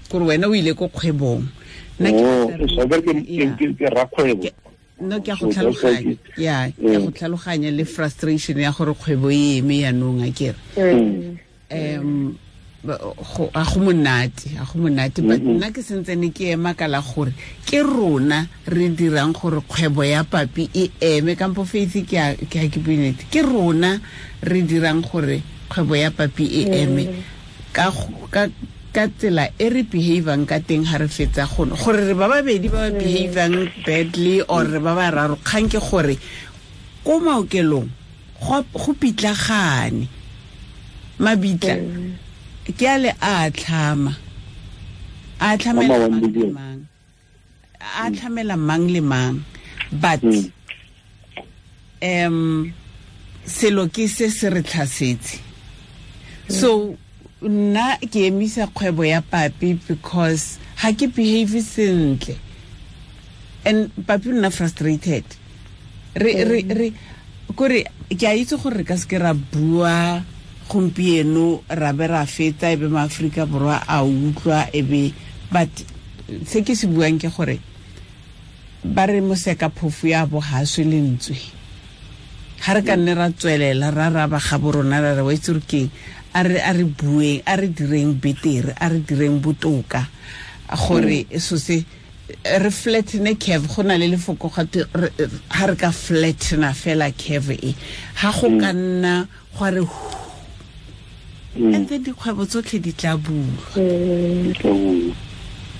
kore 0.09 0.25
wena 0.25 0.47
o 0.47 0.55
ile 0.55 0.73
ko 0.73 0.87
kgwebong. 0.87 1.43
No 4.95 5.19
ke 5.19 5.31
a 5.31 5.35
go 5.35 5.51
tlhaloganya 5.51 6.15
ya 6.39 6.71
ke 6.71 6.95
go 7.03 7.11
tlhaloganya 7.11 7.71
le 7.71 7.83
frustration 7.83 8.55
ya 8.59 8.71
gore 8.71 8.95
kgwebo 8.95 9.27
e 9.27 9.59
eme 9.59 9.83
yanong 9.83 10.23
a 10.23 10.31
kere 10.31 10.55
um 11.67 12.31
a 12.89 13.63
go 13.65 13.79
monate 13.79 14.45
a 14.59 14.65
go 14.65 14.79
monate 14.79 15.21
but 15.27 15.41
nna 15.41 15.71
ke 15.73 15.81
sentsene 15.81 16.33
ke 16.33 16.53
ema 16.53 16.73
ka 16.73 16.87
la 16.87 17.01
gore 17.01 17.33
ke 17.65 17.81
rona 17.81 18.47
re 18.67 18.89
dirang 18.89 19.33
gore 19.33 19.61
kgwebo 19.61 20.03
ya 20.03 20.23
papi 20.23 20.69
e 20.73 20.91
eme. 21.01 21.35
Kampo 21.35 21.65
faith 21.65 21.97
ke 22.05 22.17
a 22.17 22.35
ke 22.37 22.79
buinete 22.79 23.25
ke 23.31 23.41
rona 23.41 23.99
re 24.41 24.61
dirang 24.61 25.01
gore 25.01 25.41
kgwebo 25.69 25.95
ya 25.95 26.11
papi 26.11 26.45
e 26.45 26.63
eme. 26.83 27.03
Ka 27.73 27.91
ka 28.95 29.11
tsela 29.11 29.51
e 29.59 29.67
re 29.67 29.83
behavang 29.83 30.47
ka 30.47 30.63
teng 30.63 30.87
ga 30.87 30.95
re 30.95 31.11
fetsa 31.11 31.43
gono 31.43 31.75
gore 31.75 32.07
re 32.07 32.15
ba 32.15 32.31
babedi 32.31 32.71
ba 32.71 32.87
ba 32.87 32.95
behavang 32.95 33.67
badly 33.83 34.39
or 34.47 34.63
re 34.63 34.79
ba 34.79 34.95
ba 34.95 35.11
raro 35.11 35.35
kgang 35.43 35.67
ke 35.67 35.83
gore 35.83 36.15
ko 37.03 37.19
maokelong 37.19 37.91
go 38.39 38.91
pitlagane 38.95 40.07
mabitla 41.19 41.75
ke 42.73 42.85
a 42.89 42.97
le 42.97 43.11
a 43.21 43.51
tlhama. 43.51 44.17
A 45.39 45.57
tlhamela 45.57 46.09
mang 46.09 46.33
le 46.33 46.51
mang? 46.51 46.87
A 47.81 48.11
tlhamela 48.11 48.57
mang 48.57 48.87
le 48.87 49.01
mang? 49.01 49.45
But 49.91 50.23
um 52.01 52.73
selo 53.45 53.87
ke 53.87 54.07
se 54.09 54.29
se 54.29 54.49
re 54.49 54.61
tlhasetse 54.61 55.39
so 56.49 56.97
nna 57.41 57.97
ke 58.11 58.25
emisa 58.29 58.67
kgwebo 58.67 59.05
ya 59.05 59.21
papi 59.21 59.79
because 59.87 60.57
ga 60.81 60.91
ke 60.93 61.07
behave 61.13 61.61
sentle. 61.61 62.37
And 63.65 63.89
papi 63.95 64.33
nna 64.33 64.51
frustrated. 64.53 65.25
Re 66.15 66.43
re 66.43 66.59
re 66.69 66.93
kore 67.55 67.85
ke 68.09 68.25
a 68.25 68.33
itse 68.37 68.57
gore 68.61 68.77
re 68.77 68.83
ka 68.83 68.95
se 68.95 69.07
ke 69.07 69.17
ra 69.21 69.33
bua 69.33 70.23
gompieno 70.69 71.61
ra 71.69 71.93
be 71.93 72.07
ra 72.07 72.25
fetsa 72.25 72.71
e 72.71 72.77
be 72.77 72.87
maaforika 72.87 73.45
borwa 73.45 73.83
a 73.87 74.03
utlwa 74.03 74.69
e 74.73 74.81
be 74.81 75.13
but 75.51 75.69
se 76.45 76.61
ke 76.63 76.75
se 76.75 76.87
buang 76.87 77.19
ke 77.19 77.29
gore 77.29 77.59
ba 78.83 79.05
re 79.05 79.21
moseka 79.21 79.69
phofu 79.69 80.07
ya 80.07 80.25
bo 80.25 80.39
gaswe 80.41 80.83
lentswe 80.83 81.37
ga 82.65 82.73
re 82.73 82.81
ka 82.81 82.95
nne 82.97 83.13
ra 83.13 83.29
tswelela 83.29 83.91
ra 83.91 84.09
ra 84.09 84.27
ba 84.27 84.39
bo 84.59 84.71
rona 84.71 85.01
ra 85.01 85.13
re 85.13 85.21
wa 85.21 85.33
itse 85.33 85.53
gore 85.53 85.65
keng 85.67 85.89
a 86.35 86.43
re 86.43 86.83
bueng 86.83 87.41
a 87.45 87.55
re 87.55 87.69
direng 87.69 88.19
betere 88.19 88.75
a 88.75 88.89
re 88.89 88.99
direng 88.99 89.39
botoka. 89.39 90.05
Gore 90.67 91.25
so 91.39 91.55
se 91.55 91.85
re 92.43 92.69
flatne 92.69 93.39
cave 93.39 93.67
go 93.67 93.83
na 93.83 93.95
le 93.95 94.07
lefoko 94.11 94.51
ga 94.51 94.65
re 94.65 95.75
ka 95.75 95.91
flatna 95.91 96.73
fela 96.73 97.11
cave 97.15 97.55
e. 97.55 97.75
Ga 98.19 98.31
go 98.31 98.49
ka 98.59 98.73
nna 98.73 99.27
go 99.55 99.65
re 99.65 99.81
and 101.55 101.87
then 101.87 102.03
dikgwebo 102.03 102.45
tsotlhe 102.45 102.81
di 102.81 102.91
tla 102.91 103.17
bulwa. 103.17 103.79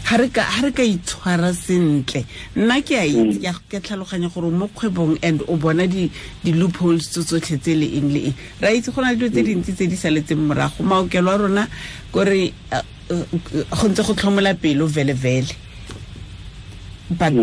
Ga 0.06 0.18
re 0.18 0.30
ka 0.30 0.84
itshwara 0.84 1.54
sentle. 1.54 2.26
Nna 2.56 2.82
ke 2.82 2.96
a 2.96 3.06
itse 3.06 3.54
ke 3.70 3.82
tlhaloganya 3.82 4.30
gore 4.34 4.52
mo 4.52 4.68
kgwebong 4.68 5.18
and 5.24 5.42
o 5.48 5.56
bona 5.58 5.88
di-loopholes 5.88 7.10
tse 7.10 7.24
tsotlhe 7.26 7.58
tse 7.60 7.76
le 7.76 7.88
eng 7.98 8.10
le 8.14 8.20
eng. 8.30 8.36
Ra 8.62 8.70
itse 8.70 8.94
go 8.94 9.02
na 9.02 9.12
le 9.12 9.18
dilo 9.18 9.30
tse 9.30 9.44
dintsi 9.44 9.74
tse 9.74 9.88
di 9.88 9.96
saletseng 9.98 10.46
morago. 10.48 10.84
Maokelo 10.84 11.32
a 11.32 11.38
rona 11.38 11.68
kore 12.12 12.54
go 13.10 13.88
ntse 13.88 14.02
go 14.06 14.14
tlhomola 14.14 14.54
pelo 14.54 14.88
vele-vele 14.88 15.54
but 17.10 17.34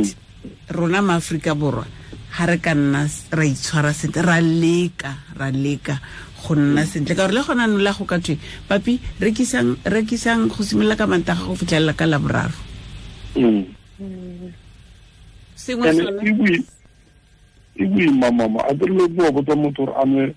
rona 0.70 1.02
maaforika 1.02 1.54
borwa 1.54 1.86
ga 2.34 2.46
re 2.46 2.58
ka 2.58 2.74
nna 2.74 3.06
ra 3.30 3.44
itshwara 3.44 3.92
sentle 3.94 4.22
ra 4.22 4.40
leka 4.40 5.14
ra 5.38 5.50
leka 5.50 6.00
go 6.42 6.54
nna 6.54 6.84
sentle. 6.84 7.14
Ka 7.14 7.26
gore 7.26 7.34
le 7.34 7.42
gona 7.46 7.66
nola 7.66 7.92
go 7.92 8.04
ka 8.04 8.18
thwe 8.18 8.36
papi 8.68 9.00
rekisang 9.20 10.48
go 10.48 10.62
simolola 10.62 10.96
ka 10.96 11.06
mantaga 11.06 11.46
go 11.46 11.54
fitlhelela 11.54 11.94
ka 11.94 12.06
laboraro. 12.06 12.58
Sengwe 15.54 15.88
e 17.76 17.84
boima 17.86 18.30
mama 18.30 18.60
a 18.68 18.74
dirile 18.74 19.08
bua 19.08 19.30
botsa 19.32 19.56
motho 19.56 19.86
gore 19.86 19.94
a 19.96 20.04
nwe 20.04 20.34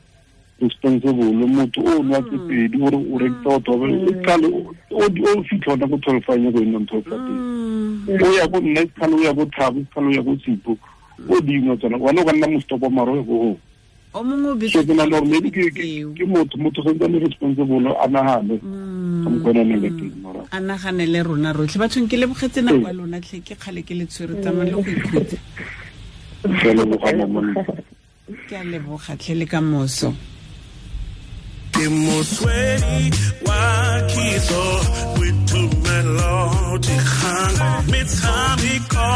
responsible 0.61 1.33
motho 1.33 1.81
o 1.81 2.03
nwa 2.03 2.21
ke 2.23 2.37
pedi 2.47 2.79
ore 2.81 2.95
o 2.95 3.17
rekisa 3.19 3.59
batho 3.59 3.77
ba 3.77 3.87
e 3.91 5.21
o 5.27 5.43
fitlha 5.43 5.73
ona 5.73 5.87
ko 5.87 5.97
tholofanye 5.97 6.51
ko 6.51 6.59
ena 6.63 6.79
ntho 6.79 7.01
tsa 7.01 7.17
teng. 7.19 7.41
O 8.07 8.27
ya 8.31 8.47
ko 8.47 8.59
nna 8.63 8.81
kale 8.95 9.15
o 9.15 9.23
ya 9.23 9.33
ko 9.33 9.45
thabo 9.51 9.83
kale 9.93 10.07
o 10.07 10.11
ya 10.15 10.23
ko 10.23 10.37
sipo 10.45 10.77
o 11.27 11.41
dingwe 11.41 11.75
tsona 11.77 11.97
wane 11.97 12.21
o 12.21 12.25
ka 12.25 12.31
nna 12.31 12.47
mostopa 12.47 12.89
maro 12.89 13.11
o 13.11 13.17
ya 13.17 13.23
ko 13.23 13.33
o 13.33 13.57
so 14.15 14.83
ke 14.83 14.93
nana 14.95 15.19
gore 15.19 15.27
maybe 15.27 15.51
ke 15.51 16.25
motho 16.25 16.57
motho 16.57 16.79
santsane 16.83 17.19
responsible 17.19 17.91
a 17.99 18.07
nagane 18.07 18.55
ka 19.23 19.29
mokgwa 19.29 19.63
le 19.63 19.89
teng 19.91 20.13
a 20.51 20.59
naganele 20.59 21.23
rona 21.23 21.51
rotlhe. 21.53 21.77
Bathong 21.79 22.07
ke 22.07 22.15
lebogetse 22.15 22.61
nako 22.63 22.87
ya 22.87 22.93
lona 22.93 23.19
tlhe. 23.19 23.43
Ke 23.43 23.55
kgale 23.59 23.83
ke 23.83 23.93
le 23.93 24.05
tshwere 24.07 24.39
tsamang 24.41 24.71
le 24.71 24.71
go 24.71 24.81
ikhutse 24.87 25.37
ke 28.47 28.55
a 28.55 28.63
leboga 28.63 29.11
lebogatlhe 29.15 29.35
le 29.35 29.45
ka 29.45 29.61
moso 29.61 30.13
ke 31.75 31.87
moswedi 31.89 33.11
wa 33.45 33.63
kitso 34.11 34.65
with 35.19 35.51
melody 35.83 36.97
kgang 37.11 37.59
metshameko 37.91 39.09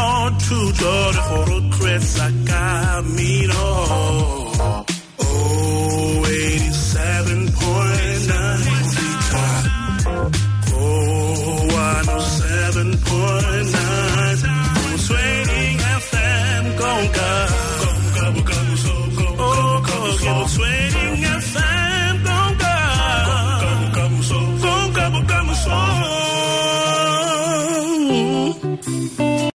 thuto 0.44 0.94
le 1.16 1.22
go 1.28 1.38
rotloetsa 1.48 2.26
kamino 2.48 3.66
oh, 3.96 4.84
oh 5.24 6.29